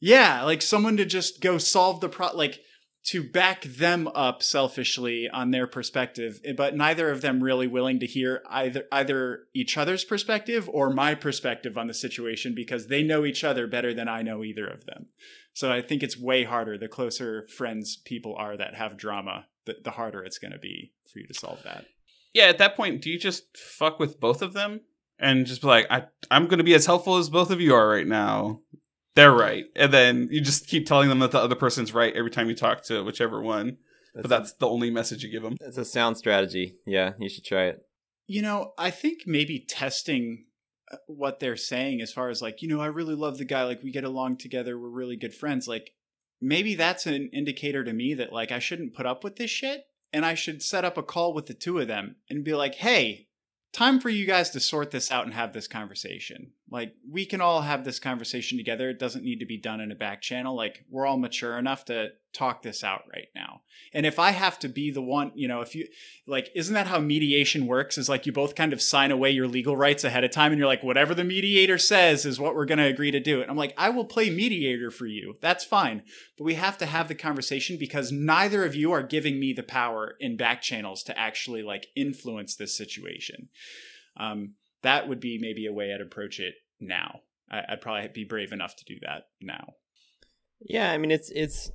Yeah, 0.00 0.42
like 0.42 0.62
someone 0.62 0.96
to 0.96 1.04
just 1.04 1.40
go 1.40 1.58
solve 1.58 2.00
the 2.00 2.08
pro. 2.08 2.28
Like 2.34 2.60
to 3.04 3.22
back 3.22 3.62
them 3.62 4.08
up 4.14 4.42
selfishly 4.42 5.28
on 5.28 5.50
their 5.50 5.66
perspective 5.66 6.40
eh, 6.44 6.52
but 6.56 6.76
neither 6.76 7.10
of 7.10 7.20
them 7.20 7.42
really 7.42 7.66
willing 7.66 7.98
to 7.98 8.06
hear 8.06 8.42
either 8.48 8.84
either 8.92 9.40
each 9.54 9.76
other's 9.76 10.04
perspective 10.04 10.68
or 10.72 10.90
my 10.90 11.14
perspective 11.14 11.76
on 11.76 11.88
the 11.88 11.94
situation 11.94 12.54
because 12.54 12.86
they 12.86 13.02
know 13.02 13.24
each 13.24 13.42
other 13.42 13.66
better 13.66 13.92
than 13.92 14.08
I 14.08 14.22
know 14.22 14.44
either 14.44 14.66
of 14.66 14.86
them 14.86 15.06
so 15.52 15.72
I 15.72 15.82
think 15.82 16.02
it's 16.02 16.18
way 16.18 16.44
harder 16.44 16.78
the 16.78 16.88
closer 16.88 17.46
friends 17.48 17.96
people 17.96 18.36
are 18.36 18.56
that 18.56 18.76
have 18.76 18.96
drama 18.96 19.46
the, 19.64 19.76
the 19.82 19.92
harder 19.92 20.22
it's 20.22 20.38
going 20.38 20.52
to 20.52 20.58
be 20.58 20.92
for 21.12 21.18
you 21.18 21.26
to 21.26 21.34
solve 21.34 21.62
that 21.64 21.86
yeah 22.32 22.44
at 22.44 22.58
that 22.58 22.76
point 22.76 23.02
do 23.02 23.10
you 23.10 23.18
just 23.18 23.56
fuck 23.56 23.98
with 23.98 24.20
both 24.20 24.42
of 24.42 24.52
them 24.52 24.80
and 25.18 25.46
just 25.46 25.60
be 25.60 25.66
like 25.66 25.86
I, 25.90 26.04
i'm 26.30 26.46
going 26.46 26.58
to 26.58 26.64
be 26.64 26.74
as 26.74 26.86
helpful 26.86 27.16
as 27.16 27.28
both 27.28 27.50
of 27.50 27.60
you 27.60 27.74
are 27.74 27.88
right 27.88 28.06
now 28.06 28.60
they're 29.14 29.32
right. 29.32 29.66
And 29.76 29.92
then 29.92 30.28
you 30.30 30.40
just 30.40 30.66
keep 30.66 30.86
telling 30.86 31.08
them 31.08 31.18
that 31.18 31.32
the 31.32 31.38
other 31.38 31.54
person's 31.54 31.92
right 31.92 32.14
every 32.14 32.30
time 32.30 32.48
you 32.48 32.54
talk 32.54 32.82
to 32.84 33.02
whichever 33.04 33.42
one. 33.42 33.78
That's 34.14 34.22
but 34.22 34.28
that's 34.28 34.52
a, 34.52 34.58
the 34.60 34.68
only 34.68 34.90
message 34.90 35.22
you 35.22 35.30
give 35.30 35.42
them. 35.42 35.56
It's 35.60 35.78
a 35.78 35.84
sound 35.84 36.16
strategy. 36.16 36.76
Yeah, 36.86 37.12
you 37.18 37.28
should 37.28 37.44
try 37.44 37.64
it. 37.64 37.86
You 38.26 38.42
know, 38.42 38.72
I 38.78 38.90
think 38.90 39.22
maybe 39.26 39.64
testing 39.68 40.46
uh, 40.90 40.96
what 41.06 41.40
they're 41.40 41.56
saying 41.56 42.00
as 42.00 42.12
far 42.12 42.28
as 42.28 42.40
like, 42.40 42.62
you 42.62 42.68
know, 42.68 42.80
I 42.80 42.86
really 42.86 43.14
love 43.14 43.38
the 43.38 43.44
guy, 43.44 43.64
like 43.64 43.82
we 43.82 43.90
get 43.90 44.04
along 44.04 44.38
together, 44.38 44.78
we're 44.78 44.88
really 44.88 45.16
good 45.16 45.34
friends. 45.34 45.68
Like 45.68 45.92
maybe 46.40 46.74
that's 46.74 47.06
an 47.06 47.30
indicator 47.32 47.84
to 47.84 47.92
me 47.92 48.14
that 48.14 48.32
like 48.32 48.52
I 48.52 48.58
shouldn't 48.58 48.94
put 48.94 49.06
up 49.06 49.24
with 49.24 49.36
this 49.36 49.50
shit 49.50 49.84
and 50.12 50.24
I 50.24 50.34
should 50.34 50.62
set 50.62 50.84
up 50.84 50.96
a 50.98 51.02
call 51.02 51.32
with 51.32 51.46
the 51.46 51.54
two 51.54 51.78
of 51.78 51.88
them 51.88 52.16
and 52.28 52.44
be 52.44 52.54
like, 52.54 52.76
"Hey, 52.76 53.28
time 53.72 54.00
for 54.00 54.10
you 54.10 54.26
guys 54.26 54.50
to 54.50 54.60
sort 54.60 54.90
this 54.90 55.10
out 55.10 55.24
and 55.24 55.34
have 55.34 55.52
this 55.52 55.66
conversation. 55.66 56.52
Like, 56.72 56.94
we 57.06 57.26
can 57.26 57.42
all 57.42 57.60
have 57.60 57.84
this 57.84 57.98
conversation 57.98 58.56
together. 58.56 58.88
It 58.88 58.98
doesn't 58.98 59.24
need 59.24 59.40
to 59.40 59.46
be 59.46 59.58
done 59.58 59.82
in 59.82 59.92
a 59.92 59.94
back 59.94 60.22
channel. 60.22 60.56
Like, 60.56 60.86
we're 60.88 61.04
all 61.04 61.18
mature 61.18 61.58
enough 61.58 61.84
to 61.84 62.12
talk 62.32 62.62
this 62.62 62.82
out 62.82 63.02
right 63.12 63.28
now. 63.34 63.60
And 63.92 64.06
if 64.06 64.18
I 64.18 64.30
have 64.30 64.58
to 64.60 64.68
be 64.68 64.90
the 64.90 65.02
one, 65.02 65.32
you 65.34 65.48
know, 65.48 65.60
if 65.60 65.74
you 65.74 65.86
like, 66.26 66.50
isn't 66.54 66.72
that 66.72 66.86
how 66.86 66.98
mediation 66.98 67.66
works? 67.66 67.98
Is 67.98 68.08
like 68.08 68.24
you 68.24 68.32
both 68.32 68.54
kind 68.54 68.72
of 68.72 68.80
sign 68.80 69.10
away 69.10 69.32
your 69.32 69.46
legal 69.46 69.76
rights 69.76 70.02
ahead 70.02 70.24
of 70.24 70.30
time 70.30 70.50
and 70.50 70.58
you're 70.58 70.66
like, 70.66 70.82
whatever 70.82 71.14
the 71.14 71.24
mediator 71.24 71.76
says 71.76 72.24
is 72.24 72.40
what 72.40 72.54
we're 72.54 72.64
going 72.64 72.78
to 72.78 72.84
agree 72.84 73.10
to 73.10 73.20
do. 73.20 73.42
And 73.42 73.50
I'm 73.50 73.56
like, 73.58 73.74
I 73.76 73.90
will 73.90 74.06
play 74.06 74.30
mediator 74.30 74.90
for 74.90 75.04
you. 75.04 75.36
That's 75.42 75.64
fine. 75.64 76.02
But 76.38 76.44
we 76.44 76.54
have 76.54 76.78
to 76.78 76.86
have 76.86 77.08
the 77.08 77.14
conversation 77.14 77.76
because 77.78 78.10
neither 78.10 78.64
of 78.64 78.74
you 78.74 78.92
are 78.92 79.02
giving 79.02 79.38
me 79.38 79.52
the 79.52 79.62
power 79.62 80.14
in 80.20 80.38
back 80.38 80.62
channels 80.62 81.02
to 81.02 81.18
actually 81.18 81.62
like 81.62 81.88
influence 81.94 82.56
this 82.56 82.74
situation. 82.74 83.50
Um, 84.16 84.54
that 84.82 85.06
would 85.06 85.20
be 85.20 85.38
maybe 85.38 85.66
a 85.66 85.72
way 85.72 85.92
I'd 85.92 86.00
approach 86.00 86.40
it 86.40 86.54
now. 86.82 87.20
I, 87.50 87.62
I'd 87.70 87.80
probably 87.80 88.08
be 88.08 88.24
brave 88.24 88.52
enough 88.52 88.76
to 88.76 88.84
do 88.84 88.96
that 89.02 89.28
now. 89.40 89.74
Yeah, 90.60 90.92
I 90.92 90.98
mean 90.98 91.10
it's 91.10 91.30
it's 91.30 91.70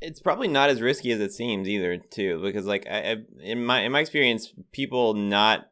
it's 0.00 0.20
probably 0.20 0.48
not 0.48 0.70
as 0.70 0.82
risky 0.82 1.12
as 1.12 1.20
it 1.20 1.32
seems 1.32 1.68
either 1.68 1.96
too 1.96 2.40
because 2.42 2.66
like 2.66 2.86
I, 2.90 3.12
I, 3.12 3.16
in 3.40 3.64
my 3.64 3.80
in 3.82 3.92
my 3.92 4.00
experience 4.00 4.52
people 4.72 5.14
not 5.14 5.66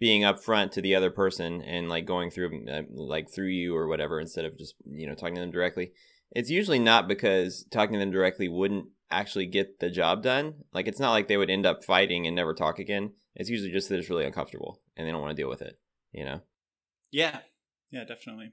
being 0.00 0.22
upfront 0.22 0.72
to 0.72 0.82
the 0.82 0.96
other 0.96 1.10
person 1.10 1.62
and 1.62 1.88
like 1.88 2.04
going 2.04 2.30
through 2.30 2.66
uh, 2.68 2.82
like 2.90 3.30
through 3.30 3.46
you 3.46 3.76
or 3.76 3.86
whatever 3.86 4.20
instead 4.20 4.44
of 4.44 4.58
just 4.58 4.74
you 4.84 5.06
know 5.06 5.14
talking 5.14 5.36
to 5.36 5.40
them 5.40 5.52
directly 5.52 5.92
it's 6.32 6.50
usually 6.50 6.80
not 6.80 7.06
because 7.06 7.64
talking 7.70 7.92
to 7.92 7.98
them 7.98 8.10
directly 8.10 8.48
wouldn't 8.48 8.86
actually 9.10 9.46
get 9.46 9.78
the 9.78 9.88
job 9.88 10.22
done 10.22 10.54
like 10.74 10.88
it's 10.88 11.00
not 11.00 11.12
like 11.12 11.28
they 11.28 11.36
would 11.36 11.48
end 11.48 11.64
up 11.64 11.84
fighting 11.84 12.26
and 12.26 12.34
never 12.34 12.52
talk 12.52 12.78
again 12.78 13.12
it's 13.36 13.48
usually 13.48 13.70
just 13.70 13.88
that 13.88 13.98
it's 13.98 14.10
really 14.10 14.26
uncomfortable 14.26 14.80
and 14.96 15.06
they 15.06 15.12
don't 15.12 15.22
want 15.22 15.34
to 15.34 15.40
deal 15.40 15.48
with 15.48 15.62
it 15.62 15.78
you 16.12 16.24
know 16.24 16.40
yeah 17.10 17.38
yeah 17.90 18.04
definitely 18.04 18.52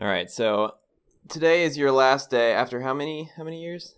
all 0.00 0.08
right 0.08 0.30
so 0.30 0.74
today 1.28 1.64
is 1.64 1.76
your 1.76 1.92
last 1.92 2.30
day 2.30 2.52
after 2.52 2.80
how 2.80 2.94
many 2.94 3.30
how 3.36 3.44
many 3.44 3.60
years? 3.62 3.94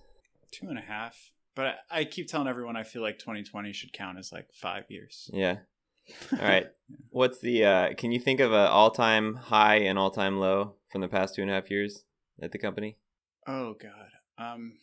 Two 0.50 0.68
and 0.68 0.78
a 0.78 0.82
half. 0.82 1.30
But 1.54 1.66
I, 1.90 2.00
I 2.00 2.04
keep 2.04 2.28
telling 2.28 2.48
everyone 2.48 2.76
I 2.76 2.82
feel 2.82 3.02
like 3.02 3.18
2020 3.18 3.72
should 3.72 3.92
count 3.92 4.18
as 4.18 4.32
like 4.32 4.48
five 4.52 4.84
years. 4.88 5.30
Yeah. 5.32 5.58
All 6.32 6.38
right. 6.38 6.66
yeah. 6.88 6.96
What's 7.11 7.40
the? 7.40 7.64
uh 7.64 7.94
Can 7.94 8.12
you 8.12 8.20
think 8.20 8.40
of 8.40 8.52
an 8.52 8.66
all-time 8.66 9.36
high 9.36 9.76
and 9.76 9.98
all-time 9.98 10.38
low 10.38 10.76
from 10.90 11.00
the 11.00 11.08
past 11.08 11.34
two 11.34 11.42
and 11.42 11.50
a 11.50 11.54
half 11.54 11.70
years 11.70 12.04
at 12.42 12.52
the 12.52 12.58
company? 12.58 12.98
Oh 13.46 13.74
God. 13.80 14.11
Um, 14.38 14.74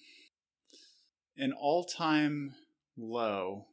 an 1.38 1.54
all-time 1.54 2.54
low. 2.98 3.66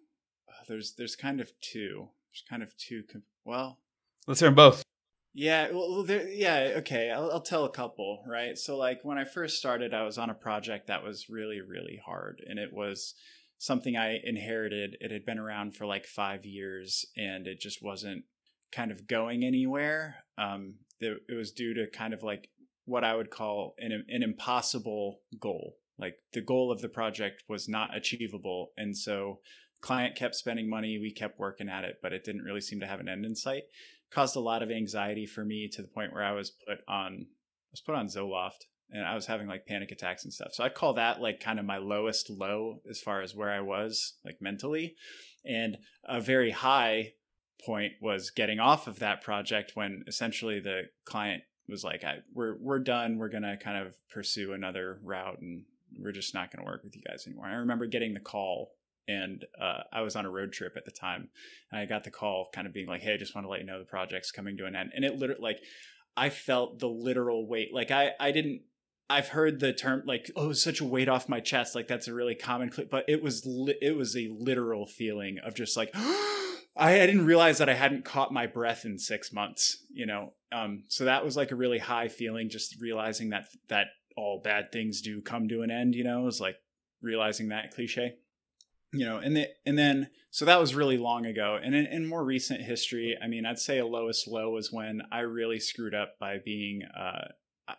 Uh, 0.49 0.65
there's 0.69 0.95
there's 0.97 1.17
kind 1.17 1.41
of 1.41 1.53
two. 1.61 2.09
There's 2.31 2.45
kind 2.49 2.63
of 2.63 2.77
two. 2.77 3.03
Com- 3.11 3.23
well, 3.45 3.79
let's 4.27 4.41
hear 4.41 4.49
them 4.49 4.57
both. 4.57 4.83
Yeah, 5.37 5.73
well, 5.73 6.05
there, 6.05 6.29
yeah, 6.29 6.75
okay. 6.77 7.11
I'll, 7.11 7.31
I'll 7.33 7.41
tell 7.41 7.65
a 7.65 7.71
couple, 7.71 8.23
right? 8.25 8.57
So, 8.57 8.77
like, 8.77 9.01
when 9.03 9.19
I 9.19 9.25
first 9.25 9.59
started, 9.59 9.93
I 9.93 10.05
was 10.05 10.17
on 10.17 10.31
a 10.31 10.35
project 10.35 10.87
that 10.87 11.03
was 11.03 11.29
really, 11.29 11.61
really 11.61 12.01
hard, 12.07 12.41
and 12.47 12.57
it 12.57 12.73
was 12.73 13.15
something 13.59 13.97
I 13.97 14.21
inherited. 14.23 14.97
It 15.01 15.11
had 15.11 15.27
been 15.27 15.41
around 15.41 15.75
for 15.75 15.87
like 15.87 16.07
five 16.07 16.45
years, 16.45 17.05
and 17.17 17.49
it 17.49 17.59
just 17.59 17.83
wasn't 17.83 18.25
kind 18.71 18.93
of 18.93 19.09
going 19.09 19.45
anywhere. 19.45 20.25
Um, 20.39 20.75
it, 21.01 21.19
was 21.37 21.51
due 21.51 21.75
to 21.75 21.91
kind 21.91 22.15
of 22.15 22.23
like 22.23 22.49
what 22.85 23.03
I 23.03 23.17
would 23.17 23.31
call 23.31 23.75
an 23.79 24.05
an 24.09 24.23
impossible 24.23 25.21
goal. 25.41 25.75
Like 25.99 26.15
the 26.33 26.43
goal 26.43 26.71
of 26.71 26.81
the 26.81 26.89
project 26.89 27.43
was 27.49 27.69
not 27.69 27.97
achievable, 27.97 28.71
and 28.77 28.97
so 28.97 29.41
client 29.81 30.15
kept 30.15 30.37
spending 30.37 30.71
money. 30.71 30.99
We 30.99 31.13
kept 31.13 31.41
working 31.41 31.69
at 31.69 31.83
it, 31.83 31.97
but 32.01 32.13
it 32.13 32.23
didn't 32.23 32.43
really 32.43 32.61
seem 32.61 32.79
to 32.81 32.87
have 32.87 33.01
an 33.01 33.09
end 33.09 33.25
in 33.25 33.35
sight 33.35 33.65
caused 34.15 34.37
a 34.37 34.41
lot 34.41 34.63
of 34.63 34.71
anxiety 34.71 35.27
for 35.27 35.45
me 35.45 35.69
to 35.73 35.83
the 35.83 35.89
point 35.89 36.13
where 36.13 36.25
I 36.25 36.33
was 36.33 36.51
put 36.51 36.79
on 36.89 37.27
I 37.27 37.73
was 37.73 37.81
put 37.81 37.97
on 37.97 38.07
Zoloft 38.07 38.67
and 38.91 39.05
I 39.05 39.15
was 39.15 39.27
having 39.27 39.49
like 39.49 39.67
panic 39.67 39.91
attacks 39.91 40.25
and 40.25 40.33
stuff. 40.33 40.53
So 40.53 40.63
I 40.63 40.69
call 40.69 40.95
that 40.95 41.21
like 41.21 41.41
kind 41.41 41.59
of 41.59 41.65
my 41.65 41.79
lowest 41.79 42.31
low 42.31 42.81
as 42.89 43.01
far 43.01 43.23
as 43.23 43.35
where 43.35 43.51
I 43.51 43.61
was 43.61 44.15
like 44.25 44.37
mentally. 44.41 44.95
And 45.45 45.79
a 46.05 46.21
very 46.21 46.53
high 46.53 47.15
point 47.65 47.95
was 48.01 48.31
getting 48.31 48.61
off 48.61 48.87
of 48.87 49.01
that 49.01 49.23
project 49.23 49.73
when 49.75 50.05
essentially 50.07 50.61
the 50.61 50.83
client 51.05 51.43
was 51.69 51.83
like, 51.83 52.05
I, 52.05 52.19
"We're 52.33 52.57
we're 52.61 52.79
done. 52.79 53.19
We're 53.19 53.31
gonna 53.31 53.57
kind 53.57 53.85
of 53.85 53.97
pursue 54.11 54.53
another 54.53 55.01
route, 55.03 55.41
and 55.41 55.65
we're 55.99 56.13
just 56.13 56.35
not 56.35 56.51
gonna 56.53 56.67
work 56.67 56.85
with 56.85 56.95
you 56.95 57.03
guys 57.03 57.27
anymore." 57.27 57.47
I 57.47 57.55
remember 57.55 57.87
getting 57.87 58.15
the 58.15 58.21
call 58.21 58.73
and 59.09 59.45
uh, 59.61 59.83
I 59.93 60.03
was 60.03 60.17
on 60.17 60.25
a 60.25 60.31
road 60.31 60.53
trip 60.53 60.75
at 60.77 60.85
the 60.85 60.91
time, 60.91 61.29
and 61.71 61.81
I 61.81 61.87
got 61.87 62.05
the 62.05 62.11
call, 62.11 62.49
kind 62.55 62.67
of 62.67 62.73
being 62.73 62.87
like, 62.87 63.03
"Hey, 63.03 63.15
I 63.15 63.17
just 63.17 63.35
want 63.35 63.45
to 63.45 63.51
let 63.51 63.61
you 63.61 63.67
know 63.67 63.79
the 63.79 63.85
project's 63.85 64.31
coming 64.31 64.57
to 64.59 64.67
an 64.67 64.77
end." 64.77 64.93
And 64.95 65.05
it 65.05 65.17
literally, 65.17 65.43
like, 65.43 65.61
I 66.17 66.31
felt 66.31 66.79
the 66.79 66.89
literal 66.89 67.47
weight. 67.47 67.69
Like, 67.73 67.91
I, 67.91 68.13
I 68.19 68.33
didn't. 68.33 68.63
I've 69.11 69.29
heard 69.29 69.61
the 69.61 69.73
term 69.73 70.03
like, 70.07 70.31
"Oh, 70.35 70.53
such 70.53 70.81
a 70.81 70.85
weight 70.85 71.09
off 71.09 71.29
my 71.29 71.41
chest." 71.41 71.75
Like 71.75 71.89
that's 71.89 72.09
a 72.09 72.15
really 72.15 72.35
common, 72.35 72.71
clip, 72.71 72.91
but 72.91 73.05
it 73.09 73.23
was, 73.23 73.45
li- 73.45 73.79
it 73.83 73.97
was 73.97 74.17
a 74.17 74.31
literal 74.33 74.87
feeling 74.87 75.39
of 75.45 75.55
just 75.55 75.77
like, 75.77 75.91
I, 75.95 77.01
I 77.03 77.07
didn't 77.07 77.27
realize 77.27 77.59
that 77.59 77.69
I 77.69 77.75
hadn't 77.75 78.05
caught 78.05 78.33
my 78.33 78.47
breath 78.47 78.85
in 78.85 78.99
six 78.99 79.33
months. 79.33 79.85
You 79.93 80.07
know, 80.07 80.33
um, 80.53 80.85
so 80.89 81.05
that 81.05 81.25
was 81.25 81.37
like 81.37 81.51
a 81.51 81.57
really 81.57 81.79
high 81.79 82.09
feeling, 82.09 82.49
just 82.49 82.81
realizing 82.81 83.31
that 83.31 83.45
that 83.69 83.89
all 84.17 84.41
bad 84.43 84.73
things 84.73 85.03
do 85.03 85.21
come 85.21 85.49
to 85.49 85.61
an 85.61 85.71
end. 85.71 85.95
You 85.95 86.05
know, 86.05 86.23
was 86.23 86.41
like 86.41 86.57
realizing 87.03 87.49
that 87.51 87.75
cliche 87.75 88.15
you 88.95 89.05
know, 89.05 89.19
and 89.19 89.37
the, 89.37 89.49
and 89.67 89.77
then 89.77 90.09
so 90.31 90.45
that 90.45 90.61
was 90.61 90.75
really 90.75 90.99
long 90.99 91.27
ago. 91.27 91.59
And 91.63 91.75
in, 91.75 91.87
in, 91.87 92.07
more 92.07 92.25
recent 92.25 92.63
history, 92.63 93.17
I 93.23 93.27
mean, 93.27 93.45
I'd 93.47 93.59
say 93.59 93.79
a 93.79 93.87
lowest 93.87 94.27
low 94.27 94.51
was 94.51 94.73
when 94.73 95.03
I 95.13 95.21
really 95.21 95.61
screwed 95.61 95.95
up 95.95 96.19
by 96.19 96.39
being. 96.45 96.83
Uh, 96.85 97.29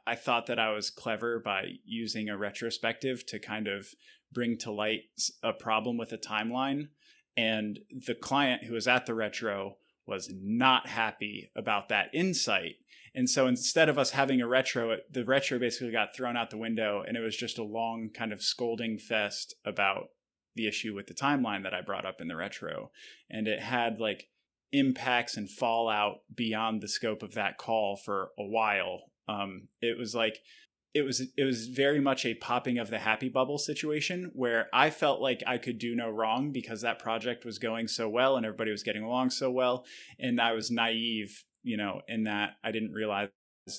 I 0.08 0.16
thought 0.16 0.48
that 0.48 0.58
I 0.58 0.72
was 0.72 0.90
clever 0.90 1.40
by 1.40 1.74
using 1.86 2.28
a 2.28 2.38
retrospective 2.38 3.26
to 3.28 3.40
kind 3.40 3.68
of 3.68 3.88
bring 4.32 4.58
to 4.60 4.72
light 4.72 5.04
a 5.44 5.54
problem 5.54 5.98
with 5.98 6.12
a 6.12 6.18
timeline, 6.18 6.90
and 7.38 7.80
the 7.92 8.16
client 8.16 8.64
who 8.64 8.74
was 8.74 8.88
at 8.88 9.06
the 9.06 9.14
retro 9.14 9.78
was 10.08 10.32
not 10.34 10.88
happy 10.88 11.52
about 11.56 11.90
that 11.90 12.10
insight. 12.14 12.76
And 13.14 13.30
so 13.30 13.48
instead 13.48 13.88
of 13.88 13.98
us 13.98 14.12
having 14.12 14.42
a 14.42 14.48
retro, 14.48 14.98
the 15.10 15.24
retro 15.24 15.58
basically 15.58 15.92
got 15.92 16.16
thrown 16.16 16.36
out 16.36 16.50
the 16.50 16.58
window, 16.58 17.04
and 17.08 17.16
it 17.16 17.22
was 17.22 17.38
just 17.38 17.58
a 17.58 17.64
long 17.64 18.10
kind 18.14 18.34
of 18.34 18.42
scolding 18.42 18.98
fest 18.98 19.56
about 19.66 20.10
the 20.56 20.68
issue 20.68 20.94
with 20.94 21.08
the 21.08 21.14
timeline 21.14 21.64
that 21.64 21.74
I 21.74 21.82
brought 21.82 22.06
up 22.06 22.22
in 22.22 22.28
the 22.28 22.36
retro. 22.36 22.92
And 23.30 23.48
it 23.48 23.60
had 23.60 24.00
like 24.00 24.28
impacts 24.72 25.38
and 25.38 25.50
fallout 25.50 26.18
beyond 26.34 26.82
the 26.82 26.88
scope 26.88 27.24
of 27.24 27.34
that 27.34 27.58
call 27.58 27.96
for 27.98 28.32
a 28.38 28.44
while. 28.44 29.04
Um, 29.28 29.70
it 29.82 29.98
was 29.98 30.14
like, 30.16 30.40
it 30.94 31.04
was 31.04 31.22
it 31.36 31.44
was 31.44 31.68
very 31.68 32.00
much 32.00 32.26
a 32.26 32.36
popping 32.36 32.78
of 32.78 32.90
the 32.90 33.00
happy 33.00 33.28
bubble 33.28 33.58
situation 33.58 34.32
where 34.34 34.70
I 34.74 34.90
felt 34.90 35.20
like 35.20 35.44
I 35.46 35.58
could 35.58 35.78
do 35.78 35.94
no 35.94 36.10
wrong 36.10 36.54
because 36.54 36.82
that 36.82 37.00
project 37.00 37.44
was 37.44 37.60
going 37.60 37.90
so 37.90 38.08
well 38.08 38.38
and 38.38 38.46
everybody 38.46 38.72
was 38.72 38.82
getting 38.82 39.04
along 39.04 39.32
so 39.32 39.52
well 39.52 39.86
and 40.18 40.40
I 40.40 40.54
was 40.54 40.72
naive 40.72 41.44
you 41.64 41.76
know 41.76 42.00
in 42.08 42.24
that 42.24 42.52
I 42.64 42.72
didn't 42.72 42.94
realize 42.94 43.28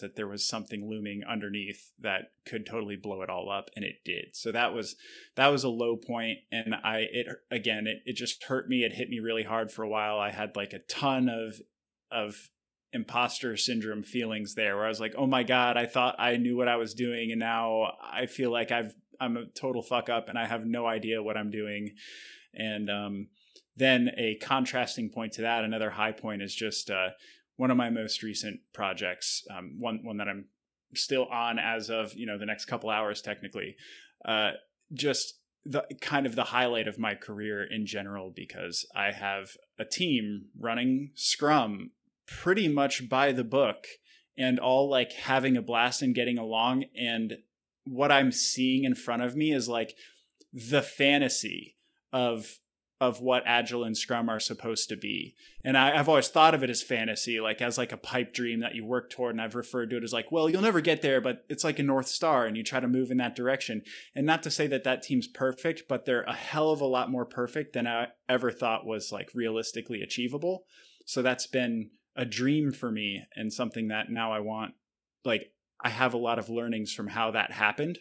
that 0.01 0.17
there 0.17 0.27
was 0.27 0.47
something 0.47 0.89
looming 0.89 1.23
underneath 1.29 1.93
that 2.01 2.33
could 2.45 2.67
totally 2.67 2.97
blow 2.97 3.23
it 3.23 3.31
all 3.31 3.51
up 3.51 3.71
and 3.77 3.85
it 3.85 3.97
did. 4.05 4.35
So 4.35 4.51
that 4.53 4.75
was 4.75 4.97
that 5.37 5.49
was 5.49 5.63
a 5.63 5.69
low 5.69 5.97
point 5.97 6.39
and 6.51 6.75
i 6.75 7.07
it 7.13 7.27
again 7.51 7.87
it, 7.87 7.99
it 8.05 8.17
just 8.17 8.45
hurt 8.45 8.69
me. 8.69 8.85
It 8.85 8.95
hit 8.95 9.09
me 9.09 9.21
really 9.21 9.45
hard 9.45 9.71
for 9.71 9.83
a 9.83 9.89
while. 9.89 10.19
I 10.19 10.31
had 10.31 10.57
like 10.57 10.73
a 10.73 10.81
ton 10.81 11.29
of 11.29 11.61
of 12.11 12.51
imposter 12.93 13.57
syndrome 13.57 14.03
feelings 14.03 14.55
there 14.55 14.77
where 14.77 14.87
i 14.87 14.89
was 14.89 15.01
like 15.01 15.15
oh 15.19 15.27
my 15.27 15.43
god 15.43 15.77
i 15.77 15.85
thought 15.85 16.15
i 16.19 16.37
knew 16.37 16.57
what 16.57 16.69
i 16.69 16.77
was 16.77 16.95
doing 16.95 17.31
and 17.31 17.41
now 17.41 17.93
i 18.01 18.25
feel 18.25 18.51
like 18.51 18.71
i've 18.71 18.95
i'm 19.21 19.37
a 19.37 19.45
total 19.47 19.83
fuck 19.83 20.09
up 20.09 20.29
and 20.29 20.39
i 20.39 20.47
have 20.47 20.65
no 20.65 20.87
idea 20.87 21.23
what 21.23 21.37
i'm 21.37 21.51
doing. 21.51 21.91
And 22.55 22.89
um 22.89 23.29
then 23.77 24.11
a 24.17 24.37
contrasting 24.37 25.11
point 25.11 25.33
to 25.35 25.43
that 25.43 25.65
another 25.65 25.91
high 25.91 26.13
point 26.13 26.43
is 26.43 26.55
just 26.55 26.91
uh 26.91 27.09
one 27.57 27.71
of 27.71 27.77
my 27.77 27.91
most 27.91 28.23
recent 28.23 28.61
projects, 28.73 29.45
um, 29.51 29.77
one 29.79 30.01
one 30.03 30.19
that 30.19 30.29
I'm 30.29 30.47
still 30.95 31.27
on 31.27 31.59
as 31.59 31.91
of 31.91 32.15
you 32.15 32.27
know 32.27 32.39
the 32.39 32.47
next 32.47 32.67
couple 32.67 32.91
hours 32.91 33.21
technically, 33.23 33.77
uh, 34.25 34.53
just 34.93 35.35
the 35.65 35.85
kind 36.01 36.27
of 36.27 36.37
the 36.37 36.45
highlight 36.45 36.87
of 36.87 36.99
my 36.99 37.15
career 37.15 37.65
in 37.65 37.87
general 37.87 38.33
because 38.35 38.87
I 38.95 39.11
have 39.11 39.57
a 39.79 39.85
team 39.85 40.47
running 40.59 41.11
Scrum 41.15 41.91
pretty 42.27 42.69
much 42.69 43.09
by 43.09 43.33
the 43.33 43.45
book 43.45 43.87
and 44.39 44.59
all 44.59 44.89
like 44.89 45.13
having 45.13 45.57
a 45.57 45.63
blast 45.63 46.03
and 46.03 46.15
getting 46.15 46.39
along. 46.39 46.85
And 46.97 47.39
what 47.85 48.13
I'm 48.13 48.31
seeing 48.31 48.85
in 48.85 48.95
front 48.95 49.23
of 49.23 49.37
me 49.37 49.53
is 49.53 49.69
like 49.69 49.97
the 50.53 50.83
fantasy 50.83 51.77
of 52.13 52.59
of 53.01 53.21
what 53.21 53.43
agile 53.45 53.85
and 53.85 53.97
scrum 53.97 54.29
are 54.29 54.41
supposed 54.41 54.89
to 54.89 54.97
be. 54.97 55.35
And 55.63 55.77
I, 55.77 55.97
have 55.97 56.09
always 56.09 56.29
thought 56.29 56.55
of 56.55 56.63
it 56.63 56.71
as 56.71 56.83
fantasy 56.83 57.41
like 57.41 57.61
as 57.61 57.77
like 57.77 57.93
a 57.93 57.99
pipe 57.99 58.33
dream 58.33 58.61
that 58.61 58.75
you 58.75 58.85
work 58.85 59.11
toward 59.11 59.35
and 59.35 59.41
i've 59.41 59.55
referred 59.55 59.91
to 59.91 59.97
it 59.97 60.05
as 60.05 60.13
like 60.13 60.31
well 60.31 60.49
you'll 60.49 60.63
never 60.63 60.81
get 60.81 61.03
there 61.03 61.21
but 61.21 61.45
it's 61.49 61.65
like 61.65 61.79
a 61.79 61.83
north 61.83 62.07
star 62.07 62.47
and 62.47 62.57
you 62.57 62.63
try 62.63 62.81
to 62.81 62.89
move 62.89 63.11
in 63.11 63.19
that 63.19 63.37
direction. 63.37 63.83
And 64.15 64.27
not 64.27 64.43
to 64.45 64.51
say 64.51 64.67
that 64.69 64.85
that 64.85 65.03
team's 65.03 65.27
perfect 65.27 65.85
but 65.89 66.05
they're 66.05 66.23
a 66.23 66.33
hell 66.33 66.71
of 66.71 66.81
a 66.81 66.87
lot 66.87 67.11
more 67.11 67.27
perfect 67.27 67.73
than 67.73 67.87
i 67.87 68.09
ever 68.29 68.51
thought 68.51 68.87
was 68.87 69.13
like 69.13 69.31
realistically 69.35 70.03
achievable. 70.03 70.65
So 71.05 71.23
that's 71.23 71.47
been 71.47 71.91
a 72.17 72.25
dream 72.25 72.73
for 72.73 72.91
me 72.91 73.23
and 73.37 73.53
something 73.53 73.89
that 73.89 74.11
now 74.11 74.33
i 74.33 74.41
want 74.41 74.73
like 75.25 75.53
i 75.85 75.91
have 75.91 76.15
a 76.15 76.19
lot 76.19 76.39
of 76.39 76.49
learnings 76.49 76.93
from 76.93 77.09
how 77.09 77.31
that 77.31 77.53
happened 77.53 77.99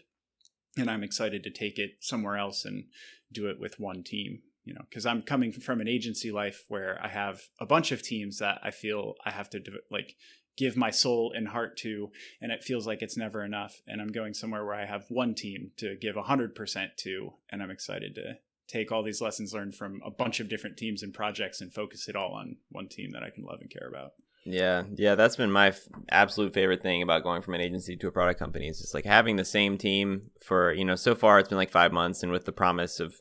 and 0.77 0.89
i'm 0.89 1.03
excited 1.03 1.43
to 1.43 1.49
take 1.49 1.77
it 1.77 1.91
somewhere 1.99 2.37
else 2.37 2.63
and 2.63 2.85
do 3.31 3.47
it 3.49 3.59
with 3.59 3.79
one 3.79 4.03
team 4.03 4.41
you 4.65 4.73
know 4.73 4.81
because 4.89 5.05
i'm 5.05 5.21
coming 5.21 5.51
from 5.51 5.79
an 5.79 5.87
agency 5.87 6.31
life 6.31 6.65
where 6.67 6.99
i 7.01 7.07
have 7.07 7.41
a 7.59 7.65
bunch 7.65 7.91
of 7.91 8.01
teams 8.01 8.39
that 8.39 8.59
i 8.63 8.71
feel 8.71 9.13
i 9.25 9.31
have 9.31 9.49
to 9.49 9.61
like 9.89 10.15
give 10.57 10.75
my 10.75 10.89
soul 10.89 11.33
and 11.35 11.49
heart 11.49 11.77
to 11.77 12.11
and 12.41 12.51
it 12.51 12.63
feels 12.63 12.87
like 12.87 13.01
it's 13.01 13.17
never 13.17 13.43
enough 13.43 13.81
and 13.87 14.01
i'm 14.01 14.11
going 14.11 14.33
somewhere 14.33 14.65
where 14.65 14.75
i 14.75 14.85
have 14.85 15.05
one 15.09 15.33
team 15.33 15.71
to 15.77 15.95
give 15.95 16.15
100% 16.15 16.87
to 16.97 17.33
and 17.49 17.61
i'm 17.61 17.71
excited 17.71 18.15
to 18.15 18.37
take 18.67 18.91
all 18.91 19.03
these 19.03 19.21
lessons 19.21 19.53
learned 19.53 19.75
from 19.75 20.01
a 20.03 20.09
bunch 20.09 20.39
of 20.39 20.49
different 20.49 20.75
teams 20.75 21.03
and 21.03 21.13
projects 21.13 21.61
and 21.61 21.73
focus 21.73 22.07
it 22.09 22.15
all 22.15 22.33
on 22.33 22.57
one 22.69 22.87
team 22.87 23.11
that 23.11 23.23
i 23.23 23.29
can 23.29 23.43
love 23.43 23.59
and 23.61 23.69
care 23.69 23.87
about 23.87 24.11
yeah, 24.47 24.83
yeah, 24.93 25.15
that's 25.15 25.35
been 25.35 25.51
my 25.51 25.69
f- 25.69 25.87
absolute 26.09 26.53
favorite 26.53 26.83
thing 26.83 27.01
about 27.01 27.23
going 27.23 27.41
from 27.41 27.55
an 27.55 27.61
agency 27.61 27.97
to 27.97 28.07
a 28.07 28.11
product 28.11 28.39
company. 28.39 28.67
It's 28.67 28.79
just 28.79 28.93
like 28.93 29.03
having 29.03 29.37
the 29.37 29.43
same 29.43 29.75
team 29.75 30.29
for 30.39 30.71
you 30.71 30.85
know. 30.85 30.95
So 30.95 31.15
far, 31.15 31.39
it's 31.39 31.49
been 31.49 31.57
like 31.57 31.71
five 31.71 31.91
months, 31.91 32.21
and 32.21 32.31
with 32.31 32.45
the 32.45 32.51
promise 32.51 32.99
of 32.99 33.15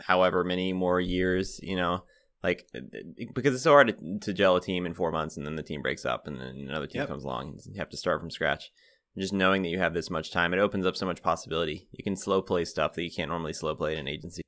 however 0.00 0.44
many 0.44 0.72
more 0.72 1.00
years, 1.00 1.60
you 1.62 1.76
know, 1.76 2.04
like 2.42 2.66
uh, 2.74 2.78
uh, 2.78 3.24
because 3.34 3.54
it's 3.54 3.64
so 3.64 3.72
hard 3.72 3.88
to, 3.88 4.18
to, 4.20 4.32
gel 4.32 4.56
a 4.56 4.60
team 4.60 4.86
in 4.86 4.94
four 4.94 5.12
months 5.12 5.36
and 5.36 5.46
then 5.46 5.56
the 5.56 5.62
team 5.62 5.82
breaks 5.82 6.04
up 6.04 6.26
and 6.26 6.40
then 6.40 6.66
another 6.68 6.86
team 6.86 7.00
yep. 7.00 7.08
comes 7.08 7.24
along 7.24 7.48
and 7.48 7.74
you 7.74 7.78
have 7.78 7.90
to 7.90 7.96
start 7.96 8.20
from 8.20 8.30
scratch. 8.30 8.70
just 9.18 9.32
knowing 9.32 9.62
that 9.62 9.68
you 9.68 9.78
have 9.78 9.94
this 9.94 10.10
much 10.10 10.30
time, 10.30 10.54
it 10.54 10.58
opens 10.58 10.86
up 10.86 10.96
so 10.96 11.06
much 11.06 11.22
possibility. 11.22 11.88
You 11.92 12.02
can 12.02 12.16
slow 12.16 12.42
play 12.42 12.64
stuff 12.64 12.94
that 12.94 13.02
you 13.02 13.10
can't 13.10 13.30
normally 13.30 13.52
slow 13.52 13.74
play 13.74 13.94
in 13.94 13.98
an 14.00 14.08
agency. 14.08 14.42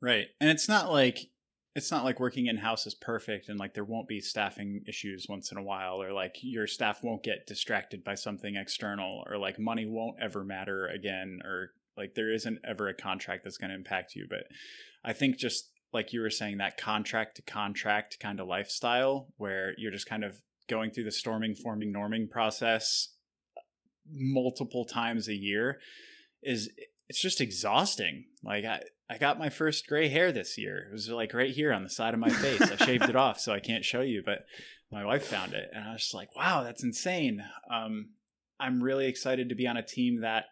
Right. 0.00 0.26
And 0.40 0.50
it's 0.50 0.68
not 0.68 0.90
like 0.90 1.30
it's 1.76 1.90
not 1.90 2.04
like 2.04 2.18
working 2.18 2.46
in 2.46 2.56
house 2.56 2.86
is 2.86 2.94
perfect 2.94 3.48
and 3.48 3.58
like 3.58 3.74
there 3.74 3.84
won't 3.84 4.08
be 4.08 4.20
staffing 4.20 4.82
issues 4.88 5.26
once 5.28 5.52
in 5.52 5.58
a 5.58 5.62
while 5.62 6.02
or 6.02 6.12
like 6.12 6.36
your 6.42 6.66
staff 6.66 7.02
won't 7.02 7.22
get 7.22 7.46
distracted 7.46 8.02
by 8.02 8.14
something 8.14 8.56
external 8.56 9.24
or 9.28 9.38
like 9.38 9.58
money 9.58 9.86
won't 9.86 10.16
ever 10.20 10.42
matter 10.42 10.88
again 10.88 11.38
or 11.44 11.70
like 12.00 12.14
there 12.14 12.32
isn't 12.32 12.58
ever 12.66 12.88
a 12.88 12.94
contract 12.94 13.44
that's 13.44 13.58
going 13.58 13.70
to 13.70 13.76
impact 13.76 14.14
you. 14.16 14.26
But 14.28 14.44
I 15.04 15.12
think 15.12 15.36
just 15.36 15.70
like 15.92 16.12
you 16.12 16.20
were 16.20 16.30
saying, 16.30 16.58
that 16.58 16.78
contract 16.78 17.36
to 17.36 17.42
contract 17.42 18.18
kind 18.20 18.40
of 18.40 18.46
lifestyle 18.46 19.28
where 19.36 19.74
you're 19.76 19.92
just 19.92 20.08
kind 20.08 20.24
of 20.24 20.40
going 20.68 20.90
through 20.90 21.04
the 21.04 21.12
storming, 21.12 21.54
forming, 21.54 21.92
norming 21.92 22.30
process 22.30 23.08
multiple 24.10 24.84
times 24.84 25.28
a 25.28 25.34
year 25.34 25.78
is 26.42 26.70
it's 27.08 27.20
just 27.20 27.40
exhausting. 27.40 28.24
Like 28.42 28.64
I, 28.64 28.80
I 29.10 29.18
got 29.18 29.38
my 29.38 29.50
first 29.50 29.86
gray 29.86 30.08
hair 30.08 30.32
this 30.32 30.56
year. 30.56 30.86
It 30.88 30.92
was 30.92 31.08
like 31.08 31.34
right 31.34 31.50
here 31.50 31.72
on 31.72 31.82
the 31.82 31.90
side 31.90 32.14
of 32.14 32.20
my 32.20 32.30
face. 32.30 32.62
I 32.62 32.76
shaved 32.76 33.08
it 33.08 33.16
off 33.16 33.40
so 33.40 33.52
I 33.52 33.60
can't 33.60 33.84
show 33.84 34.00
you, 34.00 34.22
but 34.24 34.46
my 34.90 35.04
wife 35.04 35.26
found 35.26 35.52
it, 35.52 35.70
and 35.72 35.84
I 35.84 35.92
was 35.92 36.02
just 36.02 36.14
like, 36.14 36.34
"Wow, 36.34 36.64
that's 36.64 36.82
insane." 36.82 37.44
Um, 37.72 38.10
I'm 38.58 38.82
really 38.82 39.06
excited 39.06 39.48
to 39.48 39.54
be 39.54 39.66
on 39.66 39.76
a 39.76 39.82
team 39.82 40.20
that, 40.20 40.46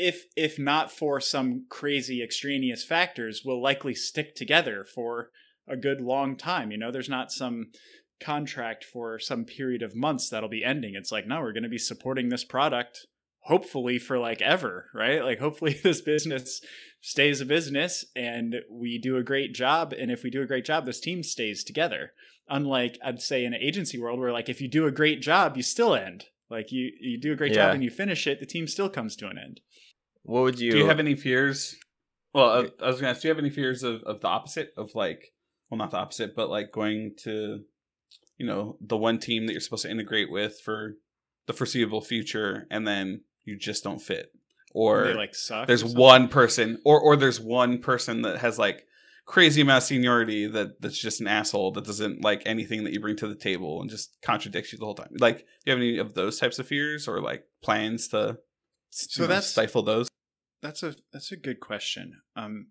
if 0.00 0.24
if 0.36 0.58
not 0.58 0.90
for 0.90 1.20
some 1.20 1.66
crazy 1.68 2.22
extraneous 2.22 2.84
factors, 2.84 3.42
will 3.44 3.62
likely 3.62 3.94
stick 3.94 4.34
together 4.34 4.84
for 4.84 5.30
a 5.68 5.76
good 5.76 6.00
long 6.00 6.36
time. 6.36 6.70
You 6.70 6.78
know, 6.78 6.90
there's 6.90 7.08
not 7.08 7.30
some 7.30 7.70
contract 8.20 8.84
for 8.84 9.18
some 9.18 9.44
period 9.44 9.82
of 9.82 9.96
months 9.96 10.28
that'll 10.28 10.48
be 10.48 10.64
ending. 10.64 10.94
It's 10.94 11.12
like, 11.12 11.26
no, 11.26 11.40
we're 11.40 11.52
going 11.52 11.62
to 11.62 11.68
be 11.68 11.78
supporting 11.78 12.28
this 12.28 12.44
product 12.44 13.06
hopefully 13.44 13.98
for 13.98 14.18
like 14.18 14.42
ever, 14.42 14.86
right? 14.94 15.24
Like 15.24 15.38
hopefully 15.38 15.72
this 15.82 16.00
business 16.00 16.60
stays 17.00 17.40
a 17.40 17.46
business 17.46 18.04
and 18.14 18.56
we 18.70 18.98
do 18.98 19.16
a 19.16 19.22
great 19.22 19.54
job 19.54 19.94
and 19.98 20.10
if 20.10 20.22
we 20.22 20.30
do 20.30 20.42
a 20.42 20.46
great 20.46 20.64
job 20.66 20.84
this 20.84 21.00
team 21.00 21.22
stays 21.22 21.64
together. 21.64 22.12
Unlike 22.48 22.98
I'd 23.04 23.22
say 23.22 23.44
in 23.44 23.54
an 23.54 23.62
agency 23.62 23.98
world 23.98 24.18
where 24.18 24.32
like 24.32 24.48
if 24.48 24.60
you 24.60 24.68
do 24.68 24.86
a 24.86 24.92
great 24.92 25.22
job 25.22 25.56
you 25.56 25.62
still 25.62 25.94
end. 25.94 26.26
Like 26.50 26.72
you 26.72 26.90
you 27.00 27.18
do 27.18 27.32
a 27.32 27.36
great 27.36 27.52
Yeah. 27.52 27.66
job 27.66 27.74
and 27.74 27.84
you 27.84 27.90
finish 27.90 28.26
it, 28.26 28.40
the 28.40 28.46
team 28.46 28.66
still 28.66 28.88
comes 28.90 29.16
to 29.16 29.28
an 29.28 29.38
end. 29.38 29.60
What 30.22 30.42
would 30.42 30.60
you? 30.60 30.72
Do 30.72 30.78
you 30.78 30.86
have 30.86 31.00
any 31.00 31.14
fears? 31.14 31.76
Well, 32.32 32.50
I, 32.50 32.84
I 32.84 32.86
was 32.88 32.96
gonna 33.00 33.10
ask. 33.10 33.22
Do 33.22 33.28
you 33.28 33.34
have 33.34 33.42
any 33.42 33.50
fears 33.50 33.82
of, 33.82 34.02
of 34.02 34.20
the 34.20 34.28
opposite 34.28 34.72
of 34.76 34.94
like, 34.94 35.32
well, 35.70 35.78
not 35.78 35.90
the 35.90 35.98
opposite, 35.98 36.36
but 36.36 36.50
like 36.50 36.72
going 36.72 37.14
to, 37.24 37.60
you 38.38 38.46
know, 38.46 38.76
the 38.80 38.96
one 38.96 39.18
team 39.18 39.46
that 39.46 39.52
you're 39.52 39.60
supposed 39.60 39.82
to 39.82 39.90
integrate 39.90 40.30
with 40.30 40.60
for 40.60 40.94
the 41.46 41.52
foreseeable 41.52 42.00
future, 42.00 42.66
and 42.70 42.86
then 42.86 43.22
you 43.44 43.56
just 43.56 43.82
don't 43.82 44.00
fit, 44.00 44.32
or 44.72 45.04
they 45.04 45.14
like 45.14 45.34
suck. 45.34 45.66
there's 45.66 45.80
something. 45.80 45.98
one 45.98 46.28
person, 46.28 46.78
or 46.84 47.00
or 47.00 47.16
there's 47.16 47.40
one 47.40 47.78
person 47.78 48.22
that 48.22 48.38
has 48.38 48.58
like 48.58 48.84
crazy 49.26 49.60
amount 49.60 49.78
of 49.78 49.86
seniority 49.86 50.46
that 50.48 50.80
that's 50.80 50.98
just 50.98 51.20
an 51.20 51.28
asshole 51.28 51.70
that 51.70 51.84
doesn't 51.84 52.22
like 52.24 52.42
anything 52.46 52.82
that 52.82 52.92
you 52.92 53.00
bring 53.00 53.14
to 53.16 53.28
the 53.28 53.34
table 53.34 53.80
and 53.80 53.88
just 53.88 54.16
contradicts 54.22 54.72
you 54.72 54.78
the 54.78 54.84
whole 54.84 54.94
time. 54.94 55.10
Like, 55.20 55.38
do 55.38 55.44
you 55.66 55.72
have 55.72 55.78
any 55.78 55.98
of 55.98 56.14
those 56.14 56.40
types 56.40 56.58
of 56.58 56.66
fears 56.66 57.06
or 57.06 57.20
like 57.20 57.44
plans 57.62 58.08
to 58.08 58.38
So 58.90 59.26
that's- 59.26 59.50
stifle 59.50 59.82
those? 59.82 60.08
That's 60.62 60.82
a 60.82 60.94
that's 61.12 61.32
a 61.32 61.36
good 61.36 61.58
question. 61.60 62.20
Um, 62.36 62.68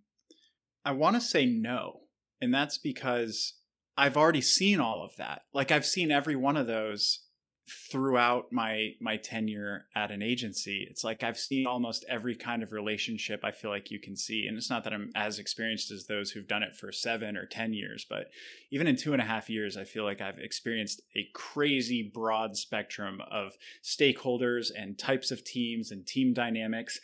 I 0.86 0.92
want 0.92 1.16
to 1.16 1.22
say 1.22 1.46
no, 1.46 2.02
and 2.40 2.54
that's 2.54 2.78
because 2.78 3.56
I've 3.98 4.16
already 4.16 4.42
seen 4.42 4.80
all 4.80 5.04
of 5.04 5.16
that. 5.18 5.42
Like 5.54 5.72
I've 5.72 5.86
seen 5.86 6.12
every 6.12 6.36
one 6.36 6.56
of 6.56 6.68
those 6.68 7.22
throughout 7.70 8.52
my 8.52 8.94
my 9.00 9.18
tenure 9.18 9.86
at 9.96 10.12
an 10.12 10.22
agency. 10.22 10.88
It's 10.90 11.04
like 11.04 11.24
I've 11.24 11.38
seen 11.38 11.68
almost 11.68 12.06
every 12.10 12.36
kind 12.36 12.64
of 12.64 12.72
relationship 12.72 13.42
I 13.44 13.52
feel 13.52 13.72
like 13.72 13.92
you 13.92 14.00
can 14.00 14.16
see, 14.16 14.48
and 14.48 14.58
it's 14.58 14.70
not 14.70 14.84
that 14.84 14.94
I'm 14.94 15.12
as 15.16 15.40
experienced 15.40 15.92
as 15.92 16.06
those 16.06 16.32
who've 16.32 16.48
done 16.48 16.64
it 16.64 16.76
for 16.76 16.92
seven 16.92 17.38
or 17.38 17.46
ten 17.46 17.74
years, 17.74 18.06
but 18.10 18.30
even 18.72 18.88
in 18.88 18.96
two 18.96 19.14
and 19.14 19.22
a 19.22 19.26
half 19.26 19.50
years, 19.50 19.78
I 19.78 19.84
feel 19.84 20.04
like 20.04 20.22
I've 20.22 20.40
experienced 20.40 21.02
a 21.16 21.28
crazy 21.34 22.12
broad 22.14 22.56
spectrum 22.58 23.22
of 23.30 23.54
stakeholders 23.84 24.72
and 24.76 24.98
types 24.98 25.32
of 25.32 25.44
teams 25.44 25.92
and 25.92 26.06
team 26.06 26.34
dynamics 26.34 27.00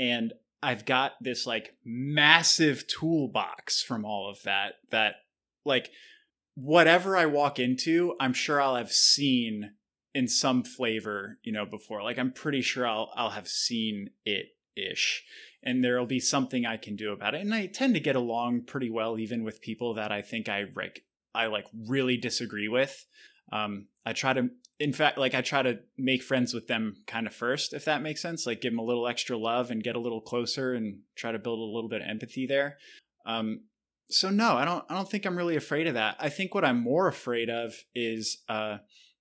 and 0.00 0.32
I've 0.62 0.84
got 0.84 1.12
this 1.20 1.46
like 1.46 1.74
massive 1.84 2.86
toolbox 2.86 3.82
from 3.82 4.04
all 4.04 4.30
of 4.30 4.42
that 4.42 4.74
that 4.90 5.16
like 5.64 5.90
whatever 6.54 7.16
I 7.16 7.26
walk 7.26 7.58
into, 7.58 8.14
I'm 8.18 8.32
sure 8.32 8.60
I'll 8.60 8.76
have 8.76 8.92
seen 8.92 9.72
in 10.14 10.28
some 10.28 10.62
flavor, 10.62 11.38
you 11.42 11.52
know, 11.52 11.66
before. 11.66 12.02
Like 12.02 12.18
I'm 12.18 12.32
pretty 12.32 12.62
sure 12.62 12.86
I'll 12.86 13.10
I'll 13.14 13.30
have 13.30 13.48
seen 13.48 14.10
it 14.24 14.46
ish. 14.76 15.24
And 15.62 15.84
there'll 15.84 16.06
be 16.06 16.20
something 16.20 16.64
I 16.64 16.78
can 16.78 16.96
do 16.96 17.12
about 17.12 17.34
it. 17.34 17.42
And 17.42 17.54
I 17.54 17.66
tend 17.66 17.94
to 17.94 18.00
get 18.00 18.16
along 18.16 18.62
pretty 18.62 18.90
well 18.90 19.18
even 19.18 19.44
with 19.44 19.60
people 19.60 19.94
that 19.94 20.10
I 20.10 20.22
think 20.22 20.48
I 20.48 20.64
like 20.74 21.04
I 21.34 21.46
like 21.46 21.66
really 21.88 22.16
disagree 22.16 22.68
with. 22.68 23.06
Um, 23.52 23.86
I 24.06 24.12
try 24.12 24.32
to 24.32 24.50
in 24.80 24.94
fact 24.94 25.18
like 25.18 25.34
i 25.34 25.42
try 25.42 25.62
to 25.62 25.78
make 25.98 26.22
friends 26.22 26.54
with 26.54 26.66
them 26.66 26.96
kind 27.06 27.26
of 27.26 27.34
first 27.34 27.74
if 27.74 27.84
that 27.84 28.02
makes 28.02 28.22
sense 28.22 28.46
like 28.46 28.62
give 28.62 28.72
them 28.72 28.78
a 28.78 28.84
little 28.84 29.06
extra 29.06 29.36
love 29.36 29.70
and 29.70 29.84
get 29.84 29.94
a 29.94 30.00
little 30.00 30.22
closer 30.22 30.72
and 30.72 31.00
try 31.14 31.30
to 31.30 31.38
build 31.38 31.58
a 31.58 31.74
little 31.74 31.88
bit 31.88 32.00
of 32.00 32.08
empathy 32.08 32.46
there 32.46 32.78
um, 33.26 33.60
so 34.08 34.30
no 34.30 34.56
i 34.56 34.64
don't 34.64 34.84
i 34.88 34.94
don't 34.94 35.08
think 35.08 35.26
i'm 35.26 35.36
really 35.36 35.54
afraid 35.54 35.86
of 35.86 35.94
that 35.94 36.16
i 36.18 36.28
think 36.28 36.54
what 36.54 36.64
i'm 36.64 36.80
more 36.80 37.06
afraid 37.06 37.50
of 37.50 37.74
is 37.94 38.38
uh, 38.48 38.78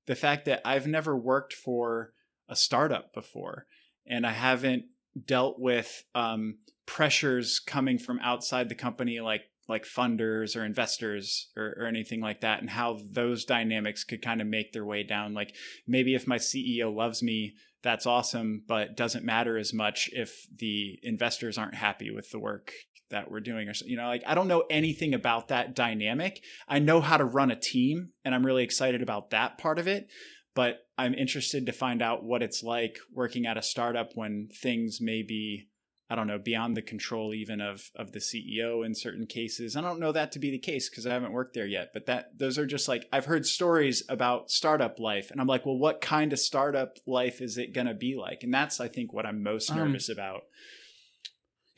the 0.09 0.15
fact 0.15 0.43
that 0.45 0.61
i've 0.65 0.87
never 0.87 1.15
worked 1.15 1.53
for 1.53 2.11
a 2.49 2.55
startup 2.55 3.13
before 3.13 3.65
and 4.05 4.27
i 4.27 4.31
haven't 4.31 4.83
dealt 5.25 5.59
with 5.59 6.03
um, 6.15 6.57
pressures 6.85 7.59
coming 7.59 7.97
from 7.97 8.19
outside 8.19 8.67
the 8.67 8.75
company 8.75 9.19
like 9.19 9.43
like 9.67 9.85
funders 9.85 10.57
or 10.57 10.65
investors 10.65 11.49
or, 11.55 11.75
or 11.79 11.85
anything 11.85 12.19
like 12.19 12.41
that 12.41 12.59
and 12.59 12.71
how 12.71 12.97
those 13.11 13.45
dynamics 13.45 14.03
could 14.03 14.21
kind 14.21 14.41
of 14.41 14.47
make 14.47 14.73
their 14.73 14.83
way 14.83 15.03
down. 15.03 15.35
Like 15.35 15.55
maybe 15.87 16.15
if 16.15 16.27
my 16.27 16.37
ceo 16.37 16.93
loves 16.93 17.21
me 17.21 17.53
that's 17.81 18.05
awesome 18.05 18.63
but 18.67 18.97
doesn't 18.97 19.23
matter 19.23 19.57
as 19.57 19.73
much 19.73 20.09
if 20.11 20.47
the 20.57 20.99
investors 21.03 21.57
aren't 21.57 21.75
happy 21.75 22.11
with 22.11 22.29
the 22.31 22.39
work 22.39 22.73
that 23.09 23.29
we're 23.31 23.39
doing 23.39 23.67
or 23.67 23.73
so- 23.73 23.85
you 23.87 23.97
know 23.97 24.07
like 24.07 24.23
i 24.27 24.33
don't 24.35 24.47
know 24.47 24.63
anything 24.69 25.13
about 25.13 25.47
that 25.49 25.75
dynamic 25.75 26.43
i 26.67 26.79
know 26.79 27.01
how 27.01 27.17
to 27.17 27.25
run 27.25 27.51
a 27.51 27.55
team 27.55 28.09
and 28.23 28.33
i'm 28.35 28.45
really 28.45 28.63
excited 28.63 29.01
about 29.01 29.29
that 29.31 29.57
part 29.57 29.79
of 29.79 29.87
it 29.87 30.07
but 30.55 30.79
i'm 30.97 31.13
interested 31.13 31.65
to 31.65 31.71
find 31.71 32.01
out 32.01 32.23
what 32.23 32.43
it's 32.43 32.63
like 32.63 32.97
working 33.13 33.45
at 33.45 33.57
a 33.57 33.61
startup 33.61 34.11
when 34.15 34.47
things 34.61 34.99
may 35.01 35.21
be 35.23 35.65
I 36.11 36.15
don't 36.15 36.25
know, 36.25 36.39
beyond 36.39 36.75
the 36.75 36.81
control 36.81 37.35
even 37.35 37.61
of 37.61 37.91
of 37.95 38.13
the 38.13 38.19
CEO 38.19 38.83
in 38.83 38.95
certain 38.95 39.27
cases. 39.27 39.75
I 39.75 39.81
don't 39.81 39.99
know 39.99 40.11
that 40.11 40.31
to 40.31 40.39
be 40.39 40.49
the 40.49 40.57
case 40.57 40.89
because 40.89 41.05
I 41.05 41.13
haven't 41.13 41.33
worked 41.33 41.53
there 41.53 41.67
yet. 41.67 41.89
But 41.93 42.07
that 42.07 42.35
those 42.35 42.57
are 42.57 42.65
just 42.65 42.87
like 42.87 43.05
I've 43.13 43.25
heard 43.25 43.45
stories 43.45 44.01
about 44.09 44.49
startup 44.49 44.99
life, 44.99 45.29
and 45.29 45.39
I'm 45.39 45.45
like, 45.45 45.67
well, 45.67 45.77
what 45.77 46.01
kind 46.01 46.33
of 46.33 46.39
startup 46.39 46.97
life 47.05 47.41
is 47.43 47.59
it 47.59 47.75
gonna 47.75 47.93
be 47.93 48.15
like? 48.19 48.41
And 48.41 48.51
that's 48.51 48.79
I 48.81 48.87
think 48.87 49.13
what 49.13 49.27
I'm 49.27 49.43
most 49.43 49.69
Um, 49.69 49.77
nervous 49.77 50.09
about. 50.09 50.41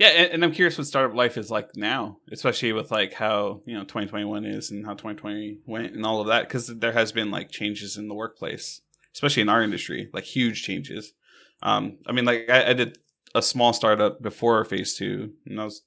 Yeah, 0.02 0.08
and, 0.08 0.34
and 0.34 0.43
I'm 0.43 0.52
curious 0.52 0.80
what 0.80 0.88
startup 0.88 1.16
life 1.16 1.38
is 1.38 1.52
like 1.52 1.76
now, 1.76 2.18
especially 2.32 2.74
with 2.74 2.89
like 2.89 3.14
how 3.14 3.62
you 3.68 3.76
know 3.76 3.82
2021 3.82 4.45
is 4.45 4.72
and 4.72 4.84
how 4.84 4.93
2020 4.93 5.60
went 5.68 5.93
and 5.93 6.04
all 6.04 6.20
of 6.20 6.26
that, 6.26 6.47
because 6.47 6.66
there 6.66 6.93
has 6.93 7.12
been 7.12 7.30
like 7.30 7.52
changes 7.52 7.97
in 7.97 8.08
the 8.08 8.16
workplace, 8.16 8.82
especially 9.14 9.43
in 9.43 9.49
our 9.49 9.62
industry, 9.62 10.10
like 10.12 10.24
huge 10.24 10.64
changes. 10.64 11.14
Um, 11.62 11.99
I 12.08 12.14
mean, 12.14 12.26
like 12.26 12.49
I, 12.49 12.72
I 12.72 12.74
did 12.74 12.97
a 13.36 13.43
small 13.43 13.74
startup 13.74 14.24
before 14.24 14.66
Phase 14.66 14.95
Two, 14.95 15.34
and 15.45 15.60
that 15.60 15.66
was 15.66 15.84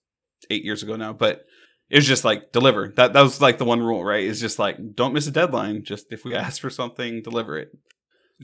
eight 0.49 0.65
years 0.65 0.85
ago 0.85 0.95
now, 0.95 1.13
but 1.13 1.45
it 1.91 1.97
was 1.97 2.07
just 2.07 2.25
like 2.25 2.53
deliver. 2.53 2.93
That 2.95 3.15
that 3.15 3.23
was 3.23 3.41
like 3.41 3.59
the 3.59 3.65
one 3.65 3.83
rule, 3.83 4.05
right? 4.05 4.23
Is 4.23 4.41
just 4.41 4.61
like 4.61 4.95
don't 4.95 5.13
miss 5.13 5.27
a 5.27 5.33
deadline. 5.33 5.83
Just 5.83 6.13
if 6.13 6.25
we 6.25 6.37
ask 6.37 6.61
for 6.61 6.71
something, 6.71 7.21
deliver 7.21 7.59
it. 7.59 7.77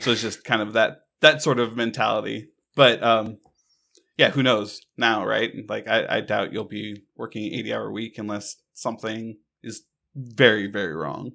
So 0.01 0.11
it's 0.11 0.21
just 0.21 0.43
kind 0.43 0.62
of 0.62 0.73
that 0.73 1.03
that 1.21 1.43
sort 1.43 1.61
of 1.61 1.77
mentality. 1.77 2.49
But 2.75 3.01
um, 3.05 3.39
yeah, 4.21 4.29
who 4.31 4.43
knows 4.43 4.83
now, 4.99 5.25
right? 5.25 5.51
Like 5.66 5.89
I, 5.89 6.18
I 6.18 6.21
doubt 6.21 6.53
you'll 6.53 6.64
be 6.64 7.03
working 7.16 7.47
an 7.47 7.59
80 7.59 7.73
hour 7.73 7.91
week 7.91 8.18
unless 8.18 8.57
something 8.75 9.39
is 9.62 9.83
very, 10.14 10.66
very 10.66 10.95
wrong. 10.95 11.33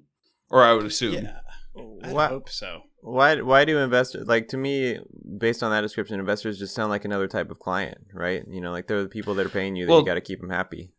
Or 0.50 0.62
I 0.62 0.72
would 0.72 0.86
assume. 0.86 1.14
Yeah, 1.14 1.40
oh, 1.76 1.98
I 2.04 2.12
Wha- 2.12 2.28
hope 2.28 2.48
so. 2.48 2.82
Why 3.02 3.40
why 3.40 3.64
do 3.64 3.78
investors 3.78 4.28
like 4.28 4.46
to 4.48 4.56
me 4.56 4.98
based 5.38 5.62
on 5.64 5.72
that 5.72 5.80
description 5.80 6.20
investors 6.20 6.58
just 6.60 6.74
sound 6.76 6.90
like 6.90 7.04
another 7.04 7.26
type 7.26 7.50
of 7.50 7.58
client, 7.58 7.98
right? 8.12 8.44
You 8.48 8.60
know, 8.60 8.70
like 8.70 8.86
they're 8.86 9.02
the 9.02 9.08
people 9.08 9.34
that 9.34 9.46
are 9.46 9.50
paying 9.50 9.74
you 9.74 9.86
that 9.86 9.90
Well- 9.90 10.00
you 10.00 10.06
got 10.06 10.14
to 10.14 10.20
keep 10.20 10.40
them 10.40 10.50
happy. 10.50 10.92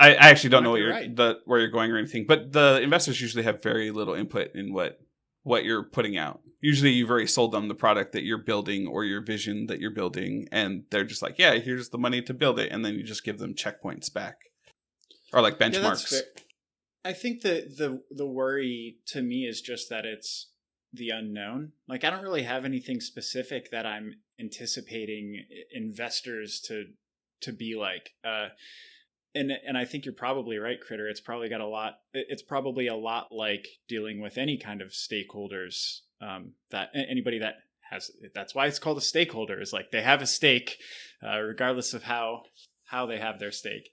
I, 0.00 0.14
I 0.14 0.30
actually 0.30 0.50
don't 0.50 0.64
know 0.64 0.70
what 0.70 0.80
you're 0.80 0.90
right. 0.90 1.14
the 1.14 1.38
where 1.44 1.60
you're 1.60 1.70
going 1.70 1.90
or 1.92 1.98
anything, 1.98 2.24
but 2.26 2.50
the 2.52 2.80
investors 2.82 3.20
usually 3.20 3.44
have 3.44 3.62
very 3.62 3.90
little 3.92 4.14
input 4.14 4.48
in 4.56 4.72
what 4.72 4.98
what 5.44 5.64
you're 5.64 5.84
putting 5.84 6.16
out. 6.16 6.40
Usually 6.62 6.92
you've 6.92 7.10
already 7.10 7.26
sold 7.26 7.52
them 7.52 7.68
the 7.68 7.74
product 7.74 8.12
that 8.12 8.22
you're 8.22 8.38
building 8.38 8.86
or 8.86 9.04
your 9.04 9.20
vision 9.20 9.66
that 9.66 9.80
you're 9.80 9.90
building 9.90 10.48
and 10.50 10.84
they're 10.90 11.04
just 11.04 11.20
like, 11.20 11.38
"Yeah, 11.38 11.54
here's 11.54 11.90
the 11.90 11.98
money 11.98 12.22
to 12.22 12.32
build 12.32 12.58
it." 12.58 12.72
And 12.72 12.84
then 12.84 12.94
you 12.94 13.02
just 13.02 13.24
give 13.24 13.38
them 13.38 13.54
checkpoints 13.54 14.12
back. 14.12 14.36
Or 15.32 15.42
like 15.42 15.58
benchmarks. 15.58 16.08
fair. 16.08 16.22
I 17.04 17.12
think 17.12 17.42
the 17.42 17.66
the 17.76 18.02
the 18.10 18.26
worry 18.26 18.98
to 19.08 19.22
me 19.22 19.44
is 19.44 19.60
just 19.60 19.90
that 19.90 20.04
it's 20.04 20.50
the 20.92 21.10
unknown. 21.10 21.72
Like 21.88 22.04
I 22.04 22.10
don't 22.10 22.22
really 22.22 22.44
have 22.44 22.64
anything 22.64 23.00
specific 23.00 23.70
that 23.70 23.86
I'm 23.86 24.14
anticipating 24.38 25.44
investors 25.72 26.60
to 26.66 26.84
to 27.40 27.52
be 27.52 27.74
like. 27.74 28.10
Uh, 28.24 28.48
and 29.34 29.50
and 29.66 29.76
I 29.78 29.84
think 29.84 30.04
you're 30.04 30.14
probably 30.14 30.58
right, 30.58 30.80
Critter. 30.80 31.08
It's 31.08 31.20
probably 31.20 31.48
got 31.48 31.60
a 31.60 31.66
lot. 31.66 31.94
It's 32.12 32.42
probably 32.42 32.86
a 32.86 32.96
lot 32.96 33.28
like 33.32 33.66
dealing 33.88 34.20
with 34.20 34.38
any 34.38 34.58
kind 34.58 34.82
of 34.82 34.88
stakeholders. 34.88 36.00
Um, 36.22 36.52
that 36.70 36.90
anybody 36.94 37.40
that 37.40 37.54
has 37.90 38.10
that's 38.34 38.54
why 38.54 38.66
it's 38.66 38.78
called 38.78 38.98
a 38.98 39.02
stakeholder 39.02 39.60
is 39.60 39.72
like 39.72 39.90
they 39.90 40.02
have 40.02 40.22
a 40.22 40.26
stake, 40.26 40.78
uh, 41.26 41.40
regardless 41.40 41.94
of 41.94 42.04
how 42.04 42.42
how 42.84 43.06
they 43.06 43.18
have 43.18 43.38
their 43.38 43.52
stake. 43.52 43.90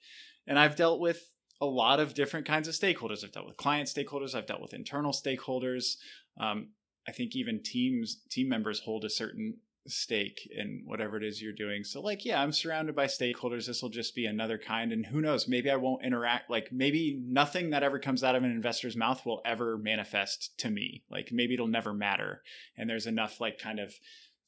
And 0.48 0.60
I've 0.60 0.76
dealt 0.76 1.00
with 1.00 1.22
a 1.62 1.66
lot 1.66 2.00
of 2.00 2.14
different 2.14 2.46
kinds 2.46 2.68
of 2.68 2.76
stakeholders. 2.76 3.24
I've 3.24 3.32
dealt 3.32 3.48
with 3.48 3.58
client 3.58 3.90
stakeholders. 3.90 4.36
I've 4.36 4.48
dealt 4.48 4.62
with 4.62 4.74
internal 4.74 5.12
stakeholders. 5.12 5.96
Um, 6.40 6.70
I 7.08 7.12
think 7.12 7.36
even 7.36 7.62
teams 7.64 8.22
team 8.30 8.48
members 8.48 8.82
hold 8.82 9.04
a 9.06 9.10
certain 9.10 9.58
stake 9.90 10.50
in 10.56 10.84
whatever 10.86 11.18
it 11.18 11.24
is 11.24 11.42
you're 11.42 11.54
doing. 11.54 11.84
So 11.84 12.02
like, 12.02 12.24
yeah, 12.26 12.42
I'm 12.42 12.52
surrounded 12.52 12.96
by 12.96 13.06
stakeholders. 13.06 13.68
This 13.68 13.82
will 13.82 13.90
just 13.90 14.16
be 14.16 14.26
another 14.26 14.58
kind 14.58 14.92
and 14.92 15.06
who 15.06 15.22
knows, 15.22 15.48
maybe 15.48 15.70
I 15.70 15.76
won't 15.76 16.06
interact 16.06 16.50
like 16.50 16.72
maybe 16.72 17.20
nothing 17.26 17.72
that 17.72 17.84
ever 17.84 18.00
comes 18.00 18.24
out 18.24 18.36
of 18.36 18.44
an 18.44 18.52
investor's 18.52 18.96
mouth 18.96 19.26
will 19.26 19.42
ever 19.46 19.78
manifest 19.78 20.58
to 20.60 20.70
me. 20.70 21.04
Like 21.10 21.32
maybe 21.32 21.56
it'll 21.56 21.68
never 21.68 21.94
matter. 21.94 22.42
And 22.78 22.90
there's 22.90 23.08
enough 23.08 23.42
like 23.42 23.60
kind 23.60 23.80
of 23.80 23.94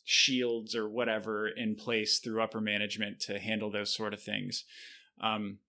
shields 0.04 0.76
or 0.76 0.90
whatever 0.90 1.48
in 1.48 1.76
place 1.76 2.20
through 2.20 2.42
upper 2.42 2.62
management 2.62 3.20
to 3.22 3.40
handle 3.40 3.70
those 3.70 3.94
sort 3.94 4.14
of 4.14 4.22
things. 4.22 4.66
Um, 5.22 5.60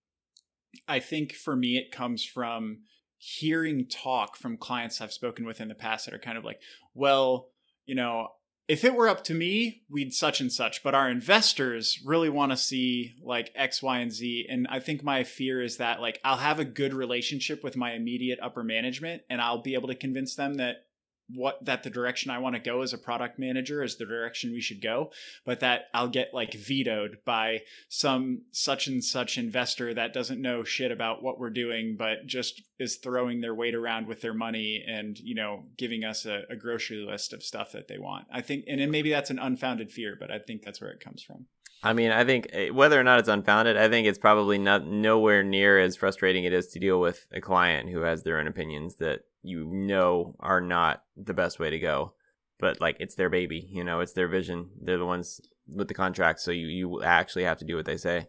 I 0.87 0.99
think 0.99 1.33
for 1.33 1.55
me, 1.55 1.77
it 1.77 1.91
comes 1.91 2.25
from 2.25 2.79
hearing 3.17 3.85
talk 3.87 4.35
from 4.35 4.57
clients 4.57 4.99
I've 4.99 5.13
spoken 5.13 5.45
with 5.45 5.61
in 5.61 5.67
the 5.69 5.75
past 5.75 6.05
that 6.05 6.13
are 6.13 6.19
kind 6.19 6.37
of 6.37 6.43
like, 6.43 6.59
well, 6.93 7.49
you 7.85 7.95
know, 7.95 8.29
if 8.67 8.83
it 8.83 8.95
were 8.95 9.09
up 9.09 9.23
to 9.25 9.33
me, 9.33 9.83
we'd 9.89 10.13
such 10.13 10.39
and 10.39 10.51
such, 10.51 10.83
but 10.83 10.95
our 10.95 11.09
investors 11.09 11.99
really 12.05 12.29
want 12.29 12.51
to 12.51 12.57
see 12.57 13.13
like 13.21 13.51
X, 13.55 13.83
Y, 13.83 13.99
and 13.99 14.11
Z. 14.11 14.47
And 14.49 14.67
I 14.69 14.79
think 14.79 15.03
my 15.03 15.23
fear 15.23 15.61
is 15.61 15.77
that 15.77 15.99
like 15.99 16.19
I'll 16.23 16.37
have 16.37 16.59
a 16.59 16.65
good 16.65 16.93
relationship 16.93 17.63
with 17.63 17.75
my 17.75 17.93
immediate 17.93 18.39
upper 18.41 18.63
management 18.63 19.23
and 19.29 19.41
I'll 19.41 19.61
be 19.61 19.73
able 19.73 19.89
to 19.89 19.95
convince 19.95 20.35
them 20.35 20.55
that 20.55 20.85
what 21.29 21.63
that 21.65 21.83
the 21.83 21.89
direction 21.89 22.31
I 22.31 22.39
want 22.39 22.55
to 22.55 22.61
go 22.61 22.81
as 22.81 22.93
a 22.93 22.97
product 22.97 23.39
manager 23.39 23.83
is 23.83 23.97
the 23.97 24.05
direction 24.05 24.51
we 24.51 24.61
should 24.61 24.81
go, 24.81 25.11
but 25.45 25.61
that 25.61 25.85
I'll 25.93 26.09
get 26.09 26.33
like 26.33 26.53
vetoed 26.53 27.19
by 27.25 27.61
some 27.89 28.43
such 28.51 28.87
and 28.87 29.03
such 29.03 29.37
investor 29.37 29.93
that 29.93 30.13
doesn't 30.13 30.41
know 30.41 30.63
shit 30.63 30.91
about 30.91 31.23
what 31.23 31.39
we're 31.39 31.49
doing, 31.49 31.95
but 31.97 32.25
just 32.25 32.61
is 32.79 32.97
throwing 32.97 33.41
their 33.41 33.55
weight 33.55 33.75
around 33.75 34.07
with 34.07 34.21
their 34.21 34.33
money 34.33 34.83
and, 34.85 35.17
you 35.19 35.35
know, 35.35 35.65
giving 35.77 36.03
us 36.03 36.25
a, 36.25 36.41
a 36.49 36.55
grocery 36.55 36.97
list 36.97 37.33
of 37.33 37.43
stuff 37.43 37.71
that 37.71 37.87
they 37.87 37.97
want. 37.97 38.25
I 38.31 38.41
think, 38.41 38.65
and 38.67 38.91
maybe 38.91 39.09
that's 39.09 39.29
an 39.29 39.39
unfounded 39.39 39.91
fear, 39.91 40.17
but 40.19 40.31
I 40.31 40.39
think 40.39 40.63
that's 40.63 40.81
where 40.81 40.91
it 40.91 40.99
comes 40.99 41.23
from. 41.23 41.45
I 41.83 41.91
mean, 41.91 42.11
I 42.11 42.23
think 42.23 42.47
eh, 42.53 42.69
whether 42.69 42.99
or 42.99 43.03
not 43.03 43.19
it's 43.19 43.27
unfounded, 43.27 43.75
I 43.75 43.89
think 43.89 44.07
it's 44.07 44.17
probably 44.17 44.57
not 44.57 44.87
nowhere 44.87 45.43
near 45.43 45.79
as 45.79 45.97
frustrating 45.97 46.45
it 46.45 46.53
is 46.53 46.67
to 46.69 46.79
deal 46.79 46.99
with 46.99 47.27
a 47.33 47.41
client 47.41 47.89
who 47.89 48.01
has 48.01 48.23
their 48.23 48.39
own 48.39 48.47
opinions 48.47 48.95
that 48.95 49.21
you 49.43 49.65
know 49.65 50.35
are 50.39 50.61
not 50.61 51.03
the 51.15 51.33
best 51.33 51.59
way 51.59 51.69
to 51.69 51.79
go. 51.79 52.13
But 52.59 52.79
like 52.79 52.97
it's 52.99 53.15
their 53.15 53.29
baby, 53.29 53.67
you 53.69 53.83
know, 53.83 53.99
it's 53.99 54.13
their 54.13 54.27
vision. 54.27 54.69
They're 54.81 54.97
the 54.97 55.05
ones 55.05 55.41
with 55.67 55.87
the 55.87 55.93
contract, 55.93 56.39
so 56.39 56.51
you 56.51 56.67
you 56.67 57.03
actually 57.03 57.43
have 57.43 57.57
to 57.59 57.65
do 57.65 57.75
what 57.75 57.85
they 57.85 57.97
say. 57.97 58.27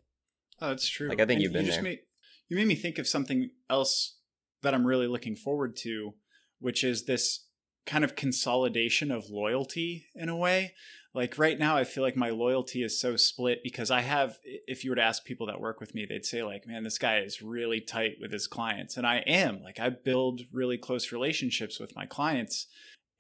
Oh, 0.61 0.71
that's 0.71 0.89
true. 0.89 1.09
Like 1.09 1.21
I 1.21 1.27
think 1.27 1.37
And 1.37 1.43
you've 1.43 1.53
been 1.53 1.63
you 1.63 1.67
just 1.69 1.77
there. 1.77 1.85
Made, 1.85 2.01
you 2.49 2.57
made 2.57 2.67
me 2.67 2.75
think 2.75 2.99
of 2.99 3.07
something 3.07 3.51
else 3.71 4.17
that 4.63 4.75
I'm 4.75 4.87
really 4.87 5.07
looking 5.07 5.37
forward 5.37 5.77
to, 5.79 6.15
which 6.59 6.83
is 6.83 7.05
this 7.05 7.47
kind 7.87 8.05
of 8.05 8.17
consolidation 8.17 9.11
of 9.11 9.29
loyalty 9.29 10.07
in 10.15 10.29
a 10.29 10.37
way. 10.37 10.75
Like 11.15 11.39
right 11.39 11.59
now, 11.59 11.77
I 11.77 11.85
feel 11.85 12.03
like 12.03 12.17
my 12.17 12.31
loyalty 12.31 12.83
is 12.83 13.01
so 13.01 13.15
split 13.15 13.63
because 13.63 13.91
I 13.91 14.01
have, 14.01 14.39
if 14.45 14.83
you 14.83 14.91
were 14.91 14.97
to 14.97 15.03
ask 15.03 15.25
people 15.25 15.47
that 15.47 15.61
work 15.61 15.79
with 15.79 15.95
me, 15.95 16.07
they'd 16.09 16.25
say, 16.25 16.43
like, 16.43 16.67
man, 16.67 16.83
this 16.83 16.99
guy 16.99 17.19
is 17.19 17.41
really 17.41 17.81
tight 17.81 18.17
with 18.21 18.33
his 18.33 18.49
clients. 18.49 18.97
And 18.97 19.07
I 19.07 19.19
am. 19.19 19.63
Like, 19.63 19.79
I 19.79 19.91
build 19.91 20.43
really 20.53 20.77
close 20.77 21.13
relationships 21.13 21.79
with 21.79 21.95
my 21.95 22.05
clients. 22.05 22.67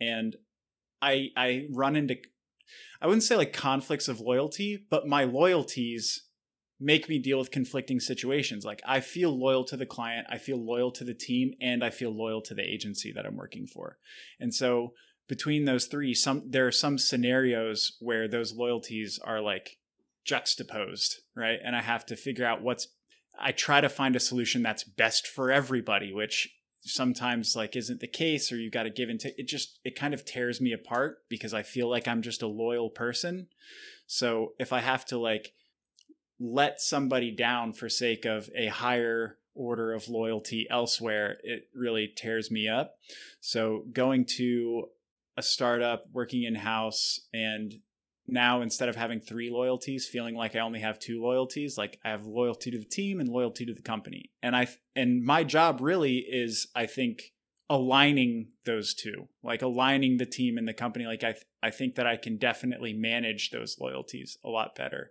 And 0.01 0.35
I, 1.01 1.29
I 1.37 1.69
run 1.71 1.95
into, 1.95 2.17
I 3.01 3.07
wouldn't 3.07 3.23
say 3.23 3.37
like 3.37 3.53
conflicts 3.53 4.09
of 4.09 4.21
loyalty, 4.21 4.87
but 4.91 5.07
my 5.07 5.23
loyalties 5.23 6.25
make 6.81 7.09
me 7.09 7.19
deal 7.19 7.39
with 7.39 7.51
conflicting 7.51 8.01
situations. 8.01 8.65
Like 8.65 8.83
I 8.87 9.01
feel 9.01 9.31
loyal 9.31 9.65
to 9.65 9.77
the 9.77 9.87
client, 9.87 10.27
I 10.29 10.39
feel 10.39 10.57
loyal 10.57 10.91
to 10.93 11.05
the 11.05 11.15
team, 11.15 11.53
and 11.61 11.85
I 11.85 11.91
feel 11.91 12.11
loyal 12.11 12.43
to 12.43 12.55
the 12.55 12.63
agency 12.63 13.13
that 13.13 13.25
I'm 13.25 13.37
working 13.37 13.67
for. 13.67 13.99
And 14.41 14.53
so 14.53 14.95
between 15.29 15.64
those 15.64 15.87
three, 15.87 16.14
some 16.14 16.43
there 16.47 16.66
are 16.66 16.72
some 16.72 16.99
scenarios 16.99 17.97
where 18.01 18.29
those 18.29 18.55
loyalties 18.55 19.18
are 19.22 19.41
like 19.41 19.79
juxtaposed, 20.25 21.20
right? 21.35 21.59
And 21.64 21.75
I 21.77 21.83
have 21.83 22.07
to 22.07 22.16
figure 22.16 22.47
out 22.47 22.62
what's 22.62 22.89
I 23.39 23.53
try 23.53 23.81
to 23.81 23.89
find 23.89 24.14
a 24.14 24.20
solution 24.20 24.62
that's 24.62 24.85
best 24.85 25.27
for 25.27 25.51
everybody, 25.51 26.12
which 26.12 26.55
sometimes 26.83 27.57
like 27.57 27.75
isn't 27.77 28.01
the 28.01 28.07
case 28.07 28.53
or 28.53 28.57
you 28.57 28.70
got 28.70 28.83
to 28.83 28.91
give 28.91 29.09
and 29.09 29.18
take 29.18 29.39
it 29.39 29.49
just 29.49 29.79
it 29.85 29.99
kind 29.99 30.12
of 30.12 30.25
tears 30.25 30.61
me 30.61 30.72
apart 30.72 31.18
because 31.31 31.55
I 31.55 31.62
feel 31.62 31.89
like 31.89 32.07
I'm 32.07 32.22
just 32.22 32.43
a 32.43 32.47
loyal 32.47 32.91
person. 32.91 33.49
So 34.07 34.53
if 34.59 34.72
I 34.72 34.81
have 34.81 35.05
to 35.07 35.18
like 35.18 35.53
let 36.39 36.81
somebody 36.81 37.31
down 37.31 37.72
for 37.72 37.89
sake 37.89 38.25
of 38.25 38.51
a 38.55 38.66
higher 38.66 39.39
order 39.55 39.93
of 39.93 40.09
loyalty 40.09 40.66
elsewhere, 40.68 41.39
it 41.43 41.68
really 41.75 42.12
tears 42.14 42.51
me 42.51 42.68
up. 42.68 42.97
So 43.41 43.85
going 43.93 44.27
to 44.37 44.89
a 45.37 45.43
startup, 45.43 46.05
working 46.12 46.45
in 46.45 46.55
house, 46.55 47.20
and 47.32 47.74
now 48.26 48.62
instead 48.62 48.89
of 48.89 48.97
having 48.97 49.20
three 49.20 49.51
loyalties, 49.51 50.07
feeling 50.07 50.35
like 50.35 50.57
I 50.57 50.61
only 50.61 50.80
have 50.80 50.99
two 50.99 51.22
loyalties, 51.22 51.76
like 51.76 51.99
I 52.05 52.11
have 52.11 52.26
loyalty 52.26 52.70
to 52.70 52.78
the 52.78 52.85
team 52.85 53.20
and 53.20 53.28
loyalty 53.28 53.66
to 53.66 53.74
the 53.74 53.82
company. 53.82 54.30
And 54.43 54.57
I 54.57 54.68
and 54.97 55.22
my 55.22 55.45
job 55.45 55.80
really 55.80 56.18
is, 56.18 56.68
I 56.74 56.87
think, 56.87 57.32
aligning 57.68 58.49
those 58.64 58.95
two, 58.95 59.28
like 59.43 59.62
aligning 59.62 60.16
the 60.16 60.26
team 60.26 60.57
and 60.57 60.66
the 60.66 60.74
company. 60.74 61.07
Like 61.07 61.24
I 61.24 61.32
th- 61.32 61.45
I 61.62 61.70
think 61.70 61.97
that 61.97 62.07
I 62.07 62.16
can 62.16 62.37
definitely 62.39 62.93
manage 62.93 63.51
those 63.51 63.76
loyalties 63.80 64.39
a 64.45 64.49
lot 64.49 64.74
better. 64.74 65.11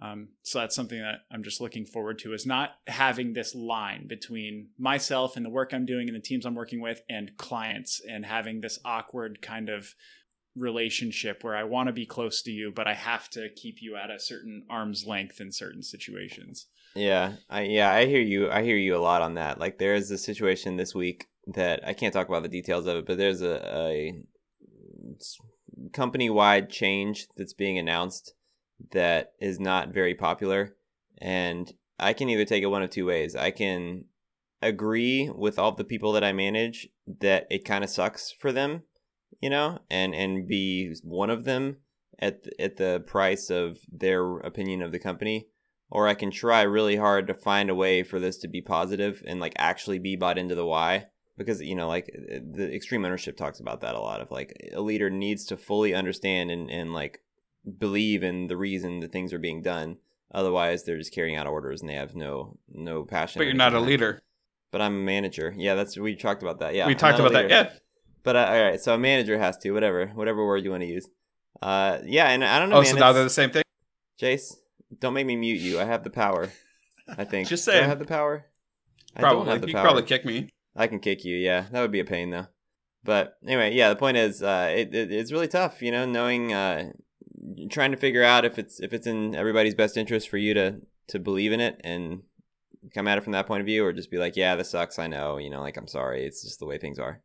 Um, 0.00 0.28
so 0.42 0.58
that's 0.58 0.74
something 0.74 1.00
that 1.00 1.20
I'm 1.30 1.44
just 1.44 1.60
looking 1.60 1.84
forward 1.84 2.18
to 2.20 2.32
is 2.32 2.46
not 2.46 2.70
having 2.86 3.32
this 3.32 3.54
line 3.54 4.06
between 4.08 4.70
myself 4.78 5.36
and 5.36 5.44
the 5.44 5.50
work 5.50 5.72
I'm 5.72 5.86
doing 5.86 6.08
and 6.08 6.16
the 6.16 6.20
teams 6.20 6.44
I'm 6.44 6.54
working 6.54 6.80
with 6.80 7.02
and 7.08 7.36
clients 7.36 8.00
and 8.08 8.26
having 8.26 8.60
this 8.60 8.78
awkward 8.84 9.40
kind 9.42 9.68
of 9.68 9.94
relationship 10.56 11.42
where 11.42 11.56
I 11.56 11.64
want 11.64 11.86
to 11.86 11.92
be 11.92 12.06
close 12.06 12.42
to 12.42 12.50
you, 12.50 12.72
but 12.74 12.86
I 12.86 12.94
have 12.94 13.30
to 13.30 13.48
keep 13.50 13.76
you 13.80 13.96
at 13.96 14.10
a 14.10 14.18
certain 14.18 14.64
arm's 14.68 15.06
length 15.06 15.40
in 15.40 15.52
certain 15.52 15.82
situations. 15.82 16.66
Yeah, 16.94 17.34
I 17.48 17.62
yeah, 17.62 17.90
I 17.90 18.06
hear 18.06 18.20
you. 18.20 18.50
I 18.50 18.62
hear 18.62 18.76
you 18.76 18.96
a 18.96 18.98
lot 18.98 19.22
on 19.22 19.34
that. 19.34 19.58
Like 19.58 19.78
there 19.78 19.94
is 19.94 20.10
a 20.10 20.18
situation 20.18 20.76
this 20.76 20.94
week 20.94 21.26
that 21.54 21.86
I 21.86 21.94
can't 21.94 22.12
talk 22.12 22.28
about 22.28 22.42
the 22.42 22.48
details 22.48 22.86
of 22.86 22.98
it, 22.98 23.06
but 23.06 23.16
there's 23.16 23.40
a, 23.40 23.64
a 23.74 24.14
company 25.92 26.28
wide 26.28 26.70
change 26.70 27.28
that's 27.36 27.54
being 27.54 27.78
announced 27.78 28.34
that 28.90 29.32
is 29.40 29.60
not 29.60 29.88
very 29.88 30.14
popular, 30.14 30.74
and 31.18 31.72
I 31.98 32.12
can 32.12 32.28
either 32.28 32.44
take 32.44 32.62
it 32.62 32.66
one 32.66 32.82
of 32.82 32.90
two 32.90 33.06
ways. 33.06 33.36
I 33.36 33.50
can 33.50 34.06
agree 34.60 35.30
with 35.34 35.58
all 35.58 35.72
the 35.72 35.84
people 35.84 36.12
that 36.12 36.24
I 36.24 36.32
manage 36.32 36.88
that 37.20 37.46
it 37.50 37.64
kind 37.64 37.84
of 37.84 37.90
sucks 37.90 38.32
for 38.32 38.52
them, 38.52 38.82
you 39.40 39.50
know, 39.50 39.78
and 39.90 40.14
and 40.14 40.46
be 40.46 40.94
one 41.02 41.30
of 41.30 41.44
them 41.44 41.78
at 42.18 42.44
at 42.58 42.76
the 42.76 43.02
price 43.06 43.50
of 43.50 43.78
their 43.90 44.38
opinion 44.38 44.82
of 44.82 44.92
the 44.92 44.98
company 44.98 45.48
or 45.92 46.08
I 46.08 46.14
can 46.14 46.30
try 46.30 46.62
really 46.62 46.96
hard 46.96 47.26
to 47.26 47.34
find 47.34 47.68
a 47.68 47.74
way 47.74 48.02
for 48.02 48.18
this 48.18 48.38
to 48.38 48.48
be 48.48 48.62
positive 48.62 49.22
and 49.26 49.38
like 49.40 49.52
actually 49.56 49.98
be 49.98 50.16
bought 50.16 50.38
into 50.38 50.54
the 50.54 50.64
why 50.64 51.06
because 51.36 51.60
you 51.60 51.74
know 51.74 51.86
like 51.86 52.06
the 52.06 52.74
extreme 52.74 53.04
ownership 53.04 53.36
talks 53.36 53.60
about 53.60 53.82
that 53.82 53.94
a 53.94 54.00
lot 54.00 54.22
of 54.22 54.30
like 54.30 54.56
a 54.72 54.80
leader 54.80 55.10
needs 55.10 55.44
to 55.44 55.56
fully 55.56 55.94
understand 55.94 56.50
and, 56.50 56.70
and 56.70 56.94
like 56.94 57.20
believe 57.78 58.22
in 58.22 58.46
the 58.48 58.56
reason 58.56 59.00
that 59.00 59.12
things 59.12 59.32
are 59.32 59.38
being 59.38 59.62
done 59.62 59.96
otherwise 60.34 60.84
they're 60.84 60.98
just 60.98 61.14
carrying 61.14 61.36
out 61.36 61.46
orders 61.46 61.80
and 61.80 61.88
they 61.90 61.94
have 61.94 62.14
no 62.14 62.56
no 62.72 63.04
passion 63.04 63.38
But 63.40 63.44
you're 63.46 63.54
not 63.54 63.74
a 63.74 63.80
leader. 63.80 64.22
but 64.70 64.80
I'm 64.80 64.96
a 64.96 65.00
manager 65.04 65.54
yeah 65.56 65.74
that's 65.74 65.96
we 65.96 66.16
talked 66.16 66.42
about 66.42 66.58
that 66.60 66.74
yeah 66.74 66.86
we 66.86 66.92
I'm 66.92 66.98
talked 66.98 67.18
about 67.20 67.32
that. 67.32 67.48
Yeah. 67.50 67.70
but 68.22 68.34
uh, 68.36 68.46
all 68.50 68.62
right 68.64 68.80
so 68.80 68.94
a 68.94 68.98
manager 68.98 69.38
has 69.38 69.56
to 69.58 69.70
whatever 69.72 70.06
whatever 70.08 70.44
word 70.44 70.64
you 70.64 70.70
want 70.70 70.82
to 70.82 70.88
use 70.88 71.06
uh 71.60 71.98
yeah 72.04 72.28
and 72.30 72.44
I 72.44 72.58
don't 72.58 72.70
know 72.70 72.76
Oh, 72.78 72.82
man, 72.82 72.92
so 72.94 72.98
now 72.98 73.12
they're 73.12 73.22
the 73.24 73.30
same 73.30 73.50
thing. 73.50 73.62
Jace, 74.20 74.54
don't 75.00 75.14
make 75.14 75.26
me 75.26 75.36
mute 75.36 75.60
you. 75.60 75.78
I 75.80 75.84
have 75.84 76.02
the 76.04 76.10
power. 76.10 76.50
I 77.08 77.24
think. 77.24 77.48
Just 77.54 77.66
Do 77.66 77.72
I 77.72 77.82
have 77.82 77.98
the 77.98 78.04
power. 78.04 78.46
I 79.16 79.20
Probably. 79.20 79.44
don't 79.44 79.52
have 79.52 79.60
the 79.62 79.68
you 79.68 79.74
power. 79.74 79.82
could 79.82 79.86
probably 79.86 80.02
kick 80.04 80.24
me. 80.24 80.48
I 80.74 80.86
can 80.86 80.98
kick 81.00 81.24
you. 81.24 81.36
Yeah, 81.36 81.66
that 81.70 81.80
would 81.80 81.90
be 81.92 82.00
a 82.00 82.04
pain 82.04 82.30
though. 82.30 82.46
But 83.04 83.36
anyway, 83.46 83.74
yeah. 83.74 83.88
The 83.90 83.96
point 83.96 84.16
is, 84.16 84.42
uh, 84.42 84.72
it, 84.74 84.94
it 84.94 85.12
it's 85.12 85.30
really 85.32 85.48
tough. 85.48 85.82
You 85.82 85.90
know, 85.92 86.06
knowing, 86.06 86.52
uh, 86.52 86.92
trying 87.70 87.90
to 87.90 87.96
figure 87.96 88.22
out 88.22 88.44
if 88.44 88.58
it's 88.58 88.80
if 88.80 88.92
it's 88.92 89.06
in 89.06 89.34
everybody's 89.34 89.74
best 89.74 89.96
interest 89.96 90.28
for 90.28 90.38
you 90.38 90.54
to 90.54 90.80
to 91.08 91.18
believe 91.18 91.52
in 91.52 91.60
it 91.60 91.80
and 91.84 92.22
come 92.94 93.08
at 93.08 93.18
it 93.18 93.24
from 93.24 93.32
that 93.32 93.46
point 93.46 93.60
of 93.60 93.66
view, 93.66 93.84
or 93.84 93.92
just 93.92 94.10
be 94.10 94.18
like, 94.18 94.36
yeah, 94.36 94.56
this 94.56 94.70
sucks. 94.70 94.98
I 94.98 95.06
know. 95.06 95.38
You 95.38 95.50
know, 95.50 95.60
like 95.60 95.76
I'm 95.76 95.88
sorry. 95.88 96.24
It's 96.24 96.42
just 96.42 96.58
the 96.58 96.66
way 96.66 96.78
things 96.78 96.98
are. 96.98 97.20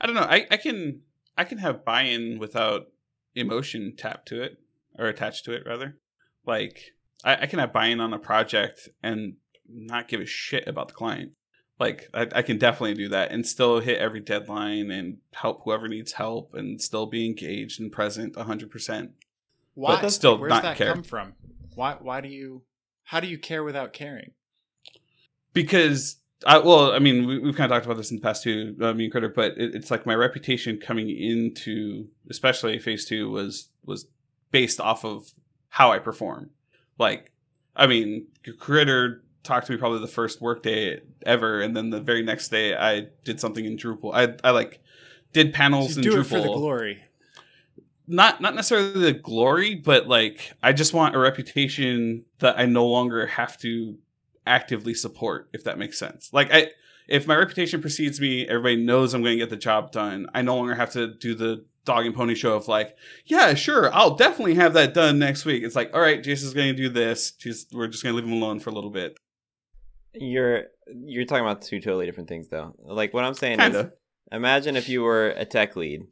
I 0.00 0.06
don't 0.06 0.16
know. 0.16 0.22
I, 0.22 0.46
I 0.50 0.56
can 0.56 1.02
I 1.36 1.44
can 1.44 1.58
have 1.58 1.84
buy-in 1.84 2.38
without 2.38 2.88
emotion 3.34 3.94
tapped 3.96 4.28
to 4.28 4.42
it 4.42 4.58
or 4.98 5.06
attached 5.06 5.44
to 5.44 5.52
it 5.52 5.62
rather. 5.66 5.98
Like 6.46 6.92
I, 7.24 7.42
I 7.42 7.46
can 7.46 7.58
have 7.58 7.72
buy-in 7.72 8.00
on 8.00 8.12
a 8.12 8.18
project 8.18 8.88
and 9.02 9.34
not 9.68 10.08
give 10.08 10.20
a 10.20 10.26
shit 10.26 10.66
about 10.66 10.88
the 10.88 10.94
client. 10.94 11.32
Like 11.80 12.10
I, 12.12 12.28
I 12.36 12.42
can 12.42 12.58
definitely 12.58 12.94
do 12.94 13.08
that 13.08 13.32
and 13.32 13.46
still 13.46 13.80
hit 13.80 13.98
every 13.98 14.20
deadline 14.20 14.90
and 14.90 15.16
help 15.32 15.62
whoever 15.64 15.88
needs 15.88 16.12
help 16.12 16.54
and 16.54 16.80
still 16.80 17.06
be 17.06 17.24
engaged 17.24 17.80
and 17.80 17.90
present 17.90 18.36
hundred 18.36 18.70
percent. 18.70 19.12
Why? 19.74 19.98
But 20.00 20.10
still 20.10 20.38
Where's 20.38 20.50
not 20.50 20.62
that 20.62 20.76
care. 20.76 20.92
come 20.92 21.02
from? 21.02 21.32
Why? 21.74 21.96
Why 21.98 22.20
do 22.20 22.28
you? 22.28 22.62
How 23.04 23.18
do 23.18 23.26
you 23.26 23.38
care 23.38 23.64
without 23.64 23.94
caring? 23.94 24.32
Because 25.54 26.18
I, 26.46 26.58
well, 26.58 26.92
I 26.92 26.98
mean, 26.98 27.26
we, 27.26 27.38
we've 27.38 27.56
kind 27.56 27.72
of 27.72 27.76
talked 27.76 27.86
about 27.86 27.96
this 27.96 28.10
in 28.10 28.18
the 28.18 28.22
past 28.22 28.42
too, 28.42 28.76
uh, 28.80 28.92
me 28.92 29.04
and 29.04 29.12
Critter, 29.12 29.28
but 29.28 29.58
it, 29.58 29.74
it's 29.74 29.90
like 29.90 30.06
my 30.06 30.14
reputation 30.14 30.78
coming 30.78 31.08
into, 31.08 32.08
especially 32.28 32.78
phase 32.78 33.06
two, 33.06 33.30
was 33.30 33.70
was 33.84 34.06
based 34.50 34.80
off 34.80 35.04
of 35.04 35.32
how 35.70 35.92
I 35.92 35.98
perform. 35.98 36.50
Like, 36.98 37.32
I 37.74 37.86
mean, 37.86 38.26
Critter 38.58 39.24
talked 39.42 39.66
to 39.66 39.72
me 39.72 39.78
probably 39.78 40.00
the 40.00 40.06
first 40.06 40.40
workday 40.40 41.00
ever, 41.24 41.60
and 41.60 41.76
then 41.76 41.90
the 41.90 42.00
very 42.00 42.22
next 42.22 42.48
day 42.48 42.74
I 42.74 43.08
did 43.24 43.40
something 43.40 43.64
in 43.64 43.76
Drupal. 43.76 44.12
I 44.14 44.34
I 44.46 44.50
like 44.50 44.80
did 45.32 45.52
panels 45.52 45.96
in 45.96 46.02
do 46.02 46.12
Drupal. 46.12 46.20
it 46.20 46.24
for 46.24 46.40
the 46.40 46.52
glory. 46.52 47.02
Not 48.06 48.40
not 48.40 48.54
necessarily 48.54 49.00
the 49.00 49.12
glory, 49.12 49.74
but 49.74 50.08
like 50.08 50.52
I 50.62 50.72
just 50.72 50.92
want 50.94 51.14
a 51.14 51.18
reputation 51.18 52.24
that 52.40 52.58
I 52.58 52.66
no 52.66 52.86
longer 52.86 53.26
have 53.26 53.56
to 53.58 53.96
actively 54.46 54.94
support, 54.94 55.48
if 55.52 55.64
that 55.64 55.78
makes 55.78 55.98
sense. 55.98 56.30
Like 56.32 56.52
I 56.52 56.70
if 57.08 57.26
my 57.26 57.36
reputation 57.36 57.80
precedes 57.80 58.20
me, 58.20 58.46
everybody 58.46 58.76
knows 58.76 59.14
I'm 59.14 59.22
going 59.22 59.36
to 59.36 59.44
get 59.44 59.50
the 59.50 59.56
job 59.56 59.90
done. 59.90 60.28
I 60.32 60.42
no 60.42 60.56
longer 60.56 60.76
have 60.76 60.92
to 60.92 61.12
do 61.12 61.34
the 61.34 61.64
dog 61.84 62.06
and 62.06 62.14
pony 62.14 62.34
show 62.34 62.54
of 62.54 62.68
like, 62.68 62.96
yeah, 63.24 63.54
sure, 63.54 63.92
I'll 63.92 64.14
definitely 64.14 64.54
have 64.54 64.74
that 64.74 64.94
done 64.94 65.18
next 65.18 65.44
week. 65.44 65.64
It's 65.64 65.74
like, 65.74 65.90
all 65.92 66.00
right, 66.00 66.22
Jason's 66.22 66.54
going 66.54 66.74
to 66.74 66.80
do 66.80 66.88
this. 66.88 67.32
Just 67.32 67.72
we're 67.72 67.88
just 67.88 68.02
going 68.02 68.14
to 68.14 68.20
leave 68.20 68.30
him 68.30 68.40
alone 68.40 68.60
for 68.60 68.70
a 68.70 68.72
little 68.72 68.90
bit. 68.90 69.18
You're 70.14 70.64
you're 71.04 71.24
talking 71.24 71.44
about 71.44 71.62
two 71.62 71.80
totally 71.80 72.06
different 72.06 72.28
things 72.28 72.48
though. 72.48 72.74
Like 72.78 73.14
what 73.14 73.24
I'm 73.24 73.34
saying 73.34 73.60
is 73.60 73.64
Kinda. 73.66 73.92
imagine 74.32 74.76
if 74.76 74.88
you 74.88 75.02
were 75.02 75.28
a 75.28 75.44
tech 75.44 75.76
lead 75.76 76.02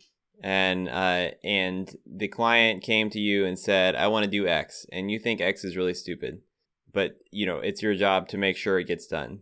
and 0.42 0.88
uh 0.88 1.30
and 1.42 1.94
the 2.06 2.28
client 2.28 2.82
came 2.82 3.10
to 3.10 3.18
you 3.18 3.44
and 3.44 3.58
said, 3.58 3.96
"I 3.96 4.06
want 4.08 4.24
to 4.24 4.30
do 4.30 4.46
X." 4.46 4.86
And 4.92 5.10
you 5.10 5.18
think 5.18 5.40
X 5.40 5.64
is 5.64 5.76
really 5.76 5.94
stupid. 5.94 6.42
But, 6.90 7.18
you 7.30 7.44
know, 7.44 7.58
it's 7.58 7.82
your 7.82 7.94
job 7.94 8.28
to 8.28 8.38
make 8.38 8.56
sure 8.56 8.78
it 8.78 8.86
gets 8.86 9.06
done. 9.06 9.40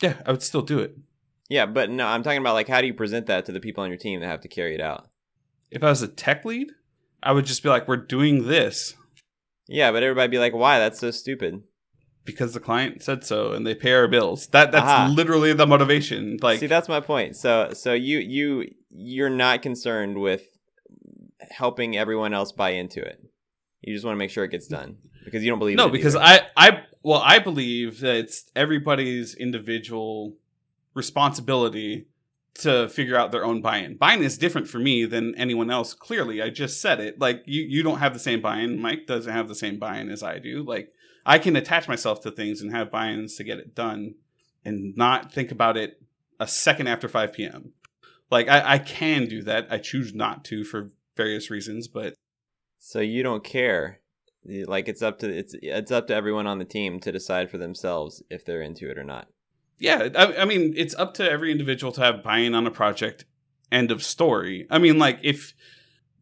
Yeah, 0.00 0.22
I 0.24 0.30
would 0.30 0.42
still 0.42 0.62
do 0.62 0.78
it. 0.78 0.96
Yeah, 1.48 1.66
but 1.66 1.90
no, 1.90 2.06
I'm 2.06 2.22
talking 2.22 2.40
about 2.40 2.54
like 2.54 2.68
how 2.68 2.80
do 2.80 2.86
you 2.86 2.94
present 2.94 3.26
that 3.26 3.44
to 3.46 3.52
the 3.52 3.60
people 3.60 3.82
on 3.82 3.90
your 3.90 3.98
team 3.98 4.20
that 4.20 4.26
have 4.26 4.40
to 4.42 4.48
carry 4.48 4.74
it 4.74 4.80
out? 4.80 5.08
If 5.70 5.82
I 5.82 5.90
was 5.90 6.00
a 6.02 6.08
tech 6.08 6.44
lead, 6.44 6.70
I 7.22 7.32
would 7.32 7.44
just 7.44 7.62
be 7.62 7.68
like, 7.68 7.86
we're 7.86 7.96
doing 7.96 8.46
this 8.46 8.94
Yeah, 9.68 9.92
but 9.92 10.02
everybody 10.02 10.28
be 10.30 10.38
like, 10.38 10.54
"Why? 10.54 10.78
That's 10.78 11.00
so 11.00 11.10
stupid." 11.10 11.62
Because 12.24 12.54
the 12.54 12.60
client 12.60 13.02
said 13.02 13.24
so 13.24 13.52
and 13.52 13.66
they 13.66 13.74
pay 13.74 13.92
our 13.92 14.08
bills. 14.08 14.46
That 14.48 14.72
that's 14.72 14.84
Aha. 14.84 15.12
literally 15.14 15.52
the 15.52 15.66
motivation. 15.66 16.38
Like 16.40 16.60
See, 16.60 16.66
that's 16.66 16.88
my 16.88 17.00
point. 17.00 17.36
So, 17.36 17.70
so 17.72 17.92
you 17.92 18.18
you 18.18 18.70
you're 18.90 19.30
not 19.30 19.62
concerned 19.62 20.18
with 20.18 20.42
helping 21.50 21.96
everyone 21.96 22.34
else 22.34 22.52
buy 22.52 22.70
into 22.70 23.00
it. 23.00 23.22
You 23.80 23.94
just 23.94 24.04
want 24.04 24.14
to 24.14 24.18
make 24.18 24.30
sure 24.30 24.44
it 24.44 24.50
gets 24.50 24.66
done 24.66 24.98
because 25.24 25.42
you 25.42 25.50
don't 25.50 25.58
believe. 25.58 25.76
no, 25.76 25.86
in 25.86 25.92
because 25.92 26.14
either. 26.16 26.46
I 26.56 26.68
I 26.70 26.82
well 27.02 27.22
I 27.24 27.38
believe 27.38 28.00
that 28.00 28.16
it's 28.16 28.50
everybody's 28.54 29.34
individual 29.34 30.34
responsibility 30.94 32.06
to 32.52 32.88
figure 32.88 33.16
out 33.16 33.30
their 33.32 33.44
own 33.44 33.62
buy-in. 33.62 33.96
Buy-in 33.96 34.22
is 34.22 34.36
different 34.36 34.68
for 34.68 34.78
me 34.78 35.04
than 35.06 35.34
anyone 35.36 35.70
else. 35.70 35.94
Clearly, 35.94 36.42
I 36.42 36.50
just 36.50 36.80
said 36.80 37.00
it. 37.00 37.18
Like 37.18 37.42
you 37.46 37.62
you 37.62 37.82
don't 37.82 37.98
have 37.98 38.12
the 38.12 38.20
same 38.20 38.40
buy-in. 38.40 38.80
Mike 38.80 39.06
doesn't 39.06 39.32
have 39.32 39.48
the 39.48 39.54
same 39.54 39.78
buy-in 39.78 40.10
as 40.10 40.22
I 40.22 40.38
do. 40.38 40.62
Like 40.62 40.92
I 41.24 41.38
can 41.38 41.56
attach 41.56 41.88
myself 41.88 42.20
to 42.22 42.30
things 42.30 42.60
and 42.60 42.72
have 42.72 42.90
buy-ins 42.90 43.36
to 43.36 43.44
get 43.44 43.58
it 43.58 43.74
done 43.74 44.14
and 44.64 44.96
not 44.96 45.32
think 45.32 45.50
about 45.50 45.76
it 45.76 46.02
a 46.38 46.46
second 46.46 46.86
after 46.86 47.08
5 47.08 47.32
p.m. 47.32 47.72
Like 48.30 48.48
I, 48.48 48.74
I 48.74 48.78
can 48.78 49.26
do 49.26 49.42
that. 49.42 49.66
I 49.70 49.78
choose 49.78 50.14
not 50.14 50.44
to 50.46 50.64
for 50.64 50.90
various 51.16 51.50
reasons, 51.50 51.88
but 51.88 52.14
so 52.78 53.00
you 53.00 53.22
don't 53.22 53.44
care. 53.44 54.00
Like 54.44 54.88
it's 54.88 55.02
up 55.02 55.18
to 55.18 55.28
it's 55.28 55.54
it's 55.60 55.90
up 55.90 56.06
to 56.06 56.14
everyone 56.14 56.46
on 56.46 56.58
the 56.58 56.64
team 56.64 56.98
to 57.00 57.12
decide 57.12 57.50
for 57.50 57.58
themselves 57.58 58.22
if 58.30 58.44
they're 58.44 58.62
into 58.62 58.90
it 58.90 58.96
or 58.96 59.04
not. 59.04 59.28
yeah, 59.78 60.08
I, 60.14 60.36
I 60.38 60.44
mean, 60.44 60.72
it's 60.76 60.94
up 60.94 61.14
to 61.14 61.30
every 61.30 61.50
individual 61.52 61.92
to 61.92 62.00
have 62.00 62.22
buy-in 62.22 62.54
on 62.54 62.66
a 62.66 62.70
project. 62.70 63.24
End 63.70 63.90
of 63.90 64.02
story. 64.02 64.66
I 64.70 64.78
mean, 64.78 64.98
like 64.98 65.18
if 65.22 65.54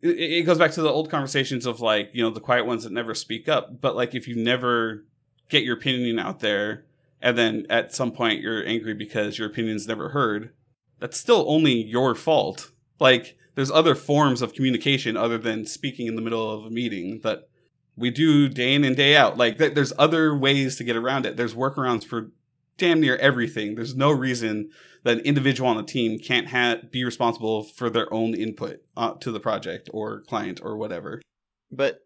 it, 0.02 0.08
it 0.08 0.46
goes 0.46 0.58
back 0.58 0.72
to 0.72 0.82
the 0.82 0.90
old 0.90 1.10
conversations 1.10 1.66
of 1.66 1.80
like 1.80 2.10
you 2.12 2.22
know 2.22 2.30
the 2.30 2.40
quiet 2.40 2.66
ones 2.66 2.84
that 2.84 2.92
never 2.92 3.14
speak 3.14 3.48
up, 3.48 3.80
but 3.80 3.96
like 3.96 4.14
if 4.14 4.28
you 4.28 4.36
never 4.36 5.04
get 5.48 5.64
your 5.64 5.76
opinion 5.76 6.18
out 6.18 6.40
there, 6.40 6.84
and 7.20 7.36
then 7.36 7.66
at 7.70 7.94
some 7.94 8.12
point 8.12 8.40
you're 8.40 8.66
angry 8.66 8.94
because 8.94 9.38
your 9.38 9.48
opinion's 9.48 9.88
never 9.88 10.10
heard, 10.10 10.52
that's 10.98 11.18
still 11.18 11.44
only 11.48 11.72
your 11.72 12.14
fault. 12.14 12.70
Like 13.00 13.36
there's 13.54 13.70
other 13.70 13.94
forms 13.94 14.42
of 14.42 14.54
communication 14.54 15.16
other 15.16 15.38
than 15.38 15.66
speaking 15.66 16.06
in 16.06 16.16
the 16.16 16.22
middle 16.22 16.50
of 16.50 16.64
a 16.64 16.70
meeting 16.70 17.20
that 17.22 17.48
we 17.96 18.10
do 18.10 18.48
day 18.48 18.74
in 18.74 18.84
and 18.84 18.96
day 18.96 19.16
out. 19.16 19.36
Like 19.36 19.58
th- 19.58 19.74
there's 19.74 19.92
other 19.98 20.36
ways 20.36 20.76
to 20.76 20.84
get 20.84 20.96
around 20.96 21.26
it. 21.26 21.36
There's 21.36 21.54
workarounds 21.54 22.04
for 22.04 22.30
damn 22.76 23.00
near 23.00 23.16
everything. 23.16 23.74
There's 23.74 23.96
no 23.96 24.12
reason 24.12 24.70
that 25.08 25.18
an 25.18 25.24
individual 25.24 25.70
on 25.70 25.78
the 25.78 25.82
team 25.82 26.18
can't 26.18 26.48
ha- 26.48 26.76
be 26.90 27.02
responsible 27.02 27.62
for 27.62 27.88
their 27.88 28.12
own 28.12 28.34
input 28.34 28.82
uh, 28.94 29.14
to 29.14 29.32
the 29.32 29.40
project 29.40 29.88
or 29.92 30.20
client 30.20 30.60
or 30.62 30.76
whatever. 30.76 31.22
But 31.70 32.02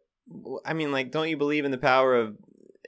I 0.64 0.72
mean, 0.72 0.92
like, 0.92 1.10
don't 1.10 1.28
you 1.28 1.36
believe 1.36 1.64
in 1.64 1.72
the 1.72 1.78
power 1.78 2.14
of 2.14 2.36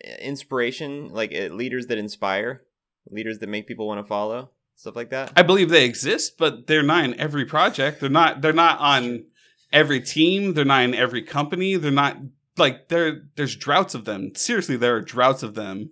uh, 0.06 0.10
inspiration? 0.20 1.08
Like 1.08 1.34
uh, 1.34 1.52
leaders 1.52 1.88
that 1.88 1.98
inspire, 1.98 2.62
leaders 3.10 3.40
that 3.40 3.48
make 3.48 3.66
people 3.66 3.88
want 3.88 3.98
to 3.98 4.08
follow, 4.08 4.50
stuff 4.76 4.94
like 4.94 5.10
that. 5.10 5.32
I 5.36 5.42
believe 5.42 5.68
they 5.68 5.84
exist, 5.84 6.38
but 6.38 6.68
they're 6.68 6.84
not 6.84 7.04
in 7.04 7.18
every 7.18 7.44
project. 7.44 8.00
They're 8.00 8.08
not. 8.08 8.40
They're 8.40 8.52
not 8.52 8.78
on 8.78 9.24
every 9.72 10.00
team. 10.00 10.54
They're 10.54 10.64
not 10.64 10.84
in 10.84 10.94
every 10.94 11.22
company. 11.22 11.74
They're 11.74 11.90
not 11.90 12.18
like 12.56 12.88
there. 12.88 13.22
There's 13.34 13.56
droughts 13.56 13.96
of 13.96 14.04
them. 14.04 14.32
Seriously, 14.36 14.76
there 14.76 14.94
are 14.94 15.00
droughts 15.00 15.42
of 15.42 15.56
them. 15.56 15.90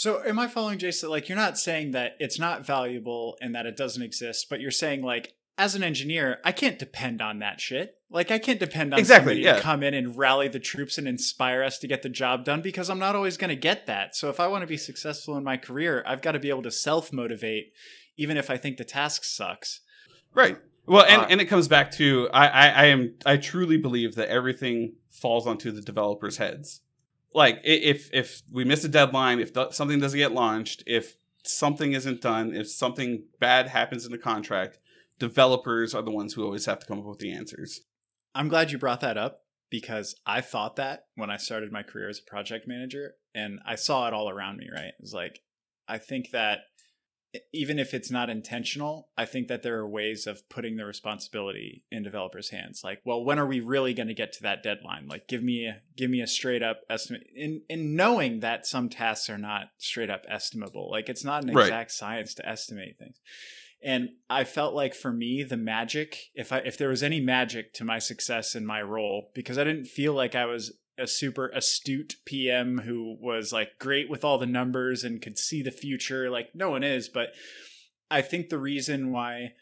So 0.00 0.22
am 0.24 0.38
I 0.38 0.48
following 0.48 0.78
Jason? 0.78 1.10
Like 1.10 1.28
you're 1.28 1.36
not 1.36 1.58
saying 1.58 1.90
that 1.90 2.16
it's 2.18 2.38
not 2.38 2.64
valuable 2.64 3.36
and 3.42 3.54
that 3.54 3.66
it 3.66 3.76
doesn't 3.76 4.02
exist, 4.02 4.46
but 4.48 4.58
you're 4.58 4.70
saying 4.70 5.02
like 5.02 5.34
as 5.58 5.74
an 5.74 5.82
engineer, 5.82 6.38
I 6.42 6.52
can't 6.52 6.78
depend 6.78 7.20
on 7.20 7.40
that 7.40 7.60
shit. 7.60 7.96
Like 8.08 8.30
I 8.30 8.38
can't 8.38 8.58
depend 8.58 8.94
on 8.94 8.98
Exactly, 8.98 9.32
somebody 9.34 9.40
yeah. 9.42 9.56
to 9.56 9.60
come 9.60 9.82
in 9.82 9.92
and 9.92 10.16
rally 10.16 10.48
the 10.48 10.58
troops 10.58 10.96
and 10.96 11.06
inspire 11.06 11.62
us 11.62 11.76
to 11.80 11.86
get 11.86 12.00
the 12.00 12.08
job 12.08 12.46
done 12.46 12.62
because 12.62 12.88
I'm 12.88 12.98
not 12.98 13.14
always 13.14 13.36
going 13.36 13.50
to 13.50 13.56
get 13.56 13.86
that. 13.88 14.16
So 14.16 14.30
if 14.30 14.40
I 14.40 14.46
want 14.46 14.62
to 14.62 14.66
be 14.66 14.78
successful 14.78 15.36
in 15.36 15.44
my 15.44 15.58
career, 15.58 16.02
I've 16.06 16.22
got 16.22 16.32
to 16.32 16.38
be 16.38 16.48
able 16.48 16.62
to 16.62 16.70
self 16.70 17.12
motivate, 17.12 17.74
even 18.16 18.38
if 18.38 18.48
I 18.48 18.56
think 18.56 18.78
the 18.78 18.84
task 18.84 19.22
sucks. 19.24 19.82
Right. 20.32 20.56
Well, 20.86 21.04
and, 21.04 21.20
Uh, 21.20 21.26
and 21.28 21.40
it 21.42 21.44
comes 21.44 21.68
back 21.68 21.90
to 21.98 22.30
I, 22.32 22.46
I 22.46 22.68
I 22.68 22.84
am 22.86 23.16
I 23.26 23.36
truly 23.36 23.76
believe 23.76 24.14
that 24.14 24.30
everything 24.30 24.94
falls 25.10 25.46
onto 25.46 25.70
the 25.70 25.82
developers' 25.82 26.38
heads. 26.38 26.80
Like 27.32 27.60
if 27.64 28.10
if 28.12 28.42
we 28.50 28.64
miss 28.64 28.84
a 28.84 28.88
deadline, 28.88 29.40
if 29.40 29.52
th- 29.52 29.72
something 29.72 30.00
doesn't 30.00 30.18
get 30.18 30.32
launched, 30.32 30.82
if 30.86 31.16
something 31.44 31.92
isn't 31.92 32.20
done, 32.20 32.54
if 32.54 32.68
something 32.68 33.24
bad 33.38 33.68
happens 33.68 34.04
in 34.04 34.12
the 34.12 34.18
contract, 34.18 34.78
developers 35.18 35.94
are 35.94 36.02
the 36.02 36.10
ones 36.10 36.34
who 36.34 36.44
always 36.44 36.66
have 36.66 36.80
to 36.80 36.86
come 36.86 36.98
up 36.98 37.04
with 37.04 37.18
the 37.18 37.32
answers. 37.32 37.82
I'm 38.34 38.48
glad 38.48 38.70
you 38.70 38.78
brought 38.78 39.00
that 39.00 39.16
up 39.16 39.44
because 39.70 40.16
I 40.26 40.40
thought 40.40 40.76
that 40.76 41.06
when 41.14 41.30
I 41.30 41.36
started 41.36 41.72
my 41.72 41.82
career 41.82 42.08
as 42.08 42.18
a 42.18 42.30
project 42.30 42.66
manager 42.66 43.14
and 43.34 43.60
I 43.64 43.76
saw 43.76 44.08
it 44.08 44.14
all 44.14 44.28
around 44.28 44.58
me, 44.58 44.68
right? 44.72 44.92
It's 44.98 45.12
like, 45.12 45.40
I 45.88 45.98
think 45.98 46.30
that 46.30 46.60
even 47.52 47.78
if 47.78 47.94
it's 47.94 48.10
not 48.10 48.30
intentional, 48.30 49.08
I 49.16 49.24
think 49.24 49.48
that 49.48 49.62
there 49.62 49.78
are 49.78 49.88
ways 49.88 50.26
of 50.26 50.48
putting 50.48 50.76
the 50.76 50.84
responsibility 50.84 51.84
in 51.90 52.02
developers' 52.02 52.50
hands. 52.50 52.82
Like, 52.82 53.00
well, 53.04 53.24
when 53.24 53.38
are 53.38 53.46
we 53.46 53.60
really 53.60 53.94
going 53.94 54.08
to 54.08 54.14
get 54.14 54.32
to 54.34 54.42
that 54.42 54.62
deadline? 54.62 55.06
Like, 55.06 55.28
give 55.28 55.42
me 55.42 55.66
a 55.66 55.82
give 55.96 56.10
me 56.10 56.20
a 56.20 56.26
straight 56.26 56.62
up 56.62 56.80
estimate. 56.90 57.26
In 57.34 57.62
in 57.68 57.94
knowing 57.94 58.40
that 58.40 58.66
some 58.66 58.88
tasks 58.88 59.30
are 59.30 59.38
not 59.38 59.68
straight 59.78 60.10
up 60.10 60.24
estimable, 60.28 60.90
like 60.90 61.08
it's 61.08 61.24
not 61.24 61.44
an 61.44 61.54
Right. 61.54 61.66
exact 61.66 61.92
science 61.92 62.34
to 62.34 62.48
estimate 62.48 62.98
things. 62.98 63.20
And 63.82 64.10
I 64.28 64.44
felt 64.44 64.74
like 64.74 64.94
for 64.94 65.12
me, 65.12 65.42
the 65.42 65.56
magic, 65.56 66.30
if 66.34 66.52
I 66.52 66.58
if 66.58 66.76
there 66.76 66.90
was 66.90 67.02
any 67.02 67.20
magic 67.20 67.72
to 67.74 67.84
my 67.84 67.98
success 67.98 68.54
in 68.54 68.66
my 68.66 68.82
role, 68.82 69.30
because 69.34 69.56
I 69.56 69.64
didn't 69.64 69.86
feel 69.86 70.12
like 70.12 70.34
I 70.34 70.46
was 70.46 70.76
a 71.00 71.06
super 71.06 71.48
astute 71.48 72.16
PM 72.24 72.78
who 72.78 73.16
was 73.20 73.52
like 73.52 73.78
great 73.78 74.10
with 74.10 74.24
all 74.24 74.38
the 74.38 74.46
numbers 74.46 75.02
and 75.04 75.22
could 75.22 75.38
see 75.38 75.62
the 75.62 75.70
future. 75.70 76.30
Like 76.30 76.50
no 76.54 76.70
one 76.70 76.84
is, 76.84 77.08
but 77.08 77.30
I 78.10 78.22
think 78.22 78.48
the 78.48 78.58
reason 78.58 79.12
why 79.12 79.52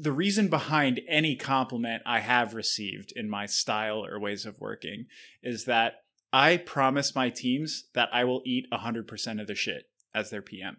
the 0.00 0.12
reason 0.12 0.48
behind 0.48 1.00
any 1.08 1.34
compliment 1.34 2.02
I 2.06 2.20
have 2.20 2.54
received 2.54 3.12
in 3.16 3.28
my 3.28 3.46
style 3.46 4.04
or 4.04 4.20
ways 4.20 4.46
of 4.46 4.60
working 4.60 5.06
is 5.42 5.64
that 5.64 5.94
I 6.32 6.56
promise 6.56 7.16
my 7.16 7.30
teams 7.30 7.88
that 7.94 8.08
I 8.12 8.22
will 8.22 8.42
eat 8.44 8.66
100% 8.72 9.40
of 9.40 9.46
the 9.48 9.56
shit 9.56 9.84
as 10.14 10.30
their 10.30 10.42
PM. 10.42 10.78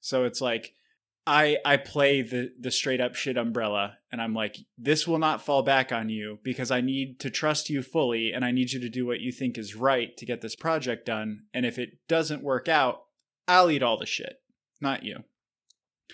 So 0.00 0.24
it's 0.24 0.40
like 0.40 0.74
I 1.28 1.58
I 1.64 1.76
play 1.76 2.22
the 2.22 2.52
the 2.58 2.70
straight 2.70 3.00
up 3.00 3.14
shit 3.14 3.36
umbrella 3.36 3.98
and 4.10 4.20
I'm 4.22 4.32
like 4.34 4.56
this 4.78 5.06
will 5.06 5.18
not 5.18 5.44
fall 5.44 5.62
back 5.62 5.92
on 5.92 6.08
you 6.08 6.38
because 6.42 6.70
I 6.70 6.80
need 6.80 7.20
to 7.20 7.28
trust 7.30 7.68
you 7.68 7.82
fully 7.82 8.32
and 8.32 8.44
I 8.44 8.50
need 8.50 8.72
you 8.72 8.80
to 8.80 8.88
do 8.88 9.04
what 9.06 9.20
you 9.20 9.30
think 9.30 9.58
is 9.58 9.76
right 9.76 10.16
to 10.16 10.24
get 10.26 10.40
this 10.40 10.56
project 10.56 11.04
done 11.04 11.42
and 11.52 11.66
if 11.66 11.78
it 11.78 11.98
doesn't 12.08 12.42
work 12.42 12.66
out 12.68 13.02
I'll 13.46 13.70
eat 13.70 13.82
all 13.82 13.98
the 13.98 14.06
shit 14.06 14.40
not 14.80 15.02
you. 15.02 15.24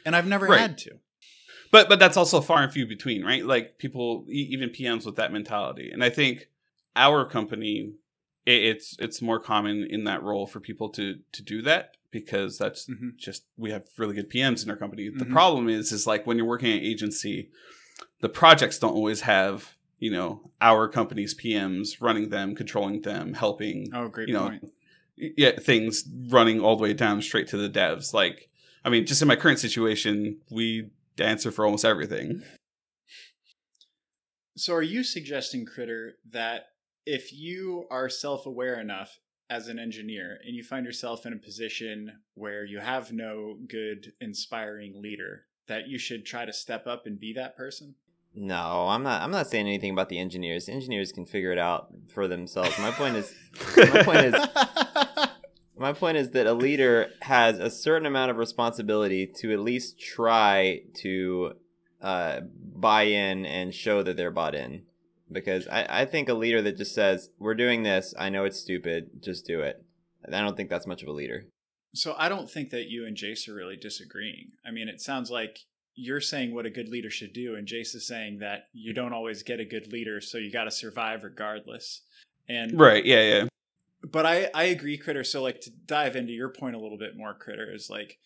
And 0.04 0.16
I've 0.16 0.26
never 0.26 0.46
Right. 0.46 0.60
had 0.60 0.78
to. 0.78 0.98
But 1.70 1.88
but 1.88 1.98
that's 1.98 2.16
also 2.16 2.40
far 2.40 2.62
and 2.62 2.72
few 2.72 2.86
between, 2.86 3.24
right? 3.24 3.44
Like 3.44 3.78
people, 3.78 4.26
even 4.28 4.70
PMs 4.70 5.06
with 5.06 5.16
that 5.16 5.32
mentality, 5.32 5.90
and 5.90 6.04
I 6.04 6.10
think 6.10 6.48
our 6.96 7.24
company, 7.24 7.92
it's 8.46 8.96
it's 8.98 9.20
more 9.20 9.40
common 9.40 9.86
in 9.88 10.04
that 10.04 10.22
role 10.22 10.46
for 10.46 10.60
people 10.60 10.88
to 10.90 11.18
to 11.32 11.42
do 11.42 11.62
that 11.62 11.96
because 12.14 12.56
that's 12.56 12.86
Mhm. 12.88 13.16
just 13.16 13.44
we 13.58 13.72
have 13.72 13.84
really 13.98 14.14
good 14.14 14.30
PMs 14.30 14.62
in 14.62 14.70
our 14.70 14.76
company. 14.76 15.08
The 15.10 15.24
Mhm. 15.26 15.32
problem 15.32 15.68
is 15.68 15.90
is 15.92 16.06
like 16.06 16.26
when 16.26 16.38
you're 16.38 16.46
working 16.46 16.72
at 16.72 16.82
agency, 16.82 17.50
the 18.20 18.28
projects 18.28 18.78
don't 18.78 18.94
always 18.94 19.22
have, 19.22 19.76
you 19.98 20.12
know, 20.12 20.50
our 20.60 20.88
company's 20.88 21.34
PMs 21.34 22.00
running 22.00 22.28
them, 22.30 22.54
controlling 22.54 23.02
them, 23.02 23.34
helping 23.34 23.92
Oh, 23.92 24.08
great 24.08 24.28
you 24.28 24.34
know, 24.34 24.48
point. 24.48 24.72
yeah, 25.16 25.58
things 25.58 26.04
running 26.28 26.60
all 26.60 26.76
the 26.76 26.82
way 26.84 26.94
down 26.94 27.20
straight 27.20 27.48
to 27.48 27.56
the 27.56 27.68
devs. 27.68 28.14
Like, 28.14 28.48
I 28.84 28.90
mean, 28.90 29.06
just 29.06 29.20
in 29.20 29.28
my 29.28 29.36
current 29.36 29.58
situation, 29.58 30.40
we 30.50 30.90
answer 31.18 31.50
for 31.50 31.64
almost 31.64 31.84
everything. 31.84 32.42
So, 34.56 34.72
are 34.74 34.82
you 34.82 35.02
suggesting, 35.02 35.66
Critter, 35.66 36.16
that 36.30 36.68
if 37.04 37.32
you 37.32 37.88
are 37.90 38.08
self 38.08 38.46
aware 38.46 38.80
enough 38.80 39.18
as 39.54 39.68
an 39.68 39.78
engineer 39.78 40.40
and 40.44 40.56
you 40.56 40.64
find 40.64 40.84
yourself 40.84 41.26
in 41.26 41.32
a 41.32 41.36
position 41.36 42.12
where 42.34 42.64
you 42.64 42.80
have 42.80 43.12
no 43.12 43.56
good, 43.68 44.12
inspiring 44.20 45.00
leader, 45.00 45.44
that 45.68 45.86
you 45.86 45.96
should 45.96 46.26
try 46.26 46.44
to 46.44 46.52
step 46.52 46.86
up 46.86 47.06
and 47.06 47.20
be 47.20 47.32
that 47.32 47.56
person? 47.56 47.94
No, 48.34 48.88
I'm 48.88 49.04
not. 49.04 49.22
I'm 49.22 49.30
not 49.30 49.46
saying 49.46 49.68
anything 49.68 49.92
about 49.92 50.08
the 50.08 50.18
engineers. 50.18 50.68
Engineers 50.68 51.12
can 51.12 51.24
figure 51.24 51.52
it 51.52 51.58
out 51.58 51.88
for 52.12 52.26
themselves. 52.26 52.76
My 52.80 52.90
point 52.90 53.14
is, 53.14 53.32
my 53.76 54.02
point 54.02 54.18
is, 54.18 54.34
my 55.78 55.92
point 55.92 56.16
is 56.16 56.30
that 56.30 56.48
a 56.48 56.52
leader 56.52 57.10
has 57.22 57.60
a 57.60 57.70
certain 57.70 58.06
amount 58.06 58.32
of 58.32 58.38
responsibility 58.38 59.24
to 59.38 59.52
at 59.52 59.60
least 59.60 60.00
try 60.00 60.80
to 60.94 61.52
uh, 62.02 62.40
buy 62.74 63.04
in 63.04 63.46
and 63.46 63.72
show 63.72 64.02
that 64.02 64.16
they're 64.16 64.32
bought 64.32 64.56
in. 64.56 64.82
Because 65.30 65.66
I, 65.68 65.86
I 66.02 66.04
think 66.04 66.28
a 66.28 66.34
leader 66.34 66.62
that 66.62 66.76
just 66.76 66.94
says, 66.94 67.30
"We're 67.38 67.54
doing 67.54 67.82
this. 67.82 68.14
I 68.18 68.28
know 68.28 68.44
it's 68.44 68.60
stupid. 68.60 69.22
Just 69.22 69.46
do 69.46 69.60
it." 69.60 69.84
I 70.26 70.40
don't 70.40 70.56
think 70.56 70.70
that's 70.70 70.86
much 70.86 71.02
of 71.02 71.08
a 71.08 71.12
leader. 71.12 71.46
So, 71.94 72.14
I 72.18 72.28
don't 72.28 72.50
think 72.50 72.70
that 72.70 72.88
you 72.88 73.06
and 73.06 73.16
Jace 73.16 73.48
are 73.48 73.54
really 73.54 73.76
disagreeing. 73.76 74.52
I 74.66 74.70
mean, 74.70 74.88
it 74.88 75.00
sounds 75.00 75.30
like 75.30 75.60
you're 75.94 76.20
saying 76.20 76.54
what 76.54 76.66
a 76.66 76.70
good 76.70 76.88
leader 76.88 77.10
should 77.10 77.32
do, 77.32 77.54
and 77.54 77.66
Jace 77.66 77.94
is 77.94 78.06
saying 78.06 78.38
that 78.40 78.68
you 78.72 78.92
don't 78.92 79.12
always 79.12 79.42
get 79.42 79.60
a 79.60 79.64
good 79.64 79.92
leader, 79.92 80.20
so 80.20 80.38
you 80.38 80.50
got 80.50 80.64
to 80.64 80.70
survive 80.70 81.22
regardless. 81.22 82.02
And 82.48 82.78
right? 82.78 83.04
Yeah, 83.04 83.22
yeah. 83.22 83.48
but 84.02 84.26
I 84.26 84.50
I 84.54 84.64
agree, 84.64 84.98
Critter. 84.98 85.24
So 85.24 85.42
like 85.42 85.60
to 85.62 85.70
dive 85.70 86.16
into 86.16 86.32
your 86.32 86.50
point 86.50 86.76
a 86.76 86.80
little 86.80 86.98
bit 86.98 87.16
more, 87.16 87.34
Critter 87.34 87.72
is 87.72 87.88
like 87.88 88.18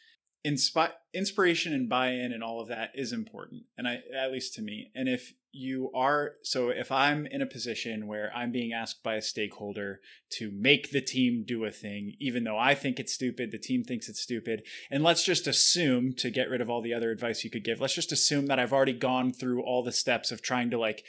inspi- 0.46 0.92
inspiration 1.12 1.72
and 1.72 1.88
buy-in 1.88 2.32
and 2.32 2.42
all 2.42 2.60
of 2.60 2.68
that 2.68 2.90
is 2.94 3.12
important, 3.12 3.62
and 3.76 3.88
I 3.88 4.00
at 4.16 4.32
least 4.32 4.54
to 4.54 4.62
me. 4.62 4.90
And 4.94 5.08
if 5.08 5.34
you 5.50 5.90
are 5.94 6.32
so, 6.42 6.68
if 6.68 6.92
I'm 6.92 7.26
in 7.26 7.42
a 7.42 7.46
position 7.46 8.06
where 8.06 8.30
I'm 8.34 8.52
being 8.52 8.72
asked 8.72 9.02
by 9.02 9.14
a 9.14 9.22
stakeholder 9.22 10.00
to 10.32 10.50
make 10.52 10.90
the 10.90 11.00
team 11.00 11.44
do 11.46 11.64
a 11.64 11.70
thing, 11.70 12.14
even 12.20 12.44
though 12.44 12.58
I 12.58 12.74
think 12.74 13.00
it's 13.00 13.14
stupid, 13.14 13.50
the 13.50 13.58
team 13.58 13.82
thinks 13.82 14.08
it's 14.08 14.20
stupid, 14.20 14.62
and 14.90 15.02
let's 15.02 15.24
just 15.24 15.46
assume 15.46 16.12
to 16.14 16.30
get 16.30 16.50
rid 16.50 16.60
of 16.60 16.68
all 16.70 16.82
the 16.82 16.94
other 16.94 17.10
advice 17.10 17.44
you 17.44 17.50
could 17.50 17.64
give, 17.64 17.80
let's 17.80 17.94
just 17.94 18.12
assume 18.12 18.46
that 18.46 18.58
I've 18.58 18.72
already 18.72 18.92
gone 18.92 19.32
through 19.32 19.62
all 19.62 19.82
the 19.82 19.92
steps 19.92 20.30
of 20.30 20.42
trying 20.42 20.70
to 20.70 20.78
like 20.78 21.04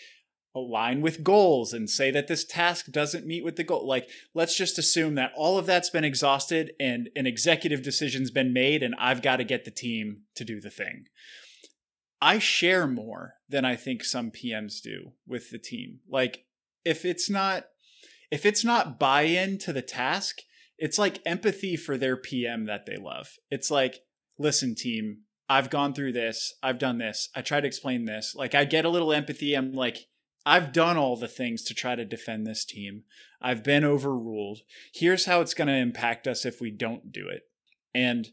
align 0.66 1.02
with 1.02 1.24
goals 1.24 1.74
and 1.74 1.90
say 1.90 2.12
that 2.12 2.28
this 2.28 2.46
task 2.46 2.88
doesn't 2.92 3.26
meet 3.26 3.44
with 3.44 3.56
the 3.56 3.64
goal. 3.64 3.88
Like, 3.88 4.10
let's 4.34 4.56
just 4.56 4.78
assume 4.78 5.16
that 5.16 5.32
all 5.36 5.58
of 5.58 5.66
that's 5.66 5.90
been 5.90 6.04
exhausted 6.04 6.72
and 6.80 7.10
an 7.16 7.28
executive 7.28 7.82
decision's 7.82 8.32
been 8.32 8.54
made, 8.54 8.84
and 8.84 8.96
I've 9.00 9.22
got 9.22 9.38
to 9.38 9.44
get 9.44 9.66
the 9.66 9.72
team 9.72 10.24
to 10.36 10.46
do 10.46 10.60
the 10.60 10.70
thing. 10.70 11.06
I 12.22 12.40
share 12.40 12.88
more 12.88 13.36
than 13.48 13.66
I 13.66 13.76
think 13.76 14.04
some 14.04 14.32
PMs 14.32 14.82
do 14.82 15.14
with 15.26 15.52
the 15.52 15.60
team. 15.60 16.00
Like, 16.10 16.46
if 16.84 17.06
it's 17.06 17.30
not 17.30 17.66
if 18.32 18.46
it's 18.46 18.64
not 18.64 19.00
buy-in 19.00 19.58
to 19.60 19.74
the 19.74 19.82
task, 19.82 20.42
it's 20.78 21.00
like 21.00 21.22
empathy 21.26 21.76
for 21.76 21.98
their 21.98 22.16
PM 22.16 22.66
that 22.66 22.86
they 22.86 22.96
love. 22.96 23.28
It's 23.50 23.72
like, 23.72 24.00
listen, 24.38 24.76
team, 24.76 25.22
I've 25.50 25.70
gone 25.70 25.94
through 25.94 26.14
this, 26.14 26.54
I've 26.62 26.80
done 26.80 27.00
this, 27.00 27.30
I 27.36 27.42
try 27.42 27.60
to 27.60 27.68
explain 27.68 28.06
this. 28.06 28.34
Like, 28.36 28.54
I 28.54 28.66
get 28.66 28.86
a 28.86 28.90
little 28.90 29.12
empathy. 29.12 29.56
I'm 29.56 29.74
like, 29.74 29.98
I've 30.46 30.72
done 30.72 30.98
all 30.98 31.16
the 31.16 31.28
things 31.28 31.64
to 31.64 31.74
try 31.74 31.96
to 31.96 32.06
defend 32.06 32.46
this 32.48 32.66
team. 32.66 33.04
I've 33.42 33.64
been 33.64 33.84
overruled. 33.84 34.60
Here's 34.94 35.26
how 35.26 35.42
it's 35.42 35.54
going 35.54 35.68
to 35.68 35.76
impact 35.76 36.28
us 36.28 36.46
if 36.46 36.60
we 36.60 36.72
don't 36.72 37.12
do 37.12 37.28
it. 37.28 37.44
And 37.94 38.30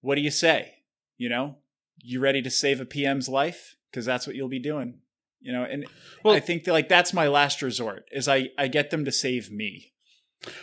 what 0.00 0.14
do 0.14 0.20
you 0.20 0.30
say? 0.30 0.82
You 1.16 1.28
know, 1.28 1.56
you 1.98 2.20
ready 2.20 2.42
to 2.42 2.50
save 2.50 2.80
a 2.80 2.86
PM's 2.86 3.28
life? 3.28 3.76
Because 3.90 4.06
that's 4.06 4.26
what 4.26 4.36
you'll 4.36 4.48
be 4.48 4.58
doing. 4.58 5.00
You 5.40 5.52
know, 5.52 5.64
and 5.64 5.86
Well- 6.22 6.34
I 6.34 6.40
think 6.40 6.64
that 6.64 6.72
like 6.72 6.88
that's 6.88 7.12
my 7.12 7.26
last 7.26 7.62
resort 7.62 8.06
is 8.12 8.28
I 8.28 8.50
I 8.58 8.68
get 8.68 8.90
them 8.90 9.04
to 9.04 9.12
save 9.12 9.50
me. 9.50 9.92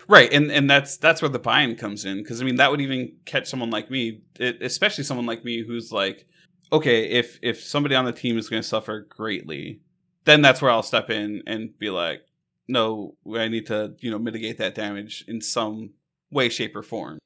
Right, 0.07 0.31
and 0.33 0.51
and 0.51 0.69
that's 0.69 0.97
that's 0.97 1.21
where 1.21 1.29
the 1.29 1.37
buy-in 1.39 1.75
comes 1.75 2.05
in 2.05 2.17
because 2.17 2.41
I 2.41 2.45
mean 2.45 2.55
that 2.55 2.71
would 2.71 2.81
even 2.81 3.17
catch 3.25 3.47
someone 3.47 3.69
like 3.69 3.91
me, 3.91 4.21
it, 4.39 4.61
especially 4.61 5.03
someone 5.03 5.27
like 5.27 5.43
me 5.43 5.63
who's 5.63 5.91
like, 5.91 6.27
okay, 6.71 7.09
if 7.09 7.37
if 7.43 7.61
somebody 7.63 7.93
on 7.95 8.05
the 8.05 8.11
team 8.11 8.37
is 8.37 8.49
going 8.49 8.61
to 8.61 8.67
suffer 8.67 9.01
greatly, 9.01 9.81
then 10.27 10.43
that's 10.43 10.61
where 10.61 10.69
I'll 10.69 10.83
step 10.83 11.09
in 11.09 11.41
and 11.47 11.77
be 11.79 11.89
like, 11.89 12.21
no, 12.67 13.15
I 13.35 13.47
need 13.47 13.65
to 13.67 13.95
you 13.99 14.11
know 14.11 14.19
mitigate 14.19 14.59
that 14.59 14.75
damage 14.75 15.25
in 15.27 15.41
some 15.41 15.93
way, 16.29 16.49
shape, 16.49 16.75
or 16.75 16.83
form. 16.83 17.17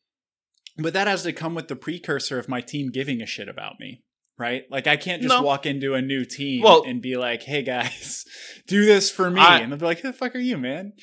But 0.77 0.93
that 0.93 1.07
has 1.07 1.23
to 1.23 1.33
come 1.33 1.53
with 1.55 1.67
the 1.67 1.75
precursor 1.75 2.39
of 2.39 2.47
my 2.47 2.61
team 2.61 2.91
giving 2.91 3.21
a 3.21 3.25
shit 3.25 3.49
about 3.49 3.79
me, 3.79 4.03
right? 4.37 4.63
Like 4.71 4.87
I 4.87 4.95
can't 4.95 5.21
just 5.21 5.33
No. 5.35 5.41
walk 5.41 5.65
into 5.65 5.93
a 5.95 6.01
new 6.01 6.23
team 6.25 6.63
Well- 6.63 6.83
and 6.87 7.01
be 7.01 7.17
like, 7.17 7.43
"Hey 7.43 7.61
guys, 7.63 8.25
do 8.67 8.85
this 8.85 9.11
for 9.11 9.29
me," 9.29 9.41
I- 9.41 9.59
and 9.59 9.71
they'll 9.71 9.79
be 9.79 9.85
like, 9.85 9.99
"Who 9.99 10.07
the 10.11 10.17
fuck 10.17 10.33
are 10.35 10.39
you, 10.39 10.57
man?" 10.57 10.93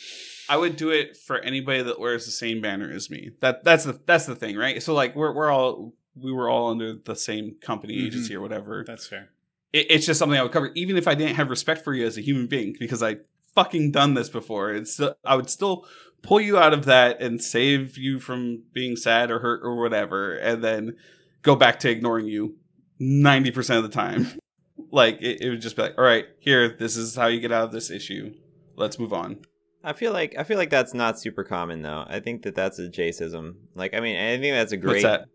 I 0.49 0.57
would 0.57 0.77
do 0.77 0.89
it 0.91 1.17
for 1.19 1.39
anybody 1.41 1.83
that 1.83 2.01
wears 2.01 2.25
the 2.25 2.31
same 2.33 2.63
banner 2.63 2.91
as 2.91 3.11
me. 3.11 3.33
That 3.41 3.65
that's 3.65 3.85
the 3.85 4.01
that's 4.07 4.25
the 4.27 4.35
thing, 4.37 4.57
right? 4.57 4.83
So 4.83 4.95
like 4.95 5.15
we're 5.15 5.35
we're 5.35 5.51
all 5.51 5.95
we 6.17 6.33
were 6.33 6.49
all 6.49 6.71
under 6.71 6.95
the 6.95 7.15
same 7.15 7.57
company 7.61 7.97
Mhm. 7.99 8.07
agency 8.07 8.35
or 8.35 8.41
whatever. 8.41 8.83
That's 8.87 9.07
fair. 9.07 9.31
It, 9.73 9.87
it's 9.91 10.07
just 10.07 10.19
something 10.19 10.39
I 10.39 10.43
would 10.43 10.53
cover, 10.53 10.71
even 10.75 10.97
if 10.97 11.09
I 11.09 11.15
didn't 11.15 11.37
have 11.37 11.51
respect 11.51 11.85
for 11.85 11.95
you 11.95 12.07
as 12.07 12.19
a 12.19 12.23
human 12.23 12.47
being, 12.47 12.75
because 12.79 13.03
I 13.03 13.17
fucking 13.55 13.91
done 13.93 14.15
this 14.15 14.29
before. 14.29 14.73
It's 14.73 15.01
I 15.25 15.35
would 15.35 15.51
still 15.51 15.87
pull 16.23 16.41
you 16.41 16.59
out 16.59 16.73
of 16.73 16.85
that 16.87 17.21
and 17.21 17.43
save 17.43 17.97
you 17.97 18.19
from 18.21 18.63
being 18.73 18.97
sad 18.97 19.31
or 19.31 19.41
hurt 19.41 19.61
or 19.63 19.77
whatever, 19.77 20.35
and 20.35 20.63
then 20.63 20.97
go 21.43 21.57
back 21.57 21.79
to 21.81 21.91
ignoring 21.91 22.27
you 22.27 22.57
ninety 22.99 23.51
percent 23.51 23.85
of 23.85 23.91
the 23.91 23.95
time. 23.95 24.41
like 24.91 25.21
it, 25.21 25.41
it 25.41 25.51
would 25.51 25.61
just 25.61 25.77
be 25.77 25.83
like, 25.83 25.99
all 25.99 26.05
right, 26.05 26.27
here, 26.39 26.77
this 26.79 26.97
is 26.97 27.17
how 27.17 27.27
you 27.27 27.41
get 27.41 27.53
out 27.53 27.65
of 27.65 27.73
this 27.73 27.91
issue. 27.91 28.35
Let's 28.77 28.99
move 28.99 29.13
on. 29.13 29.41
I 29.83 29.93
feel 29.93 30.13
like 30.13 30.35
I 30.39 30.45
feel 30.45 30.59
like 30.59 30.71
that's 30.71 30.95
not 30.95 31.19
super 31.19 31.45
common 31.45 31.83
though. 31.83 32.05
I 32.07 32.21
think 32.21 32.43
that 32.43 32.55
that's 32.55 32.79
a 32.79 32.89
Jaceism. 32.89 33.55
Like 33.75 33.95
I 33.95 34.01
mean, 34.01 34.17
I 34.17 34.39
think 34.39 34.55
that's 34.55 34.73
a 34.73 34.77
great 34.77 35.03
that? 35.03 35.27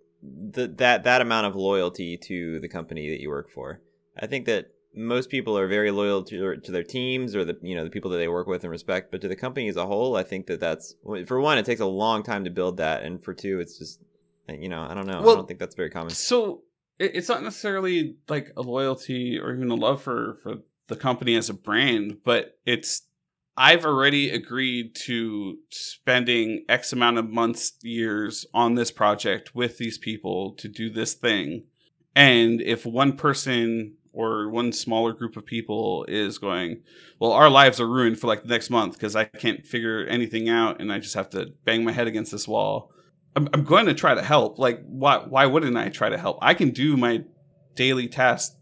th- 0.54 0.72
that 0.78 1.04
that 1.04 1.22
amount 1.22 1.48
of 1.48 1.56
loyalty 1.56 2.18
to 2.18 2.60
the 2.60 2.70
company 2.70 3.10
that 3.10 3.22
you 3.22 3.30
work 3.30 3.50
for. 3.50 3.82
I 4.20 4.28
think 4.28 4.46
that 4.46 4.72
most 4.96 5.30
people 5.30 5.58
are 5.58 5.68
very 5.68 5.92
loyal 5.92 6.24
to 6.24 6.40
their, 6.40 6.56
to 6.56 6.72
their 6.72 6.84
teams 6.84 7.36
or 7.36 7.44
the 7.44 7.58
you 7.62 7.76
know 7.76 7.84
the 7.84 7.90
people 7.90 8.12
that 8.12 8.18
they 8.18 8.28
work 8.28 8.48
with 8.48 8.64
and 8.64 8.72
respect, 8.72 9.12
but 9.12 9.22
to 9.22 9.28
the 9.28 9.36
company 9.36 9.68
as 9.68 9.76
a 9.76 9.86
whole, 9.86 10.16
I 10.16 10.24
think 10.24 10.48
that 10.48 10.60
that's 10.60 10.96
for 11.26 11.40
one, 11.40 11.58
it 11.58 11.66
takes 11.66 11.82
a 11.82 11.86
long 11.86 12.24
time 12.24 12.44
to 12.44 12.50
build 12.50 12.78
that, 12.78 13.04
and 13.04 13.24
for 13.24 13.34
two, 13.34 13.60
it's 13.60 13.78
just 13.78 14.00
eh, 14.50 14.56
you 14.60 14.70
know 14.70 14.86
I 14.88 14.94
don't 14.94 15.08
know. 15.08 15.20
I 15.20 15.24
don't 15.24 15.48
think 15.48 15.60
that's 15.60 15.76
very 15.76 15.90
common. 15.90 16.12
So 16.12 16.64
it's 17.00 17.30
not 17.30 17.44
necessarily 17.44 18.16
like 18.30 18.52
a 18.56 18.62
loyalty 18.62 19.40
or 19.40 19.54
even 19.54 19.72
a 19.72 19.76
love 19.76 20.02
for 20.02 20.38
for 20.44 20.58
the 20.88 20.96
company 20.96 21.36
as 21.36 21.50
a 21.50 21.54
brand, 21.54 22.18
but 22.24 22.60
it's 22.66 23.04
I've 23.56 23.86
already 23.86 24.30
agreed 24.30 24.96
to 25.06 25.58
spending 25.70 26.66
X 26.68 26.92
amount 26.92 27.18
of 27.18 27.30
months, 27.30 27.74
years 27.82 28.46
on 28.54 28.76
this 28.76 28.92
project 28.92 29.54
with 29.54 29.78
these 29.78 29.98
people 29.98 30.54
to 30.54 30.68
do 30.68 30.90
this 30.90 31.14
thing. 31.14 31.66
And 32.16 32.62
if 32.62 32.86
one 32.86 33.16
person 33.16 33.96
or 34.14 34.48
one 34.48 34.72
smaller 34.72 35.12
group 35.12 35.36
of 35.36 35.46
people 35.46 36.06
is 36.08 36.38
going, 36.38 36.82
well, 37.20 37.32
our 37.32 37.50
lives 37.50 37.80
are 37.80 37.88
ruined 37.88 38.20
for 38.20 38.28
like 38.28 38.44
the 38.44 38.48
next 38.48 38.70
month 38.70 38.94
because 38.94 39.16
I 39.16 39.26
can't 39.26 39.66
figure 39.66 40.06
anything 40.06 40.48
out 40.50 40.80
and 40.80 40.94
I 40.94 41.00
just 41.00 41.16
have 41.16 41.32
to 41.32 41.52
bang 41.66 41.84
my 41.84 41.92
head 41.92 42.08
against 42.08 42.32
this 42.32 42.48
wall. 42.48 42.92
I'm, 43.36 43.50
I'm 43.54 43.64
going 43.64 43.88
to 43.88 43.96
try 43.96 44.14
to 44.14 44.22
help. 44.22 44.60
Like, 44.60 44.84
why, 44.86 45.18
why 45.18 45.48
wouldn't 45.48 45.76
I 45.76 45.90
try 45.90 46.10
to 46.10 46.18
help? 46.18 46.38
I 46.42 46.54
can 46.54 46.70
do 46.70 46.96
my 46.96 47.24
daily 47.74 48.08
tasks 48.08 48.56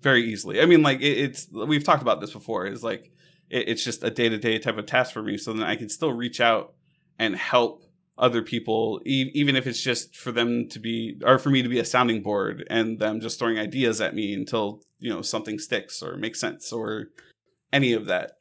very 0.00 0.24
easily. 0.24 0.62
I 0.62 0.64
mean, 0.64 0.82
like, 0.82 1.00
it, 1.00 1.18
it's, 1.18 1.48
we've 1.52 1.84
talked 1.84 2.02
about 2.02 2.22
this 2.22 2.32
before, 2.32 2.66
is 2.66 2.82
like, 2.82 3.12
it, 3.50 3.68
it's 3.68 3.84
just 3.84 4.02
a 4.02 4.10
day 4.10 4.30
to 4.30 4.38
day 4.38 4.58
type 4.58 4.78
of 4.78 4.86
task 4.86 5.12
for 5.12 5.22
me. 5.22 5.36
So 5.36 5.52
then 5.52 5.64
I 5.64 5.76
can 5.76 5.90
still 5.90 6.12
reach 6.12 6.40
out 6.40 6.72
and 7.18 7.36
help 7.36 7.84
other 8.18 8.42
people, 8.42 9.00
e- 9.06 9.30
even 9.34 9.56
if 9.56 9.66
it's 9.66 9.80
just 9.82 10.16
for 10.16 10.32
them 10.32 10.68
to 10.68 10.78
be, 10.78 11.16
or 11.24 11.38
for 11.38 11.50
me 11.50 11.62
to 11.62 11.68
be 11.68 11.78
a 11.78 11.84
sounding 11.84 12.22
board 12.22 12.66
and 12.68 12.98
them 12.98 13.20
just 13.20 13.38
throwing 13.38 13.58
ideas 13.58 14.00
at 14.00 14.14
me 14.14 14.34
until, 14.34 14.82
you 14.98 15.08
know, 15.10 15.22
something 15.22 15.58
sticks 15.58 16.02
or 16.02 16.16
makes 16.16 16.40
sense 16.40 16.72
or 16.72 17.06
any 17.72 17.92
of 17.92 18.06
that. 18.06 18.32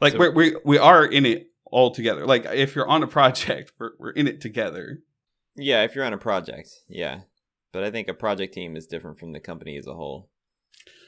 Like, 0.00 0.12
So- 0.14 0.18
we're, 0.18 0.32
we, 0.32 0.56
we 0.64 0.78
are 0.78 1.04
in 1.04 1.26
it 1.26 1.50
all 1.66 1.90
together. 1.90 2.26
Like, 2.26 2.46
if 2.46 2.74
you're 2.74 2.88
on 2.88 3.02
a 3.02 3.06
project, 3.06 3.72
we're, 3.78 3.92
we're 3.98 4.10
in 4.12 4.26
it 4.26 4.40
together. 4.40 5.00
Yeah, 5.56 5.82
if 5.84 5.94
you're 5.94 6.04
on 6.04 6.12
a 6.12 6.18
project, 6.18 6.68
yeah, 6.88 7.20
but 7.72 7.82
I 7.82 7.90
think 7.90 8.08
a 8.08 8.14
project 8.14 8.52
team 8.54 8.76
is 8.76 8.86
different 8.86 9.18
from 9.18 9.32
the 9.32 9.40
company 9.40 9.76
as 9.78 9.86
a 9.86 9.94
whole. 9.94 10.28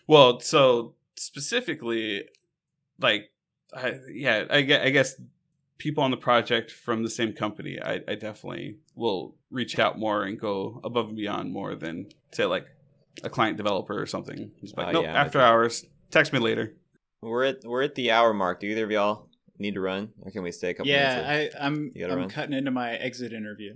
Well, 0.07 0.41
so 0.41 0.95
specifically, 1.17 2.25
like, 2.99 3.31
I, 3.75 3.99
yeah, 4.11 4.45
I 4.51 4.57
I 4.59 4.91
guess 4.91 5.21
people 5.79 6.03
on 6.05 6.11
the 6.11 6.17
project 6.17 6.71
from 6.71 7.03
the 7.03 7.11
same 7.11 7.33
company, 7.33 7.79
I, 7.81 8.01
I 8.09 8.15
definitely 8.17 8.79
will 8.95 9.37
reach 9.51 9.79
out 9.79 9.99
more 9.99 10.25
and 10.25 10.39
go 10.39 10.81
above 10.85 11.09
and 11.09 11.17
beyond 11.17 11.53
more 11.53 11.75
than 11.75 12.09
say 12.33 12.45
like 12.45 12.67
a 13.25 13.31
client 13.31 13.57
developer 13.57 14.01
or 14.01 14.07
something. 14.07 14.51
It's 14.63 14.75
like, 14.77 14.89
Oh, 14.89 14.93
nope, 14.93 15.05
yeah, 15.05 15.21
after 15.21 15.39
okay. 15.39 15.47
hours, 15.47 15.85
text 16.11 16.33
me 16.33 16.39
later. 16.39 16.75
We're 17.23 17.45
at 17.45 17.65
we're 17.65 17.83
at 17.83 17.95
the 17.97 18.11
hour 18.13 18.33
mark. 18.35 18.61
Do 18.61 18.67
either 18.69 18.85
of 18.85 18.91
y'all 18.91 19.29
need 19.59 19.75
to 19.75 19.81
run, 19.81 20.11
or 20.23 20.31
can 20.31 20.43
we 20.43 20.53
stay 20.53 20.71
a 20.71 20.75
couple 20.75 20.93
minutes? 20.93 21.53
Yeah, 21.55 21.61
I, 21.61 21.67
I'm 21.67 21.91
You 21.95 22.03
gotta 22.03 22.13
I'm 22.13 22.19
run? 22.21 22.29
cutting 22.29 22.53
into 22.57 22.71
my 22.71 22.93
exit 22.95 23.33
interview. 23.33 23.75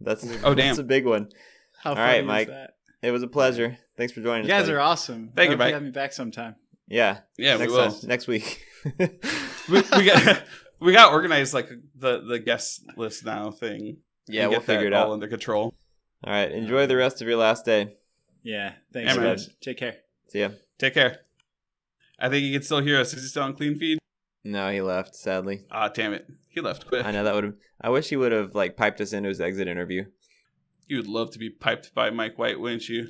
That's 0.00 0.24
Oh, 0.42 0.54
damn. 0.54 0.68
That's 0.68 0.78
a 0.78 0.82
big 0.82 1.06
one. 1.06 1.28
How 1.78 1.90
All 1.90 1.96
funny 1.96 2.08
right, 2.08 2.20
is 2.20 2.26
Mike. 2.26 2.48
that? 2.48 2.74
It 3.02 3.10
was 3.12 3.22
a 3.22 3.28
pleasure. 3.28 3.78
Thanks 3.96 4.12
for 4.12 4.20
joining 4.22 4.42
us. 4.44 4.48
You 4.48 4.54
us. 4.54 4.60
guys 4.60 4.66
buddy. 4.68 4.74
are 4.76 4.80
awesome. 4.80 5.30
Thank 5.36 5.38
I 5.38 5.42
you, 5.44 5.50
hope 5.52 5.58
Mike. 5.58 5.74
Have 5.74 5.82
me 5.82 5.90
back 5.90 6.12
sometime. 6.12 6.56
Yeah. 6.88 7.18
Yeah, 7.38 7.56
next 7.58 7.70
we 7.72 7.78
will. 7.78 7.90
time- 7.92 8.08
next 8.08 8.26
week. 8.26 8.64
we, 8.98 9.08
we 9.68 10.04
got 10.04 10.42
we 10.80 10.92
got 10.92 11.12
organized 11.12 11.54
like 11.54 11.68
the 11.94 12.20
the 12.22 12.38
guest 12.38 12.84
list 12.96 13.24
now 13.24 13.50
thing. 13.50 13.98
yeah, 14.26 14.42
we'll 14.46 14.58
get 14.58 14.66
that 14.66 14.72
figure 14.74 14.86
it 14.88 14.92
all 14.92 15.10
out. 15.10 15.12
under 15.14 15.28
control. 15.28 15.74
All 16.24 16.32
right. 16.32 16.50
Enjoy 16.50 16.86
the 16.86 16.96
rest 16.96 17.22
of 17.22 17.28
your 17.28 17.36
last 17.38 17.64
day. 17.64 17.94
Yeah. 18.42 18.72
Thanks, 18.92 19.14
Yeah, 19.14 19.20
man. 19.20 19.30
guys. 19.36 19.48
Take 19.60 19.78
care. 19.78 19.96
See 20.28 20.40
ya. 20.40 20.50
Take 20.78 20.94
care. 20.94 21.20
I 22.18 22.28
think 22.28 22.44
you 22.44 22.52
can 22.52 22.62
still 22.62 22.80
hear 22.80 23.00
us. 23.00 23.14
Is 23.14 23.22
he 23.22 23.28
still 23.28 23.42
on 23.44 23.54
clean 23.54 23.78
feed? 23.78 23.98
No, 24.44 24.70
he 24.70 24.80
left. 24.80 25.14
Sadly, 25.14 25.64
Ah, 25.70 25.88
damn 25.88 26.12
it. 26.14 26.26
He 26.48 26.60
left 26.60 26.86
quick. 26.86 27.04
I 27.04 27.10
know 27.12 27.24
that 27.24 27.34
would 27.34 27.44
have. 27.44 27.54
I 27.80 27.88
wish 27.90 28.08
he 28.08 28.16
would 28.16 28.32
have 28.32 28.54
like 28.54 28.76
piped 28.76 29.00
us 29.00 29.12
into 29.12 29.28
his 29.28 29.40
exit 29.40 29.68
interview. 29.68 30.04
You 30.86 30.96
would 30.98 31.06
love 31.06 31.30
to 31.32 31.38
be 31.38 31.48
piped 31.50 31.94
by 31.94 32.10
Mike 32.10 32.38
Wight, 32.38 32.58
wouldn't 32.60 32.88
you? 32.88 33.08